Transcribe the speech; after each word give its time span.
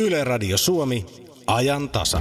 Yle 0.00 0.24
Radio 0.24 0.58
Suomi, 0.58 1.06
ajan 1.46 1.88
tasa. 1.88 2.20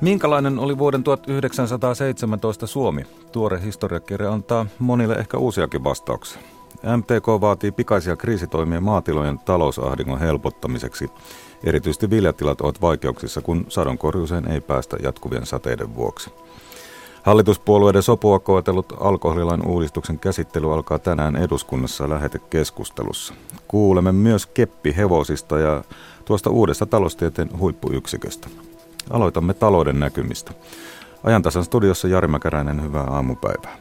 Minkälainen 0.00 0.58
oli 0.58 0.78
vuoden 0.78 1.04
1917 1.04 2.66
Suomi? 2.66 3.02
Tuore 3.32 3.62
historiakirja 3.62 4.32
antaa 4.32 4.66
monille 4.78 5.14
ehkä 5.14 5.38
uusiakin 5.38 5.84
vastauksia. 5.84 6.40
MTK 6.96 7.26
vaatii 7.40 7.72
pikaisia 7.72 8.16
kriisitoimia 8.16 8.80
maatilojen 8.80 9.38
talousahdingon 9.38 10.20
helpottamiseksi. 10.20 11.10
Erityisesti 11.64 12.10
viljatilat 12.10 12.60
ovat 12.60 12.80
vaikeuksissa, 12.80 13.40
kun 13.40 13.66
sadonkorjuuseen 13.68 14.52
ei 14.52 14.60
päästä 14.60 14.96
jatkuvien 15.02 15.46
sateiden 15.46 15.94
vuoksi. 15.94 16.30
Hallituspuolueiden 17.22 18.02
sopua 18.02 18.38
koetellut 18.38 18.92
alkoholilain 19.00 19.66
uudistuksen 19.66 20.18
käsittely 20.18 20.74
alkaa 20.74 20.98
tänään 20.98 21.36
eduskunnassa 21.36 22.08
lähetekeskustelussa. 22.08 23.34
Kuulemme 23.68 24.12
myös 24.12 24.46
keppi 24.46 24.96
hevosista 24.96 25.58
ja 25.58 25.84
tuosta 26.24 26.50
uudesta 26.50 26.86
taloustieteen 26.86 27.58
huippuyksiköstä. 27.58 28.48
Aloitamme 29.10 29.54
talouden 29.54 30.00
näkymistä. 30.00 30.52
Ajantasan 31.24 31.64
studiossa 31.64 32.08
Jari 32.08 32.28
Mäkäräinen, 32.28 32.82
hyvää 32.82 33.04
aamupäivää. 33.04 33.76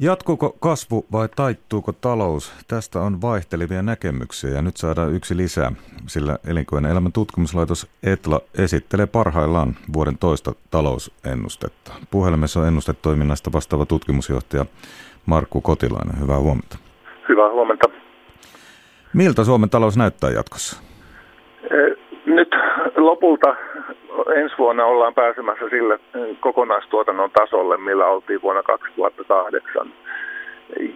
Jatkuuko 0.00 0.56
kasvu 0.60 1.06
vai 1.12 1.28
taittuuko 1.36 1.92
talous? 1.92 2.52
Tästä 2.68 3.00
on 3.00 3.20
vaihtelevia 3.20 3.82
näkemyksiä 3.82 4.50
ja 4.50 4.62
nyt 4.62 4.76
saadaan 4.76 5.14
yksi 5.14 5.36
lisää, 5.36 5.72
sillä 6.06 6.38
elinkeinoelämän 6.46 7.12
tutkimuslaitos 7.12 7.86
ETLA 8.02 8.40
esittelee 8.58 9.06
parhaillaan 9.06 9.76
vuoden 9.92 10.18
toista 10.18 10.52
talousennustetta. 10.70 11.92
Puhelimessa 12.10 12.60
on 12.60 12.66
ennustetoiminnasta 12.66 13.52
vastaava 13.52 13.86
tutkimusjohtaja 13.86 14.66
Markku 15.26 15.60
Kotilainen. 15.60 16.20
Hyvää 16.20 16.38
huomenta. 16.38 16.78
Hyvää 17.28 17.50
huomenta. 17.50 17.88
Miltä 19.12 19.44
Suomen 19.44 19.70
talous 19.70 19.96
näyttää 19.96 20.30
jatkossa? 20.30 20.82
Lopulta 22.98 23.56
ensi 24.34 24.54
vuonna 24.58 24.84
ollaan 24.84 25.14
pääsemässä 25.14 25.68
sille 25.70 25.98
kokonaistuotannon 26.40 27.30
tasolle, 27.30 27.76
millä 27.76 28.06
oltiin 28.06 28.42
vuonna 28.42 28.62
2008. 28.62 29.92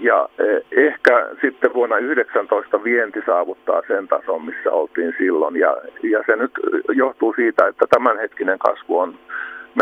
Ja 0.00 0.28
ehkä 0.72 1.28
sitten 1.41 1.75
vuonna 1.75 1.97
2019 1.97 2.84
vienti 2.84 3.20
saavuttaa 3.27 3.83
sen 3.89 4.09
tason, 4.09 4.44
missä 4.44 4.72
oltiin 4.72 5.14
silloin. 5.19 5.56
Ja, 5.56 5.77
ja 6.03 6.22
se 6.27 6.36
nyt 6.36 6.50
johtuu 6.89 7.33
siitä, 7.36 7.67
että 7.67 7.86
tämänhetkinen 7.91 8.59
kasvu 8.59 8.98
on 8.98 9.14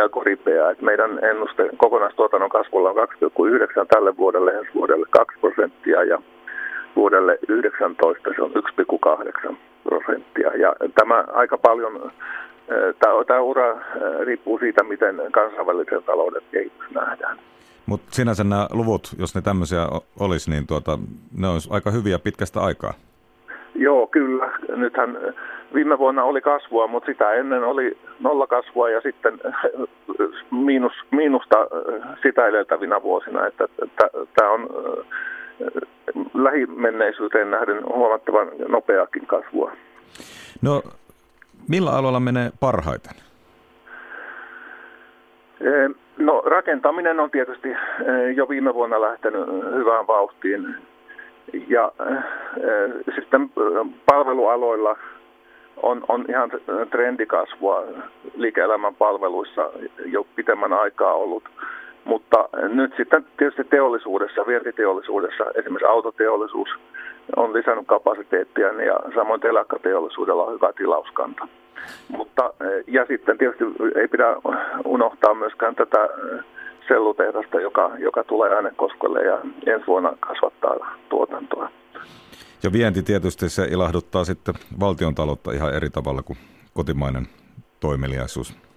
melko 0.00 0.20
ripeä. 0.24 0.70
Että 0.70 0.84
meidän 0.84 1.24
ennuste 1.24 1.70
kokonaistuotannon 1.76 2.50
kasvulla 2.50 2.90
on 2.90 2.96
2,9 2.96 3.86
tälle 3.94 4.16
vuodelle, 4.16 4.50
ensi 4.50 4.70
vuodelle 4.74 5.06
2 5.10 5.38
prosenttia 5.40 6.02
ja 6.02 6.18
vuodelle 6.96 7.38
19 7.48 8.30
se 8.36 8.42
on 8.42 8.52
1,8 9.50 9.56
prosenttia. 9.90 10.50
Ja 10.56 10.70
tämä 10.94 11.24
aika 11.32 11.58
paljon, 11.58 12.12
tämä, 12.98 13.24
tämä 13.26 13.40
ura 13.40 13.78
riippuu 14.20 14.58
siitä, 14.58 14.82
miten 14.82 15.22
kansainvälisen 15.32 16.02
talouden 16.02 16.42
kehitys 16.50 16.90
nähdään. 16.94 17.38
Mutta 17.86 18.06
sinänsä 18.10 18.44
nämä 18.44 18.66
luvut, 18.72 19.02
jos 19.18 19.34
ne 19.34 19.42
tämmöisiä 19.42 19.86
olisi, 20.20 20.50
niin 20.50 20.66
tuota, 20.66 20.98
ne 21.38 21.48
olisi 21.48 21.68
aika 21.72 21.90
hyviä 21.90 22.18
pitkästä 22.18 22.60
aikaa. 22.60 22.94
Joo, 23.74 24.06
kyllä. 24.06 24.50
Nythän 24.76 25.18
viime 25.74 25.98
vuonna 25.98 26.24
oli 26.24 26.40
kasvua, 26.40 26.86
mutta 26.86 27.06
sitä 27.06 27.32
ennen 27.32 27.64
oli 27.64 27.98
nollakasvua 28.20 28.90
ja 28.90 29.00
sitten 29.00 29.40
miinus, 30.50 30.92
miinusta 31.10 31.56
sitä 32.22 32.46
edeltävinä 32.46 33.02
vuosina. 33.02 33.46
Että, 33.46 33.68
tämä 34.34 34.50
on 34.50 34.68
lähimenneisyyteen 36.34 37.50
nähden 37.50 37.84
huomattavan 37.84 38.48
nopeakin 38.68 39.26
kasvua. 39.26 39.72
No, 40.62 40.82
millä 41.68 41.90
aloilla 41.90 42.20
menee 42.20 42.50
parhaiten? 42.60 43.12
No 46.18 46.42
rakentaminen 46.46 47.20
on 47.20 47.30
tietysti 47.30 47.68
jo 48.34 48.48
viime 48.48 48.74
vuonna 48.74 49.00
lähtenyt 49.00 49.46
hyvään 49.74 50.06
vauhtiin. 50.06 50.74
Ja 51.68 51.92
sitten 53.14 53.50
palvelualoilla 54.06 54.96
on, 55.82 56.04
on 56.08 56.24
ihan 56.28 56.50
trendikasvua 56.90 57.84
liike-elämän 58.36 58.94
palveluissa 58.94 59.70
jo 60.04 60.26
pitemmän 60.36 60.72
aikaa 60.72 61.14
ollut. 61.14 61.42
Mutta 62.04 62.48
nyt 62.68 62.92
sitten 62.96 63.26
tietysti 63.36 63.64
teollisuudessa, 63.64 64.46
vientiteollisuudessa, 64.46 65.44
esimerkiksi 65.54 65.86
autoteollisuus 65.86 66.68
on 67.36 67.52
lisännyt 67.52 67.86
kapasiteettia 67.86 68.66
ja 68.66 68.96
samoin 69.14 69.40
telakkateollisuudella 69.40 70.44
on 70.44 70.54
hyvä 70.54 70.72
tilauskanta. 70.72 71.48
Mutta, 72.08 72.54
ja 72.86 73.06
sitten 73.06 73.38
tietysti 73.38 73.64
ei 74.00 74.08
pidä 74.08 74.36
unohtaa 74.84 75.34
myöskään 75.34 75.74
tätä 75.74 76.08
sellutehdasta, 76.88 77.60
joka, 77.60 77.90
joka 77.98 78.24
tulee 78.24 78.54
Äänekoskelle 78.54 79.20
ja 79.22 79.38
ensi 79.66 79.86
vuonna 79.86 80.12
kasvattaa 80.20 80.96
tuotantoa. 81.08 81.70
Ja 82.62 82.72
vienti 82.72 83.02
tietysti 83.02 83.48
se 83.48 83.64
ilahduttaa 83.64 84.24
sitten 84.24 84.54
valtion 84.80 85.14
taloutta 85.14 85.52
ihan 85.52 85.74
eri 85.74 85.90
tavalla 85.90 86.22
kuin 86.22 86.38
kotimainen 86.74 87.26
toimeliaisuus. 87.80 88.69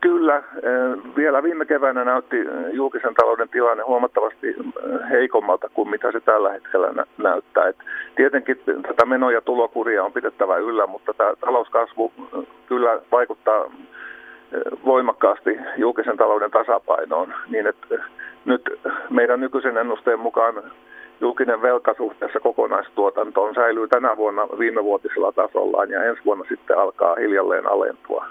Kyllä. 0.00 0.42
Vielä 1.16 1.42
viime 1.42 1.64
keväänä 1.64 2.04
näytti 2.04 2.36
julkisen 2.72 3.14
talouden 3.14 3.48
tilanne 3.48 3.82
huomattavasti 3.82 4.56
heikommalta 5.10 5.68
kuin 5.68 5.90
mitä 5.90 6.12
se 6.12 6.20
tällä 6.20 6.52
hetkellä 6.52 7.04
näyttää. 7.18 7.68
Et 7.68 7.76
tietenkin 8.16 8.60
tätä 8.88 9.06
meno- 9.06 9.30
ja 9.30 9.40
tulokuria 9.40 10.04
on 10.04 10.12
pidettävä 10.12 10.56
yllä, 10.56 10.86
mutta 10.86 11.14
tämä 11.14 11.32
talouskasvu 11.40 12.12
kyllä 12.66 13.00
vaikuttaa 13.12 13.70
voimakkaasti 14.84 15.58
julkisen 15.76 16.16
talouden 16.16 16.50
tasapainoon. 16.50 17.34
Niin 17.48 17.66
että 17.66 17.86
nyt 18.44 18.62
meidän 19.10 19.40
nykyisen 19.40 19.76
ennusteen 19.76 20.20
mukaan 20.20 20.54
julkinen 21.20 21.62
velka 21.62 21.94
suhteessa 21.94 22.40
kokonaistuotantoon 22.40 23.54
säilyy 23.54 23.88
tänä 23.88 24.16
vuonna 24.16 24.42
viimevuotisella 24.58 25.32
tasollaan 25.32 25.90
ja 25.90 26.04
ensi 26.04 26.22
vuonna 26.24 26.44
sitten 26.48 26.78
alkaa 26.78 27.14
hiljalleen 27.14 27.70
alentua. 27.70 28.26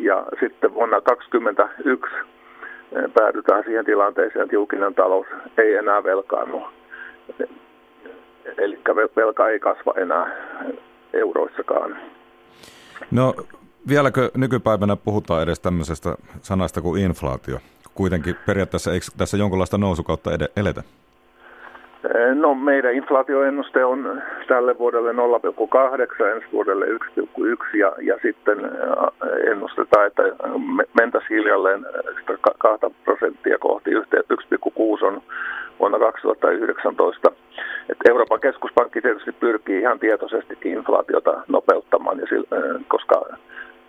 Ja 0.00 0.26
sitten 0.40 0.74
vuonna 0.74 1.00
2021 1.00 2.14
eh, 2.92 3.12
päädytään 3.14 3.64
siihen 3.64 3.84
tilanteeseen, 3.84 4.42
että 4.42 4.56
julkinen 4.56 4.94
talous 4.94 5.26
ei 5.58 5.74
enää 5.74 6.04
velkaannu. 6.04 6.62
Eli 8.58 8.78
velka 9.16 9.48
ei 9.48 9.60
kasva 9.60 9.94
enää 9.96 10.36
euroissakaan. 11.12 11.98
No 13.10 13.34
vieläkö 13.88 14.30
nykypäivänä 14.36 14.96
puhutaan 14.96 15.42
edes 15.42 15.60
tämmöisestä 15.60 16.14
sanasta 16.42 16.80
kuin 16.80 17.02
inflaatio? 17.02 17.58
Kuitenkin 17.94 18.36
periaatteessa 18.46 18.92
eikö 18.92 19.06
tässä 19.16 19.36
jonkinlaista 19.36 19.78
nousukautta 19.78 20.30
eletä? 20.56 20.82
No 22.34 22.54
meidän 22.54 22.94
inflaatioennuste 22.94 23.84
on 23.84 24.22
tälle 24.48 24.78
vuodelle 24.78 25.12
0,8, 25.12 26.24
ensi 26.26 26.46
vuodelle 26.52 26.86
1,1 26.86 27.76
ja, 27.78 27.92
ja 28.00 28.18
sitten 28.22 28.58
ennustetaan, 29.50 30.06
että 30.06 30.22
mentäisiin 31.00 31.38
hiljalleen 31.38 31.86
2 32.60 32.86
prosenttia 33.04 33.58
kohti 33.58 33.90
1,6 33.90 35.04
on 35.06 35.22
vuonna 35.78 35.98
2019. 35.98 37.32
Et 37.88 37.96
Euroopan 38.08 38.40
keskuspankki 38.40 39.00
tietysti 39.00 39.32
pyrkii 39.32 39.80
ihan 39.80 39.98
tietoisestikin 39.98 40.72
inflaatiota 40.72 41.42
nopeuttamaan, 41.48 42.18
ja 42.18 42.26
sillä, 42.26 42.48
koska, 42.88 43.22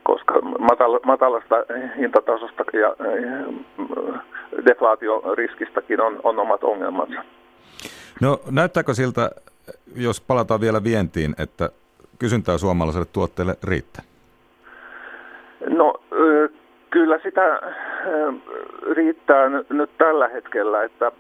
koska 0.03 0.41
matal, 0.41 0.99
matalasta 1.05 1.55
hintatasosta 1.97 2.63
ja 2.73 2.95
deflaatioriskistäkin 4.65 6.01
on, 6.01 6.19
on 6.23 6.39
omat 6.39 6.63
ongelmansa. 6.63 7.23
No 8.21 8.41
näyttääkö 8.51 8.93
siltä, 8.93 9.31
jos 9.95 10.21
palataan 10.21 10.61
vielä 10.61 10.83
vientiin, 10.83 11.35
että 11.37 11.69
kysyntää 12.19 12.57
suomalaiselle 12.57 13.07
tuotteelle 13.13 13.55
riittää? 13.63 14.03
No 15.69 15.93
kyllä 16.89 17.19
sitä 17.23 17.59
riittää 18.91 19.49
nyt 19.69 19.89
tällä 19.97 20.27
hetkellä, 20.27 20.83
että 20.83 21.11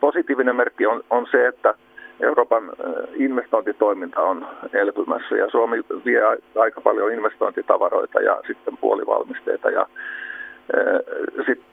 positiivinen 0.00 0.56
merkki 0.56 0.86
on, 0.86 1.04
on 1.10 1.26
se, 1.30 1.46
että 1.46 1.74
Euroopan 2.20 2.72
investointitoiminta 3.14 4.20
on 4.20 4.46
elpymässä 4.72 5.36
ja 5.36 5.50
Suomi 5.50 5.76
vie 6.04 6.20
aika 6.56 6.80
paljon 6.80 7.12
investointitavaroita 7.12 8.20
ja 8.20 8.40
sitten 8.46 8.76
puolivalmisteita 8.76 9.70
ja 9.70 9.86
sitten 11.46 11.72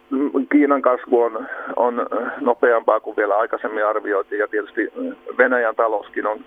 Kiinan 0.51 0.81
kasvu 0.81 1.21
on, 1.21 1.47
on 1.75 2.07
nopeampaa 2.41 2.99
kuin 2.99 3.17
vielä 3.17 3.37
aikaisemmin 3.37 3.85
arvioitiin 3.85 4.39
ja 4.39 4.47
tietysti 4.47 4.93
Venäjän 5.37 5.75
talouskin 5.75 6.27
on 6.27 6.39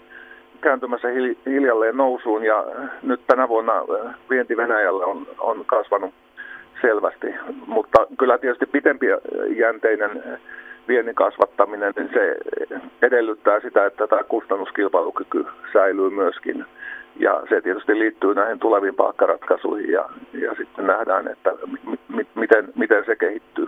kääntymässä 0.61 1.09
hiljalleen 1.47 1.97
nousuun 1.97 2.45
ja 2.45 2.65
nyt 3.03 3.21
tänä 3.27 3.49
vuonna 3.49 3.73
vienti 4.31 4.57
Venäjälle 4.57 5.05
on, 5.05 5.27
on 5.39 5.65
kasvanut 5.67 6.15
selvästi, 6.81 7.35
mutta 7.67 8.07
kyllä 8.19 8.39
tietysti 8.39 8.67
pitempi-jänteinen 8.67 10.23
viennin 10.89 11.15
kasvattaminen, 11.15 11.93
niin 11.97 12.11
se 12.13 12.37
edellyttää 13.03 13.61
sitä, 13.61 13.87
että 13.87 14.07
tämä 14.07 14.23
kustannuskilpailukyky 14.23 15.47
säilyy 15.73 16.11
myöskin. 16.11 16.65
Ja 17.17 17.43
se 17.49 17.61
tietysti 17.61 17.99
liittyy 17.99 18.35
näihin 18.35 18.59
tuleviin 18.59 18.95
palkkaratkaisuihin 18.95 19.91
ja, 19.91 20.09
ja 20.33 20.55
sitten 20.55 20.87
nähdään, 20.87 21.29
että 21.29 21.53
miten, 22.43 22.73
miten 22.77 23.05
se 23.07 23.17
kehittyy. 23.17 23.67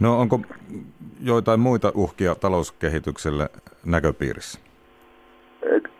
No 0.00 0.20
onko 0.20 0.40
joitain 1.24 1.60
muita 1.60 1.92
uhkia 1.94 2.34
talouskehitykselle 2.34 3.48
näköpiirissä? 3.86 4.60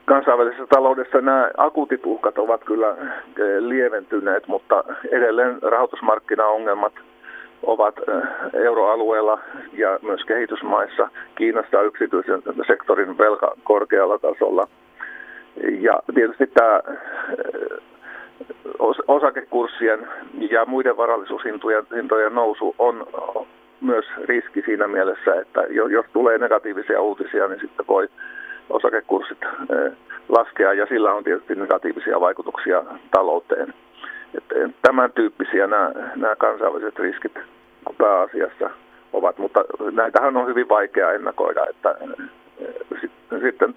Kansainvälisessä 0.05 0.67
taloudessa 0.67 1.21
nämä 1.21 1.51
akuutit 1.57 2.07
uhkat 2.07 2.39
ovat 2.39 2.65
kyllä 2.65 2.91
eh, 2.91 3.59
lieventyneet, 3.59 4.47
mutta 4.47 4.85
edelleen 5.11 5.63
rahoitusmarkkinaongelmat 5.63 6.93
ovat 7.63 7.95
eh, 7.99 8.61
euroalueella 8.63 9.39
ja 9.73 9.99
myös 10.03 10.25
kehitysmaissa, 10.25 11.09
Kiinassa 11.35 11.83
yksityisen 11.83 12.43
sektorin 12.67 13.19
velka 13.19 13.55
korkealla 13.65 14.19
tasolla. 14.19 14.69
Ja 15.81 16.03
tietysti 16.15 16.47
tämä 16.47 16.81
eh, 16.87 17.88
osakekurssien 19.09 20.09
ja 20.51 20.65
muiden 20.65 20.97
varallisuushintojen 20.97 22.35
nousu 22.35 22.75
on 22.79 23.07
myös 23.81 24.05
riski 24.25 24.63
siinä 24.63 24.89
mielessä, 24.89 25.41
että 25.41 25.61
jos 25.69 26.07
tulee 26.13 26.39
negatiivisia 26.39 27.01
uutisia, 27.01 27.49
niin 27.49 27.61
sitten 27.61 27.87
voi 27.89 28.09
osakekurssit 28.71 29.39
eh, 29.45 29.93
laskea 30.29 30.73
ja 30.73 30.87
sillä 30.87 31.15
on 31.15 31.25
tietysti 31.25 31.55
negatiivisia 31.55 32.21
vaikutuksia 32.21 32.85
talouteen. 33.11 33.75
Että 34.35 34.55
tämän 34.83 35.13
tyyppisiä 35.13 35.67
nämä, 35.67 35.93
nämä 36.17 36.37
kansainväliset 36.37 36.99
riskit 36.99 37.39
pääasiassa 37.99 38.71
ovat, 39.13 39.39
mutta 39.39 39.65
näitähän 39.93 40.37
on 40.37 40.47
hyvin 40.47 40.69
vaikea 40.69 41.13
ennakoida, 41.13 41.67
että 41.71 41.95
eh, 42.01 43.01
sitten 43.41 43.75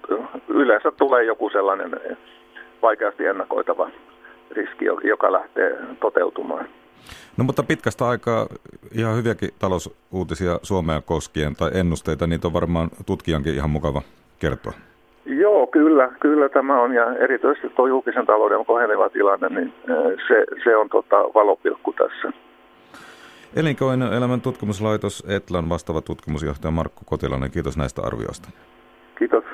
yleensä 0.48 0.90
tulee 0.90 1.24
joku 1.24 1.50
sellainen 1.50 2.00
vaikeasti 2.82 3.26
ennakoitava 3.26 3.90
riski, 4.52 4.84
joka 5.04 5.32
lähtee 5.32 5.78
toteutumaan. 6.00 6.68
No 7.36 7.44
mutta 7.44 7.62
pitkästä 7.62 8.08
aikaa 8.08 8.46
ihan 8.92 9.16
hyviäkin 9.16 9.50
talousuutisia 9.58 10.58
Suomea 10.62 11.00
koskien 11.00 11.56
tai 11.56 11.70
ennusteita, 11.74 12.26
niitä 12.26 12.48
on 12.48 12.52
varmaan 12.52 12.90
tutkijankin 13.06 13.54
ihan 13.54 13.70
mukava 13.70 14.02
kertoa. 14.38 14.72
Joo, 15.26 15.66
kyllä, 15.66 16.12
kyllä 16.20 16.48
tämä 16.48 16.82
on 16.82 16.94
ja 16.94 17.14
erityisesti 17.14 17.68
tuo 17.68 17.86
julkisen 17.86 18.26
talouden 18.26 18.66
koheneva 18.66 19.08
tilanne, 19.08 19.48
niin 19.48 19.74
se, 20.28 20.44
se 20.64 20.76
on 20.76 20.88
tota 20.88 21.16
valopilkku 21.16 21.92
tässä. 21.92 22.32
Elinkeinoelämän 23.56 24.40
tutkimuslaitos 24.40 25.24
Etlan 25.28 25.68
vastaava 25.68 26.00
tutkimusjohtaja 26.00 26.70
Markku 26.70 27.04
Kotilainen, 27.04 27.50
kiitos 27.50 27.76
näistä 27.76 28.02
arvioista. 28.02 28.48
Kiitos. 29.18 29.44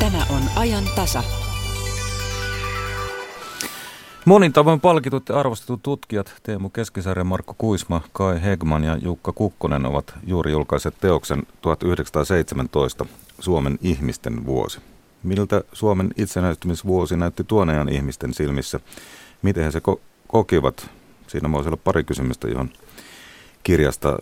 Tämä 0.00 0.22
on 0.30 0.42
ajan 0.62 0.84
tasa. 0.96 1.47
Monin 4.28 4.52
tavoin 4.52 4.80
palkitut 4.80 5.28
ja 5.28 5.40
arvostetut 5.40 5.82
tutkijat 5.82 6.34
Teemu 6.42 6.70
Keskisarja, 6.70 7.24
Markko 7.24 7.54
Kuisma, 7.58 8.00
Kai 8.12 8.42
Hegman 8.42 8.84
ja 8.84 8.96
Jukka 9.02 9.32
Kukkonen 9.32 9.86
ovat 9.86 10.14
juuri 10.26 10.52
julkaiset 10.52 10.94
teoksen 11.00 11.42
1917 11.60 13.06
Suomen 13.40 13.78
ihmisten 13.82 14.46
vuosi. 14.46 14.80
Miltä 15.22 15.64
Suomen 15.72 16.10
itsenäistymisvuosi 16.16 17.16
näytti 17.16 17.44
tuon 17.44 17.68
ajan 17.68 17.88
ihmisten 17.88 18.34
silmissä? 18.34 18.80
Miten 19.42 19.64
he 19.64 19.70
se 19.70 19.78
ko- 19.78 20.00
kokivat? 20.26 20.90
Siinä 21.26 21.52
voisi 21.52 21.68
olla 21.68 21.80
pari 21.84 22.04
kysymystä, 22.04 22.48
johon 22.48 22.70
kirjasta 23.62 24.18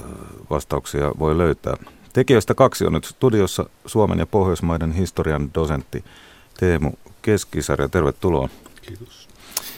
vastauksia 0.50 1.12
voi 1.18 1.38
löytää. 1.38 1.76
Tekijöistä 2.12 2.54
kaksi 2.54 2.86
on 2.86 2.92
nyt 2.92 3.04
studiossa 3.04 3.66
Suomen 3.86 4.18
ja 4.18 4.26
Pohjoismaiden 4.26 4.92
historian 4.92 5.54
dosentti 5.54 6.04
Teemu 6.60 6.92
Keskisarja. 7.22 7.88
Tervetuloa. 7.88 8.48
Kiitos. 8.82 9.35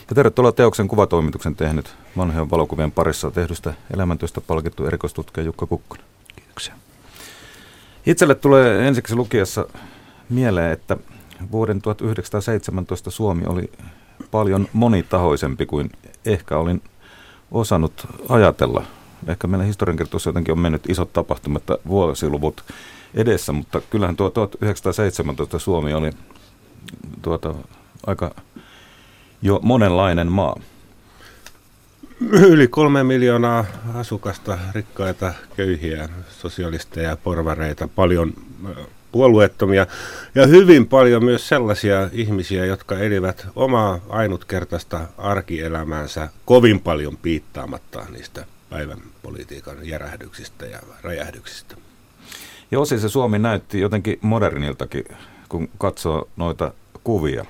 Ja 0.08 0.14
tervetuloa 0.14 0.52
teoksen 0.52 0.88
kuvatoimituksen 0.88 1.56
tehnyt 1.56 1.94
vanhojen 2.16 2.50
valokuvien 2.50 2.93
parissa 2.93 3.31
tehdystä 3.31 3.75
elämäntyöstä 3.94 4.40
palkittu 4.40 4.87
erikoistutkija 4.87 5.44
Jukka 5.44 5.66
Kukkonen. 5.66 6.05
Kiitoksia. 6.37 6.75
Itselle 8.06 8.34
tulee 8.34 8.88
ensiksi 8.88 9.14
lukiessa 9.14 9.66
mieleen, 10.28 10.72
että 10.72 10.96
vuoden 11.52 11.82
1917 11.82 13.10
Suomi 13.10 13.43
oli 13.46 13.70
paljon 14.31 14.69
monitahoisempi 14.72 15.66
kuin 15.66 15.90
ehkä 16.25 16.56
olin 16.56 16.82
osannut 17.50 18.06
ajatella. 18.28 18.84
Ehkä 19.26 19.46
meillä 19.46 19.64
historiankirjoitussa 19.64 20.31
jotenkin 20.31 20.52
on 20.52 20.58
mennyt 20.58 20.90
isot 20.90 21.12
tapahtumat 21.12 21.62
vuosiluvut 21.87 22.64
edessä, 23.14 23.52
mutta 23.52 23.81
kyllähän 23.81 24.16
tuo 24.16 24.31
1917 24.31 25.58
Suomi 25.58 25.94
oli 25.94 26.10
tuota, 27.22 27.55
aika 28.06 28.34
jo 29.43 29.61
monenlainen 29.62 30.32
maa. 30.32 30.61
Yli 32.31 32.69
kolme 32.69 33.05
miljoonaa 33.05 33.64
asukasta, 33.94 34.58
rikkaita, 34.75 35.35
köyhiä, 35.56 36.08
sosialisteja, 36.31 37.17
porvareita, 37.17 37.88
paljon 37.88 38.32
puolueettomia 39.12 39.87
ja 40.35 40.46
hyvin 40.46 40.88
paljon 40.88 41.25
myös 41.25 41.49
sellaisia 41.49 42.08
ihmisiä, 42.12 42.67
jotka 42.67 42.99
elivät 42.99 43.46
omaa 43.56 44.00
ainutkertaista 44.08 45.00
arkielämäänsä 45.19 46.29
kovin 46.44 46.81
paljon 46.81 47.17
piittaamatta 47.17 48.06
niistä 48.12 48.46
päivän 48.70 48.99
politiikan 49.23 49.76
järähdyksistä 49.82 50.67
ja 50.67 50.79
räjähdyksistä. 51.02 51.76
Ja 52.70 52.81
osin 52.81 53.00
se 53.00 53.08
Suomi 53.08 53.38
näytti 53.38 53.81
jotenkin 53.81 54.19
moderniltakin, 54.23 55.05
kun 55.49 55.69
katsoo 55.79 56.29
noita 56.37 56.73
kuvia. 57.05 57.44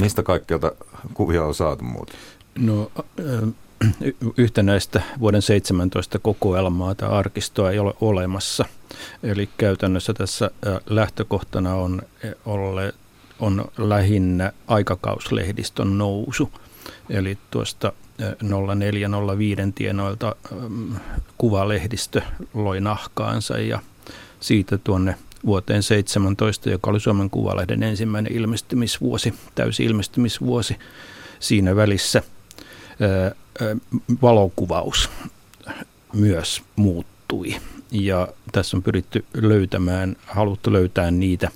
Mistä 0.00 0.22
kaikkialta 0.22 0.72
kuvia 1.14 1.44
on 1.44 1.54
saatu 1.54 1.84
muuten? 1.84 2.16
No 2.58 2.90
yhtenäistä 4.36 5.02
vuoden 5.20 5.42
17 5.42 6.18
kokoelmaa 6.18 6.94
tai 6.94 7.08
arkistoa 7.08 7.70
ei 7.70 7.78
ole 7.78 7.94
olemassa. 8.00 8.64
Eli 9.22 9.48
käytännössä 9.58 10.14
tässä 10.14 10.50
lähtökohtana 10.86 11.74
on, 11.74 12.02
olle, 12.46 12.94
on 13.40 13.64
lähinnä 13.78 14.52
aikakauslehdistön 14.66 15.98
nousu. 15.98 16.52
Eli 17.10 17.38
tuosta 17.50 17.92
0405 18.42 19.72
tienoilta 19.74 20.36
kuvalehdistö 21.38 22.22
loi 22.54 22.80
nahkaansa 22.80 23.58
ja 23.58 23.80
siitä 24.40 24.78
tuonne 24.78 25.16
vuoteen 25.46 25.82
17, 25.82 26.70
joka 26.70 26.90
oli 26.90 27.00
Suomen 27.00 27.30
Kuvalehden 27.30 27.82
ensimmäinen 27.82 28.32
ilmestymisvuosi, 28.32 29.34
täysi 29.54 29.84
ilmestymisvuosi. 29.84 30.76
Siinä 31.40 31.76
välissä 31.76 32.22
valokuvaus 34.22 35.10
myös 36.12 36.62
muuttui. 36.76 37.56
Ja 37.90 38.28
tässä 38.52 38.76
on 38.76 38.82
pyritty 38.82 39.24
löytämään, 39.34 40.16
haluttu 40.26 40.72
löytää 40.72 41.10
niitä, 41.10 41.50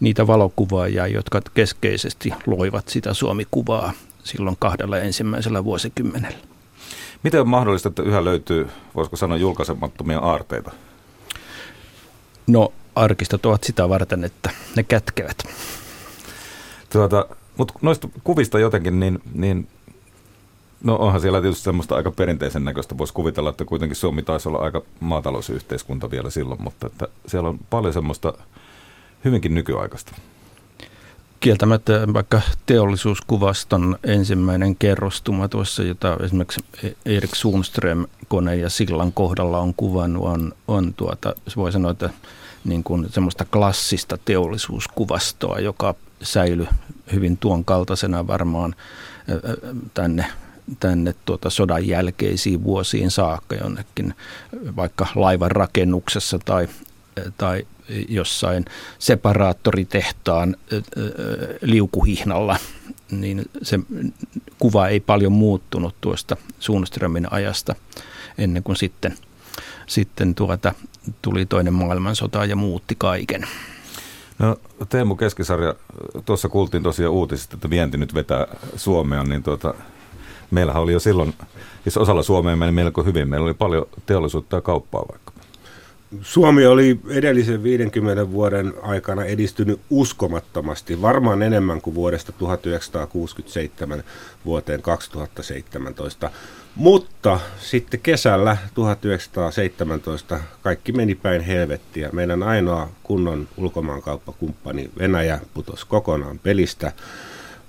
niitä 0.00 0.26
valokuvaajia, 0.26 1.06
jotka 1.06 1.42
keskeisesti 1.54 2.32
loivat 2.46 2.88
sitä 2.88 3.14
Suomi-kuvaa 3.14 3.92
silloin 4.24 4.56
kahdella 4.58 4.98
ensimmäisellä 4.98 5.64
vuosikymmenellä. 5.64 6.38
Miten 7.22 7.40
on 7.40 7.48
mahdollista, 7.48 7.88
että 7.88 8.02
yhä 8.02 8.24
löytyy, 8.24 8.68
voisiko 8.94 9.16
sanoa, 9.16 9.36
julkaisemattomia 9.36 10.18
aarteita? 10.18 10.70
No 12.46 12.72
arkistot 12.94 13.46
ovat 13.46 13.64
sitä 13.64 13.88
varten, 13.88 14.24
että 14.24 14.50
ne 14.76 14.82
kätkevät. 14.82 15.44
Tuota, 16.92 17.26
mutta 17.56 17.74
noista 17.82 18.08
kuvista 18.24 18.58
jotenkin, 18.58 19.00
niin, 19.00 19.22
niin 19.34 19.68
no 20.84 20.96
onhan 20.96 21.20
siellä 21.20 21.40
tietysti 21.40 21.64
semmoista 21.64 21.94
aika 21.94 22.10
perinteisen 22.10 22.64
näköistä. 22.64 22.98
Voisi 22.98 23.12
kuvitella, 23.12 23.50
että 23.50 23.64
kuitenkin 23.64 23.96
Suomi 23.96 24.22
taisi 24.22 24.48
olla 24.48 24.58
aika 24.58 24.82
maatalousyhteiskunta 25.00 26.10
vielä 26.10 26.30
silloin, 26.30 26.62
mutta 26.62 26.86
että 26.86 27.08
siellä 27.26 27.48
on 27.48 27.58
paljon 27.70 27.94
semmoista 27.94 28.32
hyvinkin 29.24 29.54
nykyaikaista. 29.54 30.12
Kieltämättä 31.40 31.92
vaikka 32.14 32.40
teollisuuskuvaston 32.66 33.98
ensimmäinen 34.04 34.76
kerrostuma 34.76 35.48
tuossa, 35.48 35.82
jota 35.82 36.16
esimerkiksi 36.24 36.64
Erik 37.06 37.34
Suunström 37.34 38.06
kone 38.28 38.56
ja 38.56 38.70
sillan 38.70 39.12
kohdalla 39.12 39.58
on 39.58 39.74
kuvannut, 39.74 40.24
on, 40.24 40.52
on 40.68 40.94
tuota, 40.94 41.34
voi 41.56 41.72
sanoa, 41.72 41.90
että 41.90 42.10
niin 42.64 42.84
kuin 42.84 43.06
semmoista 43.12 43.44
klassista 43.44 44.18
teollisuuskuvastoa, 44.24 45.58
joka 45.58 45.94
säilyi 46.22 46.68
hyvin 47.12 47.36
tuon 47.36 47.64
kaltaisena 47.64 48.26
varmaan 48.26 48.74
tänne 49.94 50.26
tänne 50.80 51.14
tuota 51.24 51.50
sodan 51.50 51.88
jälkeisiin 51.88 52.64
vuosiin 52.64 53.10
saakka 53.10 53.56
jonnekin 53.56 54.14
vaikka 54.76 55.06
laivan 55.14 55.50
rakennuksessa 55.50 56.38
tai 56.44 56.68
tai 57.38 57.66
jossain 58.08 58.64
separaattoritehtaan 58.98 60.56
liukuhihnalla, 61.62 62.56
niin 63.10 63.42
se 63.62 63.78
kuva 64.58 64.88
ei 64.88 65.00
paljon 65.00 65.32
muuttunut 65.32 65.94
tuosta 66.00 66.36
Suunströmin 66.58 67.32
ajasta 67.32 67.74
ennen 68.38 68.62
kuin 68.62 68.76
sitten, 68.76 69.16
sitten 69.86 70.34
tuota, 70.34 70.74
tuli 71.22 71.46
toinen 71.46 71.74
maailmansota 71.74 72.44
ja 72.44 72.56
muutti 72.56 72.94
kaiken. 72.98 73.46
No 74.38 74.56
Teemu 74.88 75.16
Keskisarja, 75.16 75.74
tuossa 76.24 76.48
kuultiin 76.48 76.82
tosiaan 76.82 77.12
uutisista, 77.12 77.54
että 77.56 77.70
vienti 77.70 77.98
nyt 77.98 78.14
vetää 78.14 78.46
Suomea, 78.76 79.24
niin 79.24 79.42
tuota, 79.42 79.74
meillähän 80.50 80.82
oli 80.82 80.92
jo 80.92 81.00
silloin, 81.00 81.34
siis 81.82 81.96
osalla 81.96 82.22
Suomea 82.22 82.56
meni 82.56 82.72
melko 82.72 83.02
hyvin, 83.02 83.28
meillä 83.28 83.44
oli 83.44 83.54
paljon 83.54 83.86
teollisuutta 84.06 84.56
ja 84.56 84.60
kauppaa 84.60 85.04
vaikka. 85.12 85.32
Suomi 86.22 86.66
oli 86.66 87.00
edellisen 87.08 87.62
50 87.62 88.30
vuoden 88.30 88.74
aikana 88.82 89.24
edistynyt 89.24 89.80
uskomattomasti, 89.90 91.02
varmaan 91.02 91.42
enemmän 91.42 91.80
kuin 91.80 91.94
vuodesta 91.94 92.32
1967 92.32 94.04
vuoteen 94.44 94.82
2017. 94.82 96.30
Mutta 96.74 97.40
sitten 97.58 98.00
kesällä 98.00 98.56
1917 98.74 100.40
kaikki 100.62 100.92
meni 100.92 101.14
päin 101.14 101.40
helvettiä. 101.40 102.10
Meidän 102.12 102.42
ainoa 102.42 102.88
kunnon 103.02 103.48
ulkomaankauppakumppani 103.56 104.90
Venäjä 104.98 105.40
putosi 105.54 105.86
kokonaan 105.86 106.38
pelistä 106.38 106.92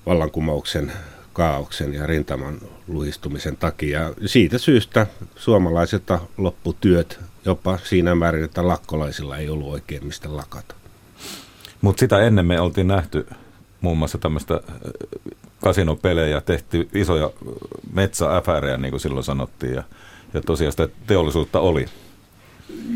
vallankumouksen 0.06 0.92
kaauksen 1.34 1.94
ja 1.94 2.06
rintaman 2.06 2.58
luhistumisen 2.88 3.58
takia. 3.58 4.14
Siitä 4.26 4.58
syystä 4.58 5.08
suomalaisilta 5.36 6.20
lopputyöt 6.38 7.20
jopa 7.46 7.80
siinä 7.84 8.16
määrin, 8.16 8.44
että 8.44 8.68
lakkolaisilla 8.68 9.38
ei 9.38 9.50
ollut 9.50 9.74
oikein 9.74 10.06
mistä 10.06 10.38
lakata. 10.38 10.76
Mutta 11.82 12.00
sitä 12.00 12.20
ennen 12.20 12.46
me 12.46 12.60
oltiin 12.60 12.88
nähty 12.88 13.28
muun 13.82 13.98
muassa 13.98 14.18
tämmöistä 14.18 14.62
kasinopelejä, 15.64 16.42
tehty 16.42 16.90
isoja 16.94 17.32
metsääfärejä, 17.94 18.78
niin 18.78 18.92
kuin 18.92 19.00
silloin 19.02 19.24
sanottiin, 19.24 19.74
ja, 19.74 19.84
ja 20.34 20.42
tosiaan 20.42 20.72
sitä 20.72 20.88
teollisuutta 21.08 21.60
oli. 21.60 21.86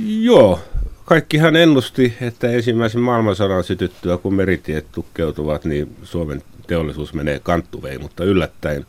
Joo, 0.06 0.60
kaikkihan 1.06 1.56
ennusti, 1.56 2.14
että 2.22 2.52
ensimmäisen 2.52 3.02
maailmansodan 3.02 3.64
sytyttyä, 3.64 4.18
kun 4.18 4.34
meritiet 4.34 4.92
tukkeutuvat, 4.92 5.66
niin 5.66 5.96
Suomen 6.04 6.42
teollisuus 6.68 7.14
menee 7.14 7.40
kanttuveihin, 7.40 8.02
mutta 8.02 8.24
yllättäen 8.24 8.86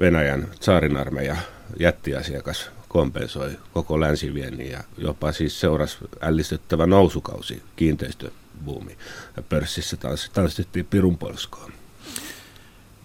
Venäjän 0.00 0.48
saarinarmeija 0.60 1.36
jättiasiakas 1.80 2.70
kompensoi 2.88 3.50
koko 3.72 4.00
länsiviennin 4.00 4.70
ja 4.70 4.84
jopa 4.98 5.32
siis 5.32 5.60
seurasi 5.60 5.98
ällistyttävä 6.20 6.86
nousukausi 6.86 7.62
kiinteistöbuumi. 7.76 8.96
Ja 9.36 9.42
pörssissä 9.42 9.96
tanssittiin 10.32 10.86
pirun 10.86 11.18
polskoon. 11.18 11.73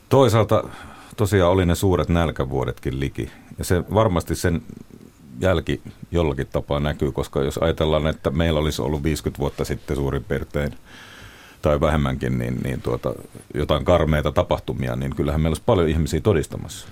Toisaalta 0.10 0.64
tosiaan 1.18 1.52
oli 1.52 1.66
ne 1.66 1.76
suuret 1.76 2.10
nälkävuodetkin 2.10 3.00
liki. 3.00 3.32
Ja 3.58 3.64
se 3.64 3.84
varmasti 3.94 4.36
sen 4.36 4.62
jälki 5.40 5.82
jollakin 6.12 6.48
tapaa 6.48 6.80
näkyy, 6.80 7.12
koska 7.12 7.44
jos 7.44 7.58
ajatellaan, 7.58 8.08
että 8.08 8.30
meillä 8.30 8.60
olisi 8.60 8.82
ollut 8.82 9.04
50 9.04 9.40
vuotta 9.40 9.66
sitten 9.66 9.98
suurin 9.98 10.24
piirtein 10.24 10.72
tai 11.62 11.80
vähemmänkin, 11.80 12.38
niin, 12.38 12.60
niin 12.64 12.82
tuota, 12.82 13.14
jotain 13.54 13.86
karmeita 13.86 14.32
tapahtumia, 14.32 14.96
niin 14.96 15.16
kyllähän 15.16 15.42
meillä 15.42 15.54
olisi 15.54 15.64
paljon 15.66 15.90
ihmisiä 15.90 16.22
todistamassa. 16.22 16.88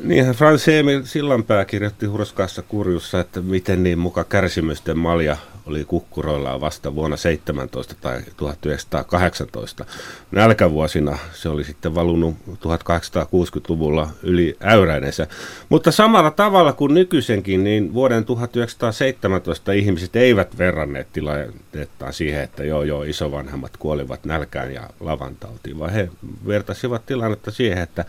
Niinhän 0.00 0.34
Frans 0.34 0.68
Emil 0.68 1.02
Sillanpää 1.04 1.64
kirjoitti 1.64 2.06
Hurskaassa 2.06 2.62
kurjussa, 2.62 3.20
että 3.20 3.40
miten 3.40 3.82
niin 3.82 3.98
muka 3.98 4.24
kärsimysten 4.24 4.98
malja 4.98 5.36
oli 5.66 5.84
kukkuroillaan 5.84 6.60
vasta 6.60 6.94
vuonna 6.94 7.16
17 7.16 7.94
tai 8.00 8.20
1918. 8.36 9.84
Nälkävuosina 10.30 11.18
se 11.32 11.48
oli 11.48 11.64
sitten 11.64 11.94
valunut 11.94 12.36
1860-luvulla 12.50 14.08
yli 14.22 14.56
äyräinensä. 14.62 15.26
Mutta 15.68 15.92
samalla 15.92 16.30
tavalla 16.30 16.72
kuin 16.72 16.94
nykyisenkin, 16.94 17.64
niin 17.64 17.94
vuoden 17.94 18.24
1917 18.24 19.72
ihmiset 19.72 20.16
eivät 20.16 20.58
verranneet 20.58 21.06
tilanteettaan 21.12 22.12
siihen, 22.12 22.42
että 22.42 22.64
joo 22.64 22.82
joo 22.82 23.02
isovanhemmat 23.02 23.76
kuolivat 23.76 24.24
nälkään 24.24 24.74
ja 24.74 24.90
lavantautiin, 25.00 25.78
vaan 25.78 25.92
he 25.92 26.08
vertasivat 26.46 27.06
tilannetta 27.06 27.50
siihen, 27.50 27.78
että 27.78 28.04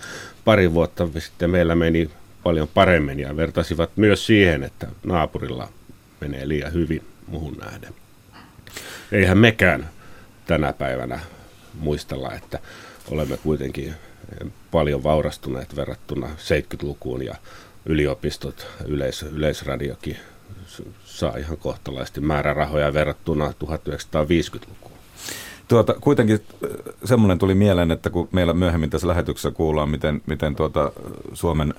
pari 0.49 0.73
vuotta 0.73 1.07
sitten 1.17 1.49
meillä 1.49 1.75
meni 1.75 2.09
paljon 2.43 2.67
paremmin 2.73 3.19
ja 3.19 3.37
vertasivat 3.37 3.89
myös 3.95 4.25
siihen, 4.25 4.63
että 4.63 4.87
naapurilla 5.03 5.69
menee 6.19 6.47
liian 6.47 6.73
hyvin 6.73 7.03
muuhun 7.27 7.57
nähden. 7.57 7.93
Eihän 9.11 9.37
mekään 9.37 9.89
tänä 10.47 10.73
päivänä 10.73 11.19
muistella, 11.73 12.33
että 12.33 12.59
olemme 13.11 13.37
kuitenkin 13.37 13.93
paljon 14.71 15.03
vaurastuneet 15.03 15.75
verrattuna 15.75 16.27
70-lukuun 16.27 17.25
ja 17.25 17.35
yliopistot, 17.85 18.67
yleis, 18.85 19.23
yleisradiokin 19.23 20.17
saa 21.05 21.37
ihan 21.37 21.57
kohtalaisesti 21.57 22.21
määrärahoja 22.21 22.93
verrattuna 22.93 23.47
1950-lukuun. 23.47 24.97
Tuota, 25.69 25.93
kuitenkin 26.01 26.39
äh, 26.63 26.69
semmoinen 27.03 27.39
tuli 27.39 27.55
mieleen, 27.55 27.91
että 27.91 28.09
kun 28.09 28.27
meillä 28.31 28.53
myöhemmin 28.53 28.89
tässä 28.89 29.07
lähetyksessä 29.07 29.51
kuullaan, 29.51 29.89
miten, 29.89 30.21
miten 30.25 30.55
tuota 30.55 30.91
Suomen 31.33 31.73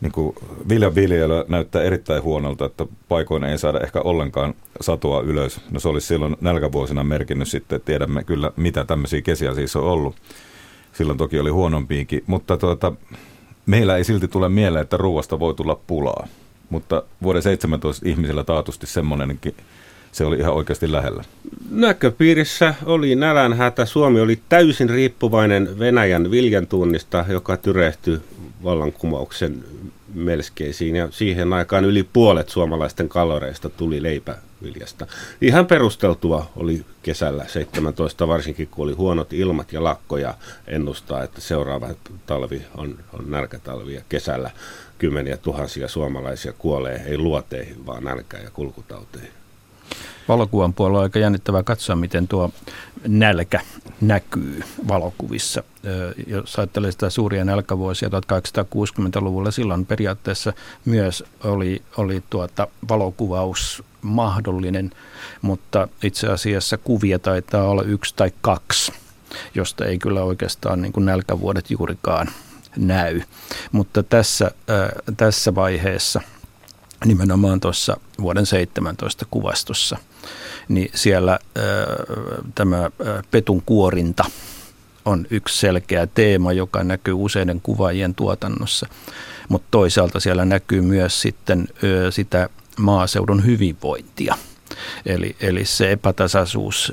niin 0.00 0.12
kuin 0.12 0.36
viljanviljely 0.68 1.44
näyttää 1.48 1.82
erittäin 1.82 2.22
huonolta, 2.22 2.64
että 2.64 2.86
paikoin 3.08 3.44
ei 3.44 3.58
saada 3.58 3.80
ehkä 3.80 4.00
ollenkaan 4.00 4.54
satoa 4.80 5.20
ylös. 5.20 5.60
No 5.70 5.80
se 5.80 5.88
olisi 5.88 6.06
silloin 6.06 6.36
nälkävuosina 6.40 7.04
merkinnyt 7.04 7.48
sitten, 7.48 7.76
että 7.76 7.86
tiedämme 7.86 8.24
kyllä 8.24 8.52
mitä 8.56 8.84
tämmöisiä 8.84 9.22
kesiä 9.22 9.54
siis 9.54 9.76
on 9.76 9.84
ollut. 9.84 10.16
Silloin 10.92 11.18
toki 11.18 11.40
oli 11.40 11.50
huonompiinkin, 11.50 12.24
mutta 12.26 12.56
tuota, 12.56 12.92
meillä 13.66 13.96
ei 13.96 14.04
silti 14.04 14.28
tule 14.28 14.48
mieleen, 14.48 14.82
että 14.82 14.96
ruoasta 14.96 15.38
voi 15.38 15.54
tulla 15.54 15.80
pulaa. 15.86 16.26
Mutta 16.70 17.02
vuoden 17.22 17.42
17 17.42 18.08
ihmisillä 18.08 18.44
taatusti 18.44 18.86
semmoinenkin 18.86 19.54
se 20.12 20.24
oli 20.24 20.36
ihan 20.36 20.54
oikeasti 20.54 20.92
lähellä. 20.92 21.24
Näköpiirissä 21.70 22.74
oli 22.84 23.14
nälänhätä. 23.14 23.86
Suomi 23.86 24.20
oli 24.20 24.40
täysin 24.48 24.90
riippuvainen 24.90 25.78
Venäjän 25.78 26.30
viljantuunnista, 26.30 27.24
joka 27.28 27.56
tyrehtyi 27.56 28.20
vallankumouksen 28.64 29.64
melskeisiin 30.14 30.96
ja 30.96 31.08
siihen 31.10 31.52
aikaan 31.52 31.84
yli 31.84 32.02
puolet 32.12 32.48
suomalaisten 32.48 33.08
kaloreista 33.08 33.68
tuli 33.68 34.02
leipäviljasta. 34.02 35.06
Ihan 35.40 35.66
perusteltua 35.66 36.50
oli 36.56 36.84
kesällä 37.02 37.44
17, 37.48 38.28
varsinkin 38.28 38.68
kun 38.68 38.84
oli 38.84 38.92
huonot 38.92 39.32
ilmat 39.32 39.72
ja 39.72 39.84
lakkoja 39.84 40.34
ennustaa, 40.66 41.22
että 41.22 41.40
seuraava 41.40 41.88
talvi 42.26 42.62
on, 42.76 42.98
on 43.12 43.30
nälkätalvi 43.30 43.94
ja 43.94 44.02
kesällä 44.08 44.50
kymmeniä 44.98 45.36
tuhansia 45.36 45.88
suomalaisia 45.88 46.52
kuolee 46.52 47.02
ei 47.06 47.18
luoteihin, 47.18 47.86
vaan 47.86 48.04
nälkään 48.04 48.44
ja 48.44 48.50
kulkutauteihin 48.50 49.37
valokuvan 50.28 50.74
puolella 50.74 50.98
on 50.98 51.02
aika 51.02 51.18
jännittävää 51.18 51.62
katsoa, 51.62 51.96
miten 51.96 52.28
tuo 52.28 52.50
nälkä 53.08 53.60
näkyy 54.00 54.62
valokuvissa. 54.88 55.62
Jos 56.26 56.58
ajattelee 56.58 56.92
sitä 56.92 57.10
suuria 57.10 57.44
nälkävuosia 57.44 58.08
1860-luvulla, 58.08 59.50
silloin 59.50 59.86
periaatteessa 59.86 60.52
myös 60.84 61.24
oli, 61.44 61.82
oli 61.96 62.22
tuota 62.30 62.68
valokuvaus 62.88 63.82
mahdollinen, 64.02 64.90
mutta 65.42 65.88
itse 66.02 66.26
asiassa 66.26 66.78
kuvia 66.78 67.18
taitaa 67.18 67.68
olla 67.68 67.82
yksi 67.82 68.14
tai 68.16 68.32
kaksi, 68.40 68.92
josta 69.54 69.84
ei 69.84 69.98
kyllä 69.98 70.22
oikeastaan 70.22 70.82
niin 70.82 70.92
kuin 70.92 71.06
nälkävuodet 71.06 71.70
juurikaan 71.70 72.28
näy. 72.76 73.22
Mutta 73.72 74.02
tässä, 74.02 74.50
tässä 75.16 75.54
vaiheessa– 75.54 76.20
nimenomaan 77.04 77.60
tuossa 77.60 77.96
vuoden 78.20 78.46
17 78.46 79.26
kuvastossa, 79.30 79.98
niin 80.68 80.90
siellä 80.94 81.38
tämä 82.54 82.90
petun 83.30 83.62
kuorinta 83.66 84.24
on 85.04 85.26
yksi 85.30 85.58
selkeä 85.58 86.06
teema, 86.06 86.52
joka 86.52 86.84
näkyy 86.84 87.14
useiden 87.14 87.60
kuvaajien 87.60 88.14
tuotannossa. 88.14 88.86
Mutta 89.48 89.68
toisaalta 89.70 90.20
siellä 90.20 90.44
näkyy 90.44 90.80
myös 90.80 91.20
sitten 91.20 91.68
sitä 92.10 92.48
maaseudun 92.78 93.46
hyvinvointia. 93.46 94.34
Eli, 95.06 95.36
eli 95.40 95.64
se 95.64 95.92
epätasaisuus 95.92 96.92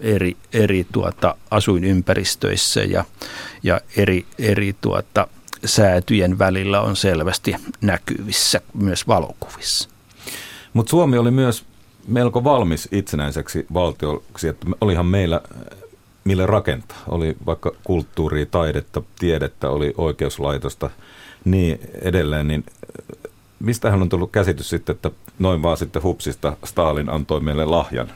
eri, 0.00 0.36
eri 0.52 0.86
tuota, 0.92 1.34
asuinympäristöissä 1.50 2.80
ja, 2.80 3.04
ja 3.62 3.80
eri, 3.96 4.26
eri 4.38 4.76
tuota, 4.80 5.26
säätyjen 5.64 6.38
välillä 6.38 6.80
on 6.80 6.96
selvästi 6.96 7.54
näkyvissä 7.80 8.60
myös 8.74 9.08
valokuvissa. 9.08 9.88
Mutta 10.72 10.90
Suomi 10.90 11.18
oli 11.18 11.30
myös 11.30 11.64
melko 12.08 12.44
valmis 12.44 12.88
itsenäiseksi 12.92 13.66
valtioksi, 13.74 14.48
että 14.48 14.66
olihan 14.80 15.06
meillä 15.06 15.40
mille 16.24 16.46
rakentaa. 16.46 16.98
Oli 17.08 17.36
vaikka 17.46 17.72
kulttuuria, 17.84 18.46
taidetta, 18.46 19.02
tiedettä, 19.18 19.70
oli 19.70 19.94
oikeuslaitosta, 19.96 20.90
niin 21.44 21.80
edelleen, 22.02 22.48
niin 22.48 22.64
mistähän 23.60 24.02
on 24.02 24.08
tullut 24.08 24.32
käsitys 24.32 24.68
sitten, 24.68 24.94
että 24.94 25.10
noin 25.38 25.62
vaan 25.62 25.76
sitten 25.76 26.02
hupsista 26.02 26.56
Stalin 26.64 27.10
antoi 27.10 27.40
meille 27.40 27.64
lahjan? 27.64 28.12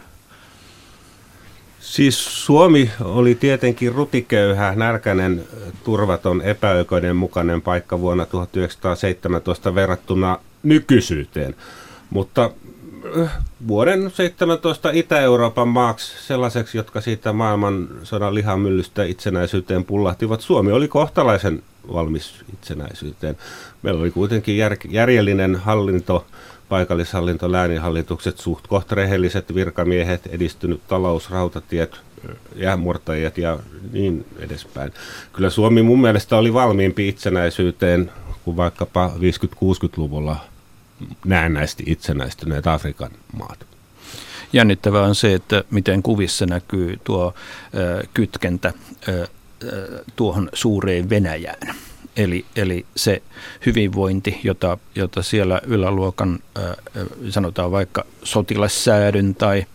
Siis 1.80 2.44
Suomi 2.44 2.90
oli 3.00 3.34
tietenkin 3.34 3.92
rutiköyhä, 3.92 4.74
närkäinen, 4.74 5.44
turvaton, 5.84 6.42
epäoikeudenmukainen 6.42 7.62
paikka 7.62 8.00
vuonna 8.00 8.26
1917 8.26 9.74
verrattuna 9.74 10.38
nykyisyyteen. 10.62 11.54
Mutta 12.10 12.50
vuoden 13.68 14.10
17 14.10 14.90
Itä-Euroopan 14.92 15.68
maaksi 15.68 16.12
sellaiseksi, 16.26 16.78
jotka 16.78 17.00
siitä 17.00 17.32
maailmansodan 17.32 18.34
lihamyllystä 18.34 19.04
itsenäisyyteen 19.04 19.84
pullahtivat. 19.84 20.40
Suomi 20.40 20.72
oli 20.72 20.88
kohtalaisen 20.88 21.62
valmis 21.92 22.34
itsenäisyyteen. 22.52 23.36
Meillä 23.82 24.00
oli 24.00 24.10
kuitenkin 24.10 24.56
jär, 24.56 24.76
järjellinen 24.88 25.56
hallinto, 25.56 26.26
paikallishallinto, 26.68 27.52
lääninhallitukset, 27.52 28.38
suht 28.38 28.66
koht 28.66 28.92
rehelliset 28.92 29.54
virkamiehet, 29.54 30.26
edistynyt 30.26 30.80
talous, 30.88 31.30
rautatiet, 31.30 32.00
jäämurtajat 32.56 33.38
ja 33.38 33.58
niin 33.92 34.26
edespäin. 34.38 34.92
Kyllä 35.32 35.50
Suomi 35.50 35.82
mun 35.82 36.00
mielestä 36.00 36.36
oli 36.36 36.54
valmiimpi 36.54 37.08
itsenäisyyteen 37.08 38.10
kuin 38.44 38.56
vaikkapa 38.56 39.10
50-60-luvulla 39.18 40.36
näennäisesti 41.24 41.84
itsenäistyneet 41.86 42.66
Afrikan 42.66 43.10
maat. 43.36 43.66
Jännittävää 44.52 45.02
on 45.02 45.14
se, 45.14 45.34
että 45.34 45.64
miten 45.70 46.02
kuvissa 46.02 46.46
näkyy 46.46 47.00
tuo 47.04 47.34
kytkentä 48.14 48.72
tuohon 50.16 50.48
suureen 50.52 51.10
Venäjään. 51.10 51.74
Eli, 52.16 52.44
eli 52.56 52.86
se 52.96 53.22
hyvinvointi, 53.66 54.40
jota, 54.44 54.78
jota 54.94 55.22
siellä 55.22 55.60
yläluokan, 55.66 56.38
sanotaan 57.30 57.70
vaikka 57.70 58.04
sotilassäädyn 58.22 59.34
tai 59.34 59.66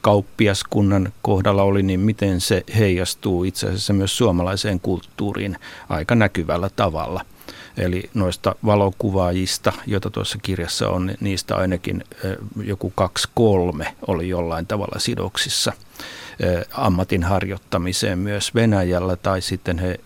kauppiaskunnan 0.00 1.12
kohdalla 1.22 1.62
oli, 1.62 1.82
niin 1.82 2.00
miten 2.00 2.40
se 2.40 2.64
heijastuu 2.78 3.44
itse 3.44 3.66
asiassa 3.66 3.92
myös 3.92 4.16
suomalaiseen 4.16 4.80
kulttuuriin 4.80 5.56
aika 5.88 6.14
näkyvällä 6.14 6.70
tavalla– 6.76 7.24
Eli 7.76 8.10
noista 8.14 8.54
valokuvaajista, 8.64 9.72
joita 9.86 10.10
tuossa 10.10 10.38
kirjassa 10.42 10.88
on, 10.88 11.06
niin 11.06 11.16
niistä 11.20 11.56
ainakin 11.56 12.04
joku 12.62 12.92
kaksi 12.96 13.28
kolme 13.34 13.94
oli 14.06 14.28
jollain 14.28 14.66
tavalla 14.66 14.98
sidoksissa 14.98 15.72
ammatin 16.72 17.24
harjoittamiseen 17.24 18.18
myös 18.18 18.54
Venäjällä, 18.54 19.16
tai 19.16 19.40
sitten 19.40 19.78
he 19.78 20.00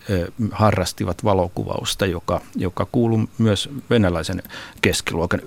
harrastivat 0.52 1.24
valokuvausta, 1.24 2.06
joka, 2.06 2.40
joka 2.56 2.86
kuuluu 2.92 3.28
myös 3.38 3.68
venäläisen 3.90 4.42
keskiluokan, 4.82 5.40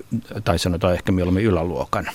tai 0.44 0.58
sanotaan 0.58 0.94
ehkä 0.94 1.12
mieluummin 1.12 1.44
yläluokan 1.44 2.06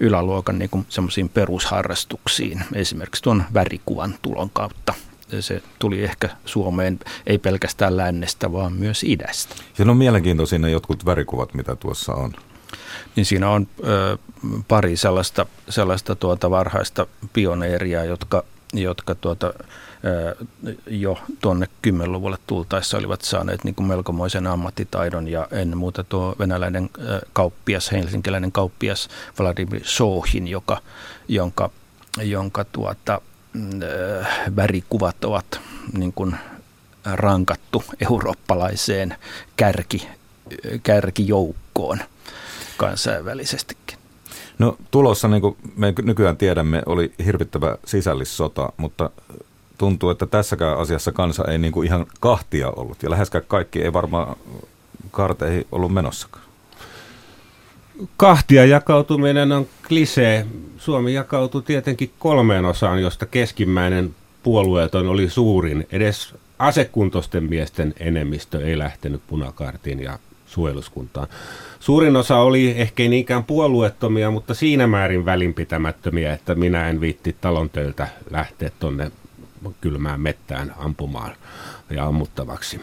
yläluokan 0.00 0.58
niin 0.58 0.86
semmoisiin 0.88 1.28
perusharrastuksiin, 1.28 2.64
esimerkiksi 2.74 3.22
tuon 3.22 3.44
värikuvan 3.54 4.14
tulon 4.22 4.50
kautta 4.50 4.94
se 5.40 5.62
tuli 5.78 6.04
ehkä 6.04 6.28
Suomeen 6.44 7.00
ei 7.26 7.38
pelkästään 7.38 7.96
lännestä, 7.96 8.52
vaan 8.52 8.72
myös 8.72 9.04
idästä. 9.04 9.54
Siinä 9.74 9.90
on 9.90 9.96
mielenkiintoisia 9.96 10.58
ne 10.58 10.70
jotkut 10.70 11.06
värikuvat, 11.06 11.54
mitä 11.54 11.76
tuossa 11.76 12.14
on. 12.14 12.32
Niin 13.16 13.26
siinä 13.26 13.50
on 13.50 13.66
ö, 13.86 14.18
pari 14.68 14.96
sellaista, 14.96 15.46
sellaista 15.68 16.14
tuota 16.16 16.50
varhaista 16.50 17.06
pioneeria, 17.32 18.04
jotka, 18.04 18.44
jotka 18.72 19.14
tuota, 19.14 19.52
ö, 20.04 20.36
jo 20.86 21.18
tuonne 21.40 21.68
10-luvulle 21.86 22.36
tultaessa 22.46 22.98
olivat 22.98 23.22
saaneet 23.22 23.64
niin 23.64 23.74
kuin 23.74 23.86
melkomoisen 23.86 24.46
ammattitaidon 24.46 25.28
ja 25.28 25.48
ennen 25.50 25.78
muuta 25.78 26.04
tuo 26.04 26.36
venäläinen 26.38 26.90
ö, 26.98 27.20
kauppias, 27.32 27.92
helsinkiläinen 27.92 28.52
kauppias 28.52 29.08
Vladimir 29.38 29.82
Sohin, 29.84 30.48
joka, 30.48 30.80
jonka, 31.28 31.70
jonka 32.22 32.64
tuota, 32.64 33.20
värikuvat 34.56 35.24
ovat 35.24 35.60
niin 35.98 36.12
kuin 36.12 36.36
rankattu 37.04 37.84
eurooppalaiseen 38.10 39.16
kärki, 39.56 40.08
kärkijoukkoon 40.82 41.98
kansainvälisestikin. 42.76 43.98
No 44.58 44.76
tulossa, 44.90 45.28
niin 45.28 45.40
kuin 45.40 45.56
me 45.76 45.94
nykyään 46.02 46.36
tiedämme, 46.36 46.82
oli 46.86 47.12
hirvittävä 47.24 47.76
sisällissota, 47.84 48.72
mutta 48.76 49.10
tuntuu, 49.78 50.10
että 50.10 50.26
tässäkään 50.26 50.78
asiassa 50.78 51.12
kansa 51.12 51.44
ei 51.44 51.58
niin 51.58 51.72
kuin 51.72 51.86
ihan 51.86 52.06
kahtia 52.20 52.70
ollut. 52.70 53.02
Ja 53.02 53.10
läheskään 53.10 53.44
kaikki 53.48 53.82
ei 53.82 53.92
varmaan 53.92 54.36
karteihin 55.10 55.66
ollut 55.72 55.94
menossakaan. 55.94 56.47
Kahtia 58.16 58.64
jakautuminen 58.64 59.52
on 59.52 59.66
klisee. 59.88 60.46
Suomi 60.76 61.14
jakautui 61.14 61.62
tietenkin 61.62 62.10
kolmeen 62.18 62.64
osaan, 62.64 63.02
josta 63.02 63.26
keskimmäinen 63.26 64.14
puolueeton 64.42 65.08
oli 65.08 65.30
suurin. 65.30 65.86
Edes 65.92 66.34
asekuntoisten 66.58 67.44
miesten 67.44 67.94
enemmistö 68.00 68.66
ei 68.66 68.78
lähtenyt 68.78 69.22
punakartiin 69.26 70.00
ja 70.02 70.18
suojeluskuntaan. 70.46 71.26
Suurin 71.80 72.16
osa 72.16 72.36
oli 72.36 72.74
ehkä 72.76 73.02
niinkään 73.02 73.44
puolueettomia, 73.44 74.30
mutta 74.30 74.54
siinä 74.54 74.86
määrin 74.86 75.24
välinpitämättömiä, 75.24 76.32
että 76.32 76.54
minä 76.54 76.88
en 76.88 77.00
viitti 77.00 77.36
talon 77.40 77.70
töiltä 77.70 78.08
lähteä 78.30 78.70
tuonne 78.80 79.10
kylmään 79.80 80.20
mettään 80.20 80.74
ampumaan 80.78 81.34
ja 81.90 82.06
ammuttavaksi. 82.06 82.80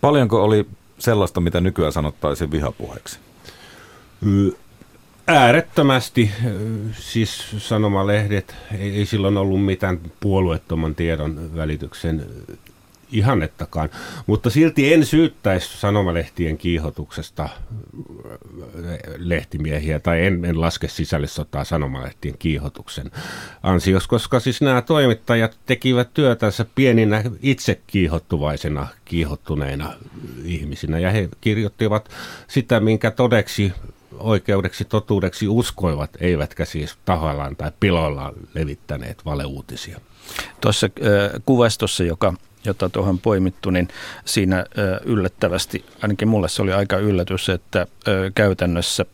Paljonko 0.00 0.44
oli 0.44 0.66
sellaista, 0.98 1.40
mitä 1.40 1.60
nykyään 1.60 1.92
sanottaisiin 1.92 2.50
vihapuheeksi? 2.50 3.18
Äärettömästi, 5.26 6.30
siis 6.92 7.44
sanomalehdet, 7.58 8.54
ei, 8.78 8.96
ei 8.96 9.06
silloin 9.06 9.36
ollut 9.36 9.64
mitään 9.64 10.00
puolueettoman 10.20 10.94
tiedon 10.94 11.56
välityksen 11.56 12.26
ihannettakaan, 13.12 13.90
mutta 14.26 14.50
silti 14.50 14.92
en 14.92 15.06
syyttäisi 15.06 15.78
sanomalehtien 15.78 16.58
kiihotuksesta 16.58 17.48
lehtimiehiä 19.16 20.00
tai 20.00 20.26
en, 20.26 20.44
en 20.44 20.60
laske 20.60 20.88
sisällissotaa 20.88 21.64
sanomalehtien 21.64 22.34
kiihotuksen 22.38 23.10
ansios, 23.62 24.06
koska 24.06 24.40
siis 24.40 24.60
nämä 24.60 24.82
toimittajat 24.82 25.58
tekivät 25.66 26.14
työtänsä 26.14 26.66
pieninä 26.74 27.22
itse 27.42 27.80
kiihottuvaisena, 27.86 28.88
kiihottuneina 29.04 29.94
ihmisinä. 30.44 30.98
Ja 30.98 31.10
he 31.10 31.28
kirjoittivat 31.40 32.08
sitä, 32.48 32.80
minkä 32.80 33.10
todeksi 33.10 33.72
oikeudeksi, 34.18 34.84
totuudeksi 34.84 35.48
uskoivat, 35.48 36.10
eivätkä 36.20 36.64
siis 36.64 36.98
tahallaan 37.04 37.56
tai 37.56 37.72
piloillaan 37.80 38.34
levittäneet 38.54 39.24
valeuutisia. 39.24 40.00
Tuossa 40.60 40.86
kuvastossa, 41.46 42.04
joka, 42.04 42.34
jota 42.64 42.88
tuohon 42.88 43.18
poimittu, 43.18 43.70
niin 43.70 43.88
siinä 44.24 44.66
yllättävästi, 45.04 45.84
ainakin 46.02 46.28
mulle 46.28 46.48
se 46.48 46.62
oli 46.62 46.72
aika 46.72 46.96
yllätys, 46.96 47.48
että 47.48 47.86
käytännössä, 48.34 49.06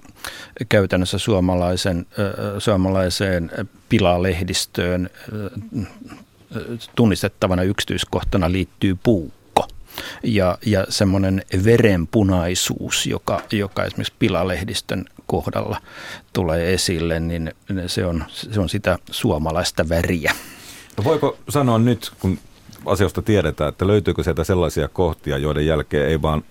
käytännössä 0.69 1.19
suomalaisen, 1.19 2.07
suomalaiseen 2.59 3.51
pilalehdistöön 3.89 5.11
tunnistettavana 6.95 7.63
yksityiskohtana 7.63 8.53
liittyy 8.53 8.97
puu 9.03 9.33
ja, 10.23 10.59
ja 10.67 10.87
semmoinen 10.89 11.43
verenpunaisuus, 11.65 13.07
joka, 13.07 13.41
joka 13.53 13.85
esimerkiksi 13.85 14.15
pilalehdistön 14.19 15.05
kohdalla 15.27 15.81
tulee 16.33 16.75
esille, 16.75 17.21
niin 17.21 17.55
se 17.87 18.07
on, 18.07 18.25
se 18.29 18.61
on 18.61 18.69
sitä 18.69 18.99
suomalaista 19.11 19.89
väriä. 19.89 20.33
No 20.97 21.05
voiko 21.05 21.39
sanoa 21.49 21.79
nyt, 21.79 22.13
kun 22.21 22.39
asioista 22.87 23.23
tiedetään, 23.23 23.69
että 23.69 23.87
löytyykö 23.87 24.23
sieltä 24.23 24.45
sellaisia 24.45 24.89
kohtia, 24.89 25.39
joiden 25.39 25.67
jälkeen 25.67 26.09
ei 26.09 26.23
vaan 26.23 26.45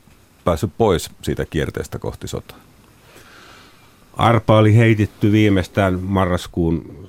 päässyt 0.43 0.71
pois 0.77 1.09
siitä 1.21 1.45
kierteestä 1.45 1.99
kohti 1.99 2.27
sotaa? 2.27 2.57
Arpa 4.17 4.57
oli 4.57 4.75
heitetty 4.75 5.31
viimeistään 5.31 5.99
marraskuun 5.99 7.04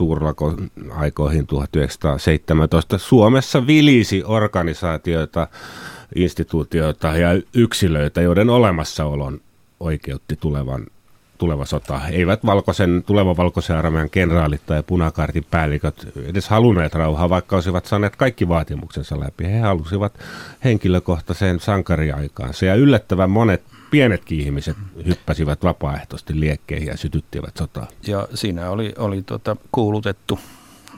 suurlakon 0.00 0.70
aikoihin 0.90 1.46
1917. 1.46 2.98
Suomessa 2.98 3.66
vilisi 3.66 4.22
organisaatioita, 4.24 5.48
instituutioita 6.14 7.16
ja 7.16 7.28
yksilöitä, 7.54 8.20
joiden 8.20 8.50
olemassaolon 8.50 9.40
oikeutti 9.80 10.36
tulevan 10.36 10.86
tuleva 11.38 11.64
sota. 11.64 12.00
Eivät 12.12 12.46
valkoisen, 12.46 13.02
tulevan 13.06 13.36
valkoisen 13.36 13.76
armeijan 13.76 14.10
kenraalit 14.10 14.66
tai 14.66 14.82
punakartin 14.82 15.46
päälliköt 15.50 16.06
edes 16.26 16.48
halunneet 16.48 16.94
rauhaa, 16.94 17.30
vaikka 17.30 17.56
olisivat 17.56 17.86
saaneet 17.86 18.16
kaikki 18.16 18.48
vaatimuksensa 18.48 19.20
läpi. 19.20 19.44
He 19.44 19.58
halusivat 19.58 20.12
henkilökohtaiseen 20.64 21.60
sankariaikaansa 21.60 22.66
ja 22.66 22.74
yllättävän 22.74 23.30
monet 23.30 23.62
pienetkin 23.90 24.40
ihmiset 24.40 24.76
hyppäsivät 25.06 25.64
vapaaehtoisesti 25.64 26.40
liekkeihin 26.40 26.88
ja 26.88 26.96
sytyttivät 26.96 27.56
sotaa. 27.56 27.86
Ja 28.06 28.28
siinä 28.34 28.70
oli, 28.70 28.92
oli 28.98 29.22
tota, 29.22 29.56
kuulutettu 29.72 30.38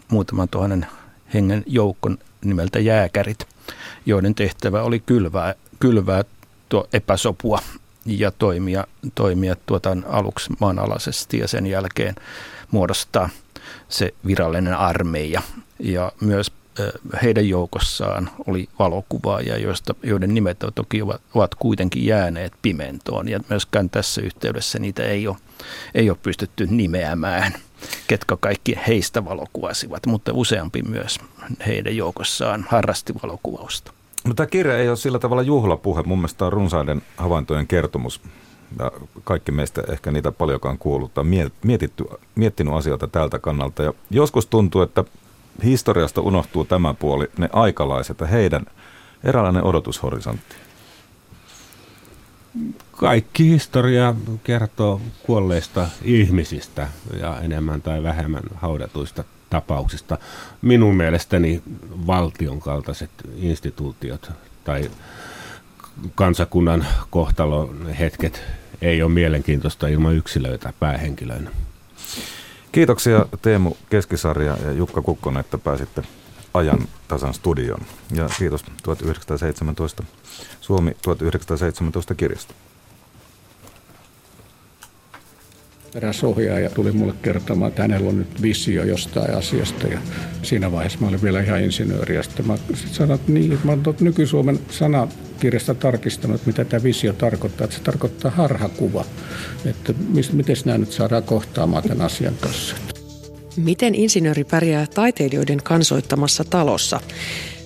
muutaman 0.08 0.48
tuhannen 0.48 0.86
hengen 1.34 1.64
joukon 1.66 2.18
nimeltä 2.44 2.78
jääkärit, 2.78 3.46
joiden 4.06 4.34
tehtävä 4.34 4.82
oli 4.82 5.00
kylvää, 5.00 5.54
kylvää 5.80 6.24
tuo 6.68 6.88
epäsopua 6.92 7.58
ja 8.06 8.30
toimia, 8.30 8.86
toimia 9.14 9.56
tuota 9.66 9.96
aluksi 10.06 10.50
maanalaisesti 10.60 11.38
ja 11.38 11.48
sen 11.48 11.66
jälkeen 11.66 12.14
muodostaa 12.70 13.28
se 13.88 14.14
virallinen 14.26 14.74
armeija. 14.74 15.42
Ja 15.78 16.12
myös 16.20 16.52
heidän 17.22 17.48
joukossaan 17.48 18.30
oli 18.46 18.68
valokuvaajia, 18.78 19.58
joista, 19.58 19.94
joiden 20.02 20.34
nimet 20.34 20.58
toki 20.74 21.02
ovat, 21.02 21.22
ovat 21.34 21.54
kuitenkin 21.54 22.06
jääneet 22.06 22.52
pimentoon. 22.62 23.28
Ja 23.28 23.40
myöskään 23.48 23.90
tässä 23.90 24.20
yhteydessä 24.20 24.78
niitä 24.78 25.02
ei 25.02 25.28
ole, 25.28 25.36
ei 25.94 26.10
ole 26.10 26.18
pystytty 26.22 26.66
nimeämään, 26.66 27.54
ketkä 28.06 28.36
kaikki 28.40 28.78
heistä 28.86 29.24
valokuvasivat, 29.24 30.06
mutta 30.06 30.32
useampi 30.34 30.82
myös 30.82 31.18
heidän 31.66 31.96
joukossaan 31.96 32.66
harrasti 32.68 33.14
valokuvausta. 33.22 33.92
No, 34.24 34.34
tämä 34.34 34.46
kirja 34.46 34.78
ei 34.78 34.88
ole 34.88 34.96
sillä 34.96 35.18
tavalla 35.18 35.42
juhlapuhe. 35.42 36.02
Mun 36.02 36.18
mielestä 36.18 36.44
on 36.44 36.52
runsaiden 36.52 37.02
havaintojen 37.16 37.66
kertomus. 37.66 38.20
Ja 38.78 38.90
kaikki 39.24 39.52
meistä 39.52 39.82
ehkä 39.88 40.10
niitä 40.10 40.32
paljonkaan 40.32 40.78
kuullut 40.78 41.14
tai 41.14 41.24
mietitty, 41.64 42.04
miettinyt 42.34 42.74
asioita 42.74 43.08
tältä 43.08 43.38
kannalta. 43.38 43.82
Ja 43.82 43.92
joskus 44.10 44.46
tuntuu, 44.46 44.82
että 44.82 45.04
historiasta 45.64 46.20
unohtuu 46.20 46.64
tämä 46.64 46.94
puoli, 46.94 47.28
ne 47.38 47.48
aikalaiset 47.52 48.20
ja 48.20 48.26
heidän 48.26 48.66
eräänlainen 49.24 49.64
odotushorisontti. 49.64 50.54
Kaikki 52.92 53.50
historia 53.50 54.14
kertoo 54.44 55.00
kuolleista 55.22 55.88
ihmisistä 56.02 56.88
ja 57.20 57.40
enemmän 57.40 57.82
tai 57.82 58.02
vähemmän 58.02 58.42
haudatuista 58.54 59.24
tapauksista. 59.50 60.18
Minun 60.62 60.96
mielestäni 60.96 61.62
valtion 62.06 62.60
kaltaiset 62.60 63.10
instituutiot 63.36 64.30
tai 64.64 64.90
kansakunnan 66.14 66.86
kohtalon 67.10 67.86
hetket 67.98 68.42
ei 68.82 69.02
ole 69.02 69.12
mielenkiintoista 69.12 69.88
ilman 69.88 70.14
yksilöitä 70.14 70.72
päähenkilöinä. 70.80 71.50
Kiitoksia 72.72 73.26
Teemu 73.42 73.76
Keskisarja 73.90 74.56
ja 74.64 74.72
Jukka 74.72 75.02
Kukkonen, 75.02 75.40
että 75.40 75.58
pääsitte 75.58 76.02
ajan 76.54 76.88
tasan 77.08 77.34
studioon. 77.34 77.80
Ja 78.16 78.28
kiitos 78.38 78.64
1917 78.82 80.02
Suomi 80.60 80.96
1917 81.02 82.14
kirjasta. 82.14 82.54
Eräs 85.94 86.24
ohjaaja 86.24 86.70
tuli 86.70 86.92
mulle 86.92 87.14
kertomaan, 87.22 87.68
että 87.68 87.82
hänellä 87.82 88.08
on 88.08 88.18
nyt 88.18 88.42
visio 88.42 88.84
jostain 88.84 89.36
asiasta 89.36 89.86
ja 89.86 89.98
siinä 90.42 90.72
vaiheessa 90.72 90.98
mä 91.00 91.08
olin 91.08 91.22
vielä 91.22 91.40
ihan 91.40 91.60
insinööri. 91.60 92.14
Ja 92.14 92.22
sitten 92.22 92.46
mä 92.46 92.56
sanoin, 92.92 93.20
että 93.20 93.32
niin, 93.32 93.52
että 93.52 93.66
mä 93.66 93.72
olen 93.72 93.96
nyky-Suomen 94.00 94.60
sanakirjasta 95.42 95.74
tarkistanut, 95.74 96.46
mitä 96.46 96.64
tämä 96.64 96.82
visio 96.82 97.12
tarkoittaa. 97.12 97.64
Että 97.64 97.76
se 97.76 97.82
tarkoittaa 97.82 98.30
harhakuva. 98.30 99.04
Että 99.64 99.94
miten 100.32 100.56
nämä 100.64 100.78
nyt 100.78 100.92
saadaan 100.92 101.22
kohtaamaan 101.22 101.82
tämän 101.82 102.06
asian 102.06 102.34
kanssa. 102.40 102.76
Miten 103.56 103.94
insinööri 103.94 104.44
pärjää 104.44 104.86
taiteilijoiden 104.86 105.62
kansoittamassa 105.62 106.44
talossa? 106.44 107.00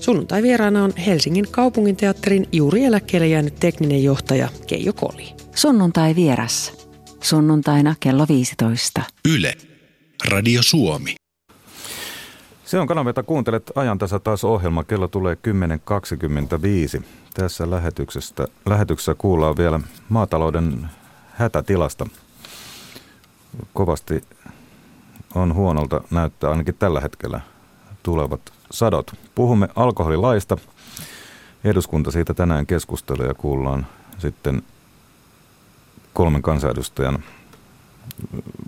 Sunnuntai 0.00 0.42
vieraana 0.42 0.84
on 0.84 0.92
Helsingin 1.06 1.46
kaupunginteatterin 1.50 2.46
juuri 2.52 2.84
eläkkeelle 2.84 3.28
jäänyt 3.28 3.54
tekninen 3.60 4.04
johtaja 4.04 4.48
Keijo 4.66 4.92
Koli. 4.92 5.28
Sunnuntai 5.54 6.14
vieras 6.14 6.72
sunnuntaina 7.20 7.94
kello 8.00 8.26
15. 8.28 9.02
Yle. 9.34 9.54
Radio 10.30 10.62
Suomi. 10.62 11.14
Se 12.64 12.78
on 12.78 12.86
kanava, 12.86 13.08
jota 13.08 13.22
kuuntelet 13.22 13.72
ajantasa 13.74 14.18
taas 14.18 14.44
ohjelma. 14.44 14.84
Kello 14.84 15.08
tulee 15.08 15.36
10.25. 16.98 17.04
Tässä 17.36 17.70
lähetyksessä, 17.70 18.48
lähetyksessä 18.66 19.14
kuullaan 19.18 19.56
vielä 19.56 19.80
maatalouden 20.08 20.88
hätätilasta. 21.32 22.06
Kovasti 23.72 24.24
on 25.34 25.54
huonolta 25.54 26.00
näyttää 26.10 26.50
ainakin 26.50 26.74
tällä 26.74 27.00
hetkellä 27.00 27.40
tulevat 28.02 28.40
sadot. 28.70 29.12
Puhumme 29.34 29.68
alkoholilaista. 29.76 30.56
Eduskunta 31.64 32.10
siitä 32.10 32.34
tänään 32.34 32.66
keskustelee 32.66 33.26
ja 33.26 33.34
kuullaan 33.34 33.86
sitten 34.18 34.62
kolmen 36.12 36.42
kansanedustajan 36.42 37.24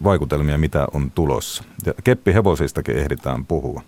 vaikutelmia, 0.05 0.59
mitä 0.59 0.87
on 0.95 1.11
tulossa. 1.11 1.65
Ja 1.87 1.95
keppihevosistakin 2.05 2.97
ehditään 2.97 3.47
puhua. 3.47 3.83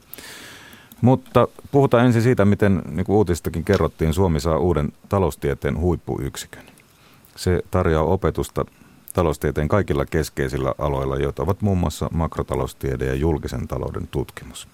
Mutta 1.01 1.49
puhutaan 1.71 2.07
ensin 2.07 2.23
siitä, 2.23 2.45
miten 2.45 2.83
niin 2.91 3.05
kuin 3.05 3.17
uutistakin 3.17 3.65
kerrottiin, 3.65 4.15
Suomi 4.15 4.41
saa 4.41 4.59
uuden 4.59 4.93
taloustieteen 5.09 5.79
huippuyksikön. 5.79 6.65
Se 7.37 7.63
tarjoaa 7.71 8.05
opetusta 8.05 8.65
taloustieteen 9.13 9.69
kaikilla 9.69 10.07
keskeisillä 10.07 10.75
aloilla, 10.79 11.17
joita 11.17 11.43
ovat 11.43 11.63
muun 11.63 11.79
muassa 11.79 12.09
makrotaloustiede 12.13 13.07
ja 13.07 13.15
julkisen 13.15 13.69
talouden 13.69 14.09
tutkimus. 14.11 14.69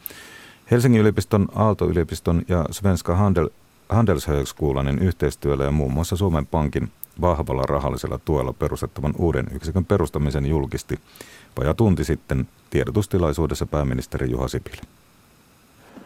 Helsingin 0.71 1.01
yliopiston, 1.01 1.49
Aalto-yliopiston 1.55 2.43
ja 2.49 2.65
Svenska 2.71 3.17
Handel, 3.17 3.51
Handelshögskolanin 3.89 4.99
yhteistyöllä 4.99 5.65
ja 5.65 5.71
muun 5.71 5.93
muassa 5.93 6.17
Suomen 6.17 6.47
Pankin 6.47 6.91
vahvalla 7.21 7.63
rahallisella 7.63 8.19
tuella 8.25 8.53
perustettavan 8.53 9.15
uuden 9.19 9.47
yksikön 9.53 9.85
perustamisen 9.85 10.47
julkisti 10.47 10.99
vajaa 11.59 11.75
tunti 11.75 12.05
sitten 12.05 12.49
tiedotustilaisuudessa 12.71 13.67
pääministeri 13.67 14.31
Juha 14.31 14.49
Sipilä. 14.49 14.83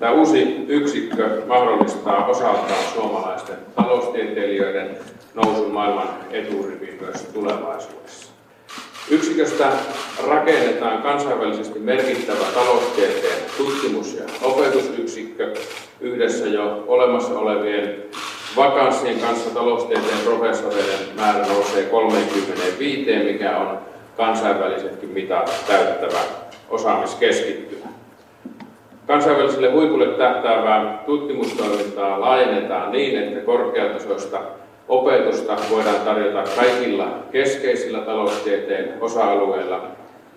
Tämä 0.01 0.13
uusi 0.13 0.65
yksikkö 0.69 1.43
mahdollistaa 1.47 2.27
osaltaan 2.27 2.85
suomalaisten 2.95 3.57
taloustieteilijöiden 3.77 4.99
nousun 5.35 5.71
maailman 5.71 6.09
eturiviin 6.31 6.99
myös 7.01 7.23
tulevaisuudessa. 7.23 8.33
Yksiköstä 9.11 9.73
rakennetaan 10.27 11.03
kansainvälisesti 11.03 11.79
merkittävä 11.79 12.45
taloustieteen 12.55 13.39
tutkimus- 13.57 14.15
ja 14.15 14.25
opetusyksikkö 14.43 15.55
yhdessä 16.01 16.47
jo 16.47 16.85
olemassa 16.87 17.39
olevien 17.39 18.03
vakanssien 18.57 19.21
kanssa 19.21 19.51
taloustieteen 19.51 20.19
professoreiden 20.25 21.17
määrä 21.17 21.47
nousee 21.47 21.83
35, 21.83 23.25
mikä 23.25 23.57
on 23.57 23.79
kansainvälisetkin 24.17 25.09
mitat 25.09 25.65
täyttävä 25.67 26.21
osaamiskeskittymä. 26.69 27.90
Kansainväliselle 29.11 29.71
huipulle 29.71 30.07
tähtäävää 30.07 31.03
tutkimustoimintaa 31.07 32.21
laajennetaan 32.21 32.93
niin, 32.93 33.19
että 33.19 33.41
korkeatasoista 33.41 34.41
opetusta 34.89 35.57
voidaan 35.71 36.01
tarjota 36.01 36.45
kaikilla 36.57 37.09
keskeisillä 37.33 37.99
taloustieteen 37.99 38.95
osa-alueilla. 39.01 39.83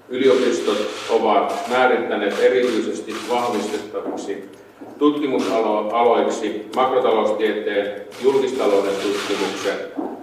Yliopistot 0.09 0.77
ovat 1.09 1.53
määrittäneet 1.69 2.39
erityisesti 2.39 3.15
vahvistettavaksi 3.29 4.49
tutkimusaloiksi 4.97 6.69
makrotaloustieteen, 6.75 8.01
julkistalouden 8.23 8.93
tutkimuksen, 9.03 9.77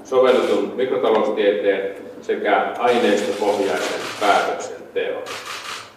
sovelletun 0.04 0.72
mikrotaloustieteen 0.76 1.94
sekä 2.22 2.66
aineistopohjaisen 2.78 4.00
päätöksenteon. 4.20 5.22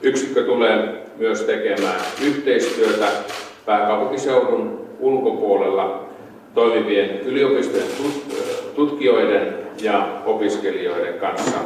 Yksikkö 0.01 0.43
tulee 0.43 1.02
myös 1.17 1.41
tekemään 1.41 2.01
yhteistyötä 2.21 3.07
pääkaupunkiseudun 3.65 4.87
ulkopuolella 4.99 6.09
toimivien 6.53 7.19
yliopistojen 7.19 7.87
tutkijoiden 8.75 9.53
ja 9.81 10.21
opiskelijoiden 10.25 11.13
kanssa 11.13 11.57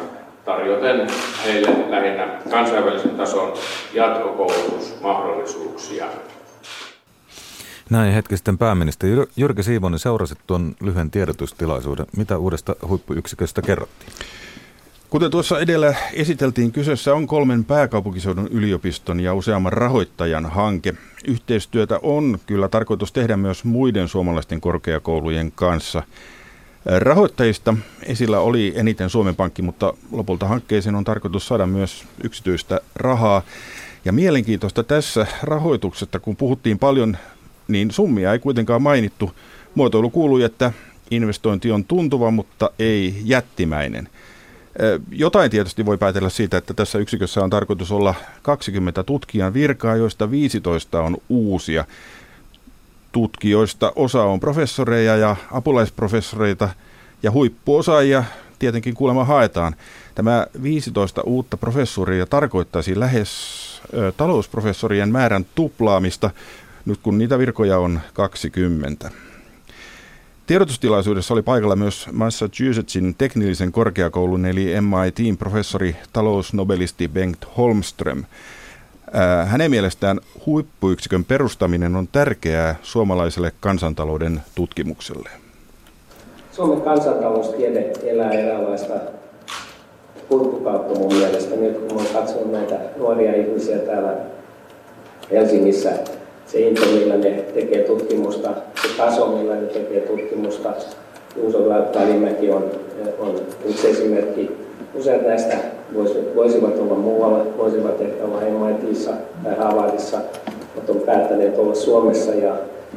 tarjoten 0.46 1.08
heille 1.46 1.70
lähinnä 1.90 2.42
kansainvälisen 2.52 3.16
tason 3.16 3.54
jatkokoulutusmahdollisuuksia. 3.94 6.06
Näin 7.90 8.14
hetki 8.14 8.38
sitten 8.38 8.58
pääministeri 8.58 9.12
Jyrki 9.38 9.64
Siivonen 9.64 10.00
seurasi 10.00 10.36
tuon 10.48 10.76
lyhyen 10.82 11.12
tiedotustilaisuuden. 11.12 12.06
Mitä 12.18 12.38
uudesta 12.38 12.76
huippuyksiköstä 12.88 13.62
kerrottiin? 13.62 14.12
Kuten 15.10 15.32
tuossa 15.32 15.60
edellä 15.60 15.96
esiteltiin, 16.13 16.72
kyseessä 16.72 17.13
on 17.13 17.28
kolmen 17.28 17.65
pääkaupunkiseudun 17.65 18.48
yliopiston 18.48 19.20
ja 19.20 19.34
useamman 19.34 19.74
rahoittajan 19.74 20.46
hanke. 20.46 20.93
Yhteistyötä 21.28 22.00
on 22.04 22.39
kyllä 22.46 22.67
tarkoitus 22.67 23.12
tehdä 23.12 23.38
myös 23.38 23.63
muiden 23.63 24.08
suomalaisten 24.08 24.62
korkeakoulujen 24.62 25.52
kanssa. 25.52 26.04
Rahoittajista 26.86 27.74
esillä 28.04 28.39
oli 28.39 28.74
eniten 28.76 29.10
Suomen 29.10 29.36
Pankki, 29.36 29.62
mutta 29.62 29.93
lopulta 30.12 30.48
hankkeeseen 30.48 30.96
on 30.96 31.04
tarkoitus 31.04 31.48
saada 31.48 31.65
myös 31.65 32.06
yksityistä 32.24 32.82
rahaa. 32.96 33.41
Ja 34.06 34.12
mielenkiintoista 34.12 34.84
tässä 34.84 35.28
rahoituksesta, 35.43 36.20
kun 36.20 36.36
puhuttiin 36.36 36.80
paljon 36.80 37.17
niin 37.67 37.91
summia 37.91 38.34
ei 38.34 38.39
kuitenkaan 38.39 38.82
mainittu. 38.82 39.32
Muotoilu 39.76 40.10
kuului, 40.10 40.43
että 40.43 40.72
investointi 41.12 41.72
on 41.72 41.86
tuntuva, 41.86 42.32
mutta 42.32 42.70
ei 42.80 43.22
jättimäinen. 43.24 44.10
Jotain 45.12 45.52
tietysti 45.52 45.86
voi 45.86 45.98
päätellä 45.98 46.30
siitä, 46.30 46.58
että 46.58 46.74
tässä 46.74 47.00
yksikössä 47.00 47.44
on 47.44 47.50
tarkoitus 47.50 47.92
olla 47.92 48.16
20 48.42 49.04
tutkijan 49.04 49.54
virkaa, 49.54 49.96
joista 49.96 50.32
15 50.32 51.02
on 51.02 51.18
uusia. 51.30 51.86
Tutkijoista 53.12 53.94
osa 53.96 54.24
on 54.24 54.40
professoreja 54.40 55.16
ja 55.16 55.36
apulaisprofessoreita 55.52 56.70
ja 57.24 57.32
huippuosaajia 57.32 58.24
tietenkin 58.60 58.94
kuulemma 58.94 59.26
haetaan. 59.26 59.76
Tämä 60.16 60.48
15 60.63 61.22
uutta 61.22 61.58
professoria 61.58 62.26
tarkoittaisi 62.26 63.00
lähes 63.00 63.30
talousprofessorien 64.18 65.10
määrän 65.10 65.46
tuplaamista, 65.56 66.30
nyt 66.86 67.00
kun 67.04 67.18
niitä 67.18 67.40
virkoja 67.40 67.80
on 67.80 68.00
20. 68.13 69.12
Tiedotustilaisuudessa 70.48 71.34
oli 71.34 71.42
paikalla 71.42 71.76
myös 71.76 72.08
Massachusettsin 72.12 73.16
teknillisen 73.18 73.72
korkeakoulun 73.72 74.46
eli 74.46 74.74
MITin 74.82 75.38
professori 75.38 75.96
talousnobelisti 76.14 77.08
Bengt 77.08 77.46
Holmström. 77.58 78.24
Hänen 79.46 79.72
mielestään 79.72 80.20
huippuyksikön 80.46 81.26
perustaminen 81.26 81.96
on 81.96 82.08
tärkeää 82.08 82.76
suomalaiselle 82.82 83.52
kansantalouden 83.60 84.42
tutkimukselle. 84.56 85.30
Suomen 86.52 86.82
kansantaloustiede 86.82 87.92
elää 88.04 88.32
eräänlaista 88.32 88.94
huippukautta 90.30 91.00
mun 91.00 91.14
mielestä. 91.14 91.56
Nyt 91.56 91.78
kun 91.78 91.98
olen 91.98 92.14
katsonut 92.14 92.52
näitä 92.52 92.80
nuoria 92.98 93.36
ihmisiä 93.36 93.78
täällä 93.78 94.14
Helsingissä, 95.32 95.90
se 96.48 96.60
into, 96.60 96.82
millä 96.86 97.18
ne 97.18 97.44
tekee 97.54 97.84
tutkimusta, 97.84 98.50
se 98.82 98.88
taso, 98.98 99.28
millä 99.28 99.56
ne 99.56 99.68
tekee 99.68 100.00
tutkimusta. 100.00 100.74
Juuso 101.36 101.70
Välimäki 101.70 102.52
on, 102.52 102.72
on 103.20 103.36
yksi 103.66 103.90
esimerkki. 103.90 104.52
Useat 104.96 105.28
näistä 105.28 105.58
voisivat 106.36 106.80
olla 106.80 106.96
muualla, 106.96 107.46
voisivat 107.58 108.02
ehkä 108.02 108.24
olla 108.24 108.68
MITissa 108.68 109.12
tai 109.44 109.56
Harvardissa, 109.56 110.18
mutta 110.76 110.92
on 110.92 111.00
päättäneet 111.00 111.58
olla 111.58 111.76
Suomessa 111.76 112.34
ja 112.34 112.56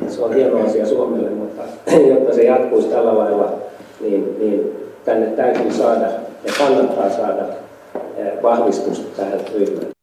se 0.09 0.23
on 0.23 0.35
hieno 0.35 0.67
asia 0.67 0.87
Suomelle, 0.87 1.31
mutta 1.31 1.63
jotta 2.11 2.35
se 2.35 2.43
jatkuisi 2.43 2.89
tällä 2.89 3.19
lailla, 3.19 3.53
niin, 4.01 4.37
niin 4.39 4.73
tänne 5.05 5.27
täytyy 5.27 5.73
saada 5.73 6.07
ja 6.45 6.53
kannattaa 6.59 7.11
saada 7.11 7.43
eh, 8.17 8.43
vahvistusta 8.43 9.17
tähän 9.17 9.41
ryhmään. 9.55 10.00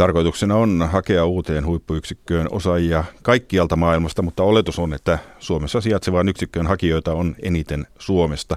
Tarkoituksena 0.00 0.56
on 0.56 0.88
hakea 0.92 1.26
uuteen 1.26 1.66
huippuyksikköön 1.66 2.46
osaajia 2.50 3.04
kaikkialta 3.22 3.76
maailmasta, 3.76 4.22
mutta 4.22 4.42
oletus 4.42 4.78
on, 4.78 4.94
että 4.94 5.18
Suomessa 5.38 5.80
sijaitsevaan 5.80 6.28
yksikköön 6.28 6.66
hakijoita 6.66 7.12
on 7.12 7.36
eniten 7.42 7.86
Suomesta. 7.98 8.56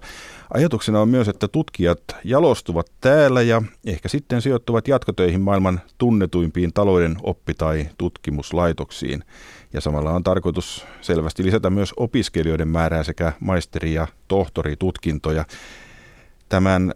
Ajatuksena 0.53 1.01
on 1.01 1.09
myös, 1.09 1.27
että 1.27 1.47
tutkijat 1.47 1.99
jalostuvat 2.23 2.91
täällä 3.01 3.41
ja 3.41 3.61
ehkä 3.85 4.09
sitten 4.09 4.41
sijoittuvat 4.41 4.87
jatkotöihin 4.87 5.41
maailman 5.41 5.81
tunnetuimpiin 5.97 6.73
talouden 6.73 7.15
oppi- 7.23 7.53
tai 7.53 7.89
tutkimuslaitoksiin. 7.97 9.23
Ja 9.73 9.81
samalla 9.81 10.11
on 10.11 10.23
tarkoitus 10.23 10.85
selvästi 11.01 11.43
lisätä 11.43 11.69
myös 11.69 11.93
opiskelijoiden 11.97 12.67
määrää 12.67 13.03
sekä 13.03 13.33
maisteri- 13.39 13.93
ja 13.93 14.07
tohtoritutkintoja. 14.27 15.45
Tämän 16.49 16.93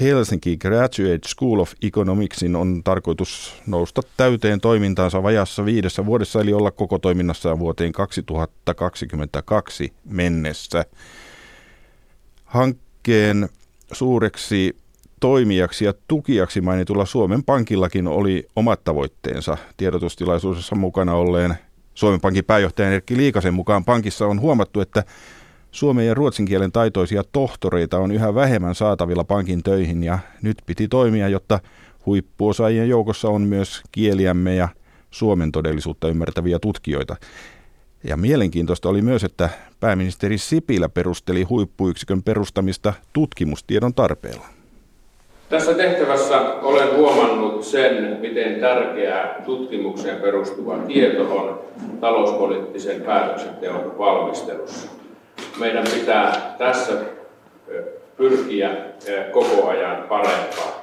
Helsinki 0.00 0.56
Graduate 0.56 1.28
School 1.28 1.58
of 1.58 1.72
Economicsin 1.82 2.56
on 2.56 2.80
tarkoitus 2.84 3.54
nousta 3.66 4.02
täyteen 4.16 4.60
toimintaansa 4.60 5.22
vajassa 5.22 5.64
viidessä 5.64 6.06
vuodessa, 6.06 6.40
eli 6.40 6.52
olla 6.52 6.70
koko 6.70 6.98
toiminnassa 6.98 7.58
vuoteen 7.58 7.92
2022 7.92 9.92
mennessä. 10.04 10.84
Hankkeen 12.44 13.48
suureksi 13.92 14.76
toimijaksi 15.20 15.84
ja 15.84 15.94
tukijaksi 16.08 16.60
mainitulla 16.60 17.06
Suomen 17.06 17.44
Pankillakin 17.44 18.08
oli 18.08 18.46
omat 18.56 18.84
tavoitteensa. 18.84 19.56
Tiedotustilaisuudessa 19.76 20.76
mukana 20.76 21.14
olleen 21.14 21.54
Suomen 21.94 22.20
Pankin 22.20 22.44
pääjohtajan 22.44 22.92
Erkki 22.92 23.16
Liikasen 23.16 23.54
mukaan 23.54 23.84
pankissa 23.84 24.26
on 24.26 24.40
huomattu, 24.40 24.80
että 24.80 25.04
Suomen 25.70 26.06
ja 26.06 26.14
ruotsin 26.14 26.46
kielen 26.46 26.72
taitoisia 26.72 27.22
tohtoreita 27.32 27.98
on 27.98 28.10
yhä 28.10 28.34
vähemmän 28.34 28.74
saatavilla 28.74 29.24
pankin 29.24 29.62
töihin 29.62 30.04
ja 30.04 30.18
nyt 30.42 30.56
piti 30.66 30.88
toimia, 30.88 31.28
jotta 31.28 31.60
huippuosaajien 32.06 32.88
joukossa 32.88 33.28
on 33.28 33.42
myös 33.42 33.82
kieliämme 33.92 34.54
ja 34.54 34.68
Suomen 35.10 35.52
todellisuutta 35.52 36.08
ymmärtäviä 36.08 36.58
tutkijoita. 36.58 37.16
Ja 38.04 38.16
mielenkiintoista 38.16 38.88
oli 38.88 39.02
myös, 39.02 39.24
että 39.24 39.48
pääministeri 39.80 40.38
Sipilä 40.38 40.88
perusteli 40.88 41.42
huippuyksikön 41.42 42.22
perustamista 42.22 42.92
tutkimustiedon 43.12 43.94
tarpeella. 43.94 44.46
Tässä 45.48 45.74
tehtävässä 45.74 46.40
olen 46.40 46.96
huomannut 46.96 47.64
sen, 47.64 48.18
miten 48.20 48.60
tärkeää 48.60 49.42
tutkimukseen 49.46 50.20
perustuva 50.20 50.78
tieto 50.78 51.36
on 51.36 51.60
talouspoliittisen 52.00 53.00
päätöksenteon 53.00 53.98
valmistelussa 53.98 54.99
meidän 55.60 55.84
pitää 55.94 56.54
tässä 56.58 56.92
pyrkiä 58.16 58.70
koko 59.32 59.68
ajan 59.68 60.04
parempaan. 60.08 60.80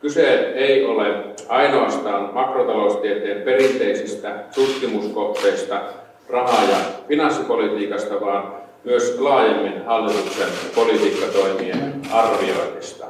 Kyse 0.00 0.52
ei 0.54 0.84
ole 0.84 1.06
ainoastaan 1.48 2.34
makrotaloustieteen 2.34 3.42
perinteisistä 3.42 4.34
tutkimuskohteista, 4.54 5.80
raha- 6.28 6.70
ja 6.70 6.76
finanssipolitiikasta, 7.08 8.20
vaan 8.20 8.54
myös 8.84 9.16
laajemmin 9.18 9.84
hallituksen 9.84 10.48
politiikkatoimien 10.74 11.94
arvioinnista. 12.12 13.06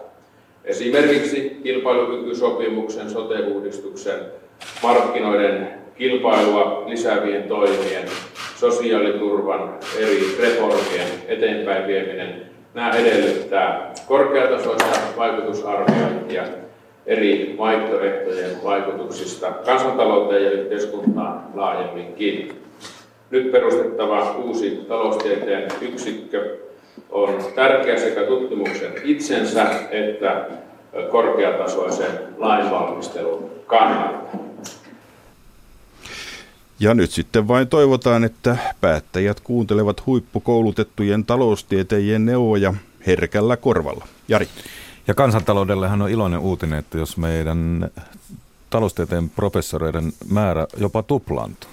Esimerkiksi 0.65 1.61
kilpailukykysopimuksen, 1.63 3.11
sote-uudistuksen, 3.11 4.19
markkinoiden 4.83 5.69
kilpailua 5.99 6.83
lisäävien 6.87 7.43
toimien 7.43 8.09
sosiaaliturvan 8.63 9.75
eri 9.99 10.37
reformien 10.41 11.09
eteenpäin 11.29 11.87
vieminen, 11.87 12.43
nämä 12.75 12.91
edellyttää 12.91 13.93
korkeatasoista 14.09 14.99
vaikutusarviointia 15.17 16.43
eri 17.07 17.55
vaihtoehtojen 17.59 18.51
vaikutuksista 18.65 19.51
kansantalouteen 19.51 20.45
ja 20.45 20.51
yhteiskuntaan 20.51 21.45
laajemminkin. 21.55 22.63
Nyt 23.31 23.53
perustettava 23.53 24.37
uusi 24.45 24.85
taloustieteen 24.89 25.69
yksikkö 25.81 26.59
on 27.11 27.39
tärkeä 27.55 27.99
sekä 27.99 28.23
tutkimuksen 28.23 28.93
itsensä 29.05 29.67
että 29.91 30.47
korkeatasoisen 31.11 32.19
lainvalmistelun 32.39 33.51
kannalta. 33.67 34.39
Ja 36.83 36.95
nyt 36.95 37.11
sitten 37.11 37.49
vain 37.49 37.69
toivotaan, 37.69 38.25
että 38.25 38.57
päättäjät 38.81 39.41
kuuntelevat 39.41 40.07
huippukoulutettujen 40.07 41.25
taloustieteijien 41.25 42.27
neuvoja 42.27 42.75
herkällä 43.07 43.57
korvalla. 43.57 44.07
Jari. 44.29 44.49
Ja 45.07 45.15
kansantaloudellehan 45.15 46.03
on 46.03 46.11
iloinen 46.11 46.41
uutinen, 46.41 46.79
että 46.79 46.99
jos 46.99 47.17
meidän 47.17 47.91
taloustieteen 48.71 49.31
professoreiden 49.31 50.13
määrä 50.29 50.67
jopa 50.77 51.03
tuplaantuu, 51.03 51.71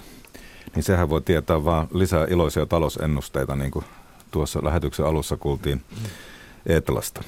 niin 0.74 0.82
sehän 0.82 1.08
voi 1.08 1.22
tietää 1.22 1.64
vain 1.64 1.88
lisää 1.94 2.26
iloisia 2.30 2.66
talousennusteita, 2.66 3.56
niin 3.56 3.70
kuin 3.70 3.84
tuossa 4.30 4.64
lähetyksen 4.64 5.06
alussa 5.06 5.36
kuultiin 5.36 5.82
Eetlasta. 6.66 7.22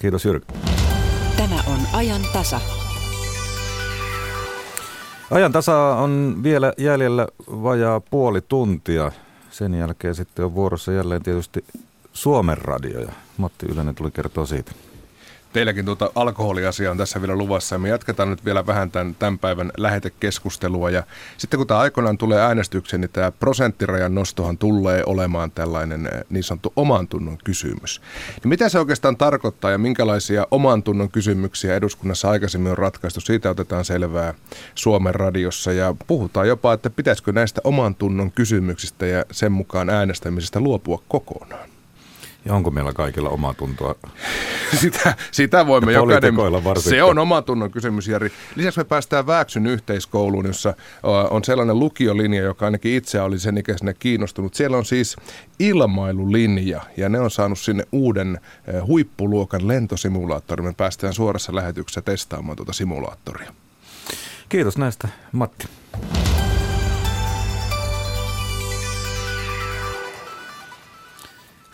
Kiitos 0.00 0.24
Jyrki. 0.24 0.54
Tämä 1.36 1.62
on 1.66 1.78
ajan 1.92 2.22
tasa. 2.32 2.60
Ajan 5.30 5.52
tasa 5.52 5.76
on 5.76 6.40
vielä 6.42 6.72
jäljellä 6.78 7.28
vajaa 7.46 8.00
puoli 8.00 8.40
tuntia. 8.40 9.12
Sen 9.50 9.74
jälkeen 9.74 10.14
sitten 10.14 10.44
on 10.44 10.54
vuorossa 10.54 10.92
jälleen 10.92 11.22
tietysti 11.22 11.64
Suomen 12.12 12.58
radio 12.58 13.00
ja 13.00 13.12
Matti 13.36 13.66
Ylönen 13.66 13.94
tuli 13.94 14.10
kertoa 14.10 14.46
siitä 14.46 14.72
teilläkin 15.56 15.84
tuota 15.84 16.10
alkoholiasia 16.14 16.90
on 16.90 16.96
tässä 16.96 17.20
vielä 17.20 17.36
luvassa 17.36 17.74
ja 17.74 17.78
me 17.78 17.88
jatketaan 17.88 18.30
nyt 18.30 18.44
vielä 18.44 18.66
vähän 18.66 18.90
tämän, 18.90 19.14
tämän 19.14 19.38
päivän 19.38 19.72
lähetekeskustelua 19.76 20.90
ja 20.90 21.02
sitten 21.36 21.58
kun 21.58 21.66
tämä 21.66 21.80
aikoinaan 21.80 22.18
tulee 22.18 22.40
äänestykseen, 22.40 23.00
niin 23.00 23.10
tämä 23.10 23.32
prosenttirajan 23.32 24.14
nostohan 24.14 24.58
tulee 24.58 25.02
olemaan 25.06 25.50
tällainen 25.50 26.06
eh, 26.06 26.24
niin 26.30 26.44
sanottu 26.44 26.72
oman 26.76 27.08
tunnon 27.08 27.38
kysymys. 27.44 28.00
Niin 28.42 28.48
mitä 28.48 28.68
se 28.68 28.78
oikeastaan 28.78 29.16
tarkoittaa 29.16 29.70
ja 29.70 29.78
minkälaisia 29.78 30.46
oman 30.50 30.82
tunnon 30.82 31.10
kysymyksiä 31.10 31.74
eduskunnassa 31.74 32.30
aikaisemmin 32.30 32.70
on 32.70 32.78
ratkaistu, 32.78 33.20
siitä 33.20 33.50
otetaan 33.50 33.84
selvää 33.84 34.34
Suomen 34.74 35.14
radiossa 35.14 35.72
ja 35.72 35.94
puhutaan 36.06 36.48
jopa, 36.48 36.72
että 36.72 36.90
pitäisikö 36.90 37.32
näistä 37.32 37.60
oman 37.64 37.94
tunnon 37.94 38.32
kysymyksistä 38.32 39.06
ja 39.06 39.24
sen 39.32 39.52
mukaan 39.52 39.90
äänestämisestä 39.90 40.60
luopua 40.60 41.02
kokonaan. 41.08 41.75
Ja 42.46 42.54
onko 42.54 42.70
meillä 42.70 42.92
kaikilla 42.92 43.28
oma 43.28 43.54
tuntoa? 43.54 43.94
sitä, 44.80 45.14
sitä 45.30 45.66
voimme 45.66 45.92
ja 45.92 45.98
jokainen. 45.98 46.34
Se 46.78 47.02
on 47.02 47.18
oma 47.18 47.42
tunnon 47.42 47.70
kysymys, 47.70 48.08
Jari. 48.08 48.32
Lisäksi 48.56 48.80
me 48.80 48.84
päästään 48.84 49.26
Vääksyn 49.26 49.66
yhteiskouluun, 49.66 50.46
jossa 50.46 50.74
on 51.30 51.44
sellainen 51.44 51.78
lukiolinja, 51.78 52.42
joka 52.42 52.64
ainakin 52.64 52.94
itse 52.94 53.20
oli 53.20 53.38
sen 53.38 53.58
ikäisenä 53.58 53.92
kiinnostunut. 53.92 54.54
Siellä 54.54 54.76
on 54.76 54.84
siis 54.84 55.16
ilmailulinja 55.58 56.80
ja 56.96 57.08
ne 57.08 57.20
on 57.20 57.30
saanut 57.30 57.58
sinne 57.58 57.84
uuden 57.92 58.40
huippuluokan 58.86 59.68
lentosimulaattorin. 59.68 60.66
Me 60.66 60.72
päästään 60.72 61.14
suorassa 61.14 61.54
lähetyksessä 61.54 62.02
testaamaan 62.02 62.56
tuota 62.56 62.72
simulaattoria. 62.72 63.52
Kiitos 64.48 64.78
näistä, 64.78 65.08
Matti. 65.32 65.68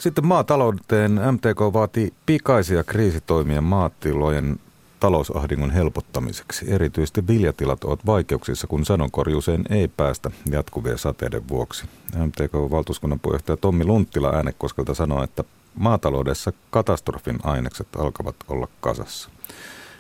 Sitten 0.03 0.27
maatalouteen 0.27 1.13
MTK 1.13 1.73
vaatii 1.73 2.13
pikaisia 2.27 2.85
kriisitoimia 2.85 3.61
maatilojen 3.61 4.61
talousahdingon 5.01 5.71
helpottamiseksi. 5.71 6.73
Erityisesti 6.73 7.27
viljatilat 7.27 7.85
ovat 7.85 8.07
vaikeuksissa, 8.07 8.67
kun 8.67 8.85
sadonkorjuuseen 8.85 9.65
ei 9.71 9.89
päästä 9.89 10.31
jatkuvien 10.51 10.99
sateiden 10.99 11.49
vuoksi. 11.49 11.85
MTK-valtuuskunnan 12.17 13.21
puheenjohtaja 13.21 13.57
Tommi 13.57 13.85
Lunttila 13.85 14.31
äänekoskelta 14.31 14.95
sanoo, 14.95 15.23
että 15.23 15.45
maataloudessa 15.75 16.53
katastrofin 16.71 17.39
ainekset 17.43 17.89
alkavat 17.99 18.37
olla 18.49 18.69
kasassa. 18.81 19.31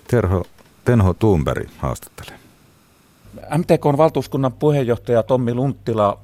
Terho, 0.09 0.45
Tenho 0.85 1.15
Thunberg 1.15 1.69
haastattelee. 1.79 2.39
MTKn 3.59 3.97
valtuuskunnan 3.97 4.53
puheenjohtaja 4.53 5.23
Tommi 5.23 5.55
Lunttila, 5.55 6.19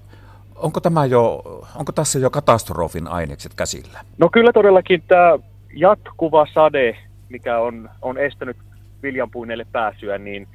onko, 0.62 0.81
tämä 0.81 1.05
jo, 1.05 1.42
onko 1.77 1.92
tässä 1.92 2.18
jo 2.18 2.31
katastrofin 2.31 3.09
ainekset 3.09 3.55
käsillä? 3.55 4.01
No 4.18 4.29
kyllä 4.33 4.53
todellakin 4.53 5.03
tämä 5.09 5.38
jatkuva 5.75 6.47
sade, 6.55 6.97
mikä 7.29 7.59
on, 7.59 7.90
on 8.03 8.18
estänyt 8.18 8.57
viljanpuineille 9.03 9.66
pääsyä, 9.73 10.18
niin 10.18 10.49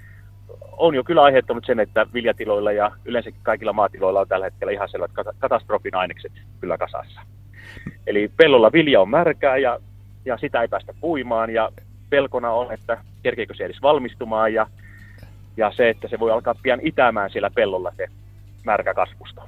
on 0.78 0.96
jo 0.96 1.04
kyllä 1.04 1.24
aiheuttanut 1.24 1.66
sen, 1.66 1.80
että 1.80 2.08
viljatiloilla 2.13 2.72
ja 2.72 2.92
yleensäkin 3.06 3.39
kaikilla 3.44 3.74
maatiloilla 3.74 4.20
on 4.20 4.28
tällä 4.28 4.46
hetkellä 4.46 4.72
ihan 4.72 4.89
selvät 4.89 5.12
katastrofin 5.39 5.96
ainekset 5.96 6.32
kyllä 6.60 6.78
kasassa. 6.78 7.22
Eli 8.08 8.32
pellolla 8.38 8.72
vilja 8.72 9.02
on 9.02 9.10
märkää 9.10 9.58
ja, 9.58 9.80
ja 10.26 10.38
sitä 10.38 10.62
ei 10.62 10.68
päästä 10.68 10.94
puimaan 11.02 11.50
ja 11.50 11.70
pelkona 12.10 12.52
on, 12.52 12.74
että 12.74 12.98
kerkeekö 13.24 13.54
se 13.54 13.66
edes 13.66 13.82
valmistumaan 13.82 14.54
ja, 14.54 14.68
ja 15.58 15.72
se, 15.76 15.89
että 15.89 16.08
se 16.08 16.20
voi 16.20 16.32
alkaa 16.32 16.56
pian 16.63 16.80
itämään 16.84 17.30
siellä 17.30 17.50
pellolla 17.50 17.94
se 17.98 18.08
märkä 18.66 18.94
kasvusta. 18.94 19.42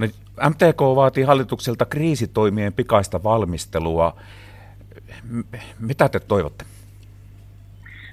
No, 0.00 0.06
MTK 0.50 0.80
vaatii 0.80 1.24
hallitukselta 1.24 1.84
kriisitoimien 1.84 2.72
pikaista 2.72 3.22
valmistelua. 3.22 4.16
M- 5.30 5.56
mitä 5.80 6.08
te 6.08 6.20
toivotte? 6.20 6.64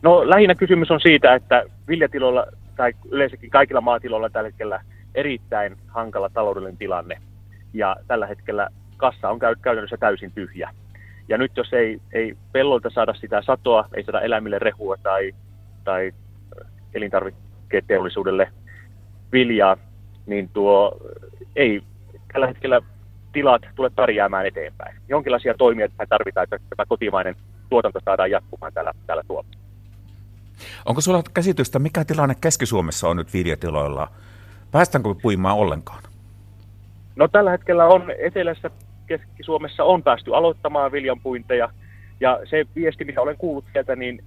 No 0.02 0.30
lähinnä 0.30 0.56
kysymys 0.56 0.92
on 0.92 1.02
siitä, 1.02 1.36
että 1.36 1.64
viljatiloilla 1.88 2.46
tai 2.76 2.94
yleensäkin 3.12 3.50
kaikilla 3.50 3.82
maatiloilla 3.82 4.30
tällä 4.30 4.50
hetkellä 4.50 4.82
erittäin 5.16 5.78
hankala 5.88 6.30
taloudellinen 6.30 6.78
tilanne. 6.78 7.22
Ja 7.74 7.96
tällä 8.08 8.28
hetkellä 8.28 8.70
kassa 8.98 9.30
on 9.30 9.40
käytännössä 9.40 9.98
täysin 9.98 10.32
tyhjä. 10.32 10.70
Ja 11.30 11.38
nyt 11.38 11.52
jos 11.58 11.74
ei, 11.74 12.02
ei 12.14 12.38
pellolta 12.52 12.90
saada 12.90 13.14
sitä 13.14 13.42
satoa, 13.42 13.90
ei 13.94 14.04
saada 14.04 14.22
eläimille 14.22 14.60
rehua 14.60 14.96
tai, 15.04 15.36
tai 15.84 16.12
elintarviketeollisuudelle 16.94 18.52
viljaa, 19.32 19.78
niin 20.26 20.50
tuo 20.50 20.98
ei 21.58 21.82
tällä 22.34 22.48
hetkellä 22.48 22.82
tilat 23.34 23.62
tule 23.76 23.90
pärjäämään 23.90 24.46
eteenpäin. 24.46 24.96
Jonkinlaisia 25.10 25.54
toimia 25.58 25.90
tarvitaan, 26.10 26.44
että 26.44 26.58
tämä 26.76 26.86
kotimainen 26.86 27.36
tuotanto 27.70 28.00
saadaan 28.06 28.32
jatkumaan 28.32 28.74
täällä, 28.74 28.92
täällä 29.08 29.24
Suomessa. 29.28 29.60
Onko 30.86 31.02
sulla 31.02 31.24
käsitystä, 31.34 31.80
mikä 31.80 32.06
tilanne 32.06 32.36
Keski-Suomessa 32.42 33.10
on 33.10 33.18
nyt 33.18 33.34
viljatiloilla? 33.34 34.08
Päästäänkö 34.72 35.16
puimaan 35.22 35.58
ollenkaan? 35.58 36.04
No 37.16 37.28
tällä 37.28 37.52
hetkellä 37.52 37.86
on 37.86 38.12
etelässä 38.20 38.70
Keski-Suomessa 39.08 39.84
on 39.84 40.04
päästy 40.04 40.36
aloittamaan 40.36 40.92
viljanpuinteja. 40.92 41.70
Ja 42.20 42.40
se 42.50 42.66
viesti, 42.76 43.06
mikä 43.06 43.22
olen 43.22 43.38
kuullut 43.38 43.66
sieltä, 43.74 43.96
niin 43.96 44.24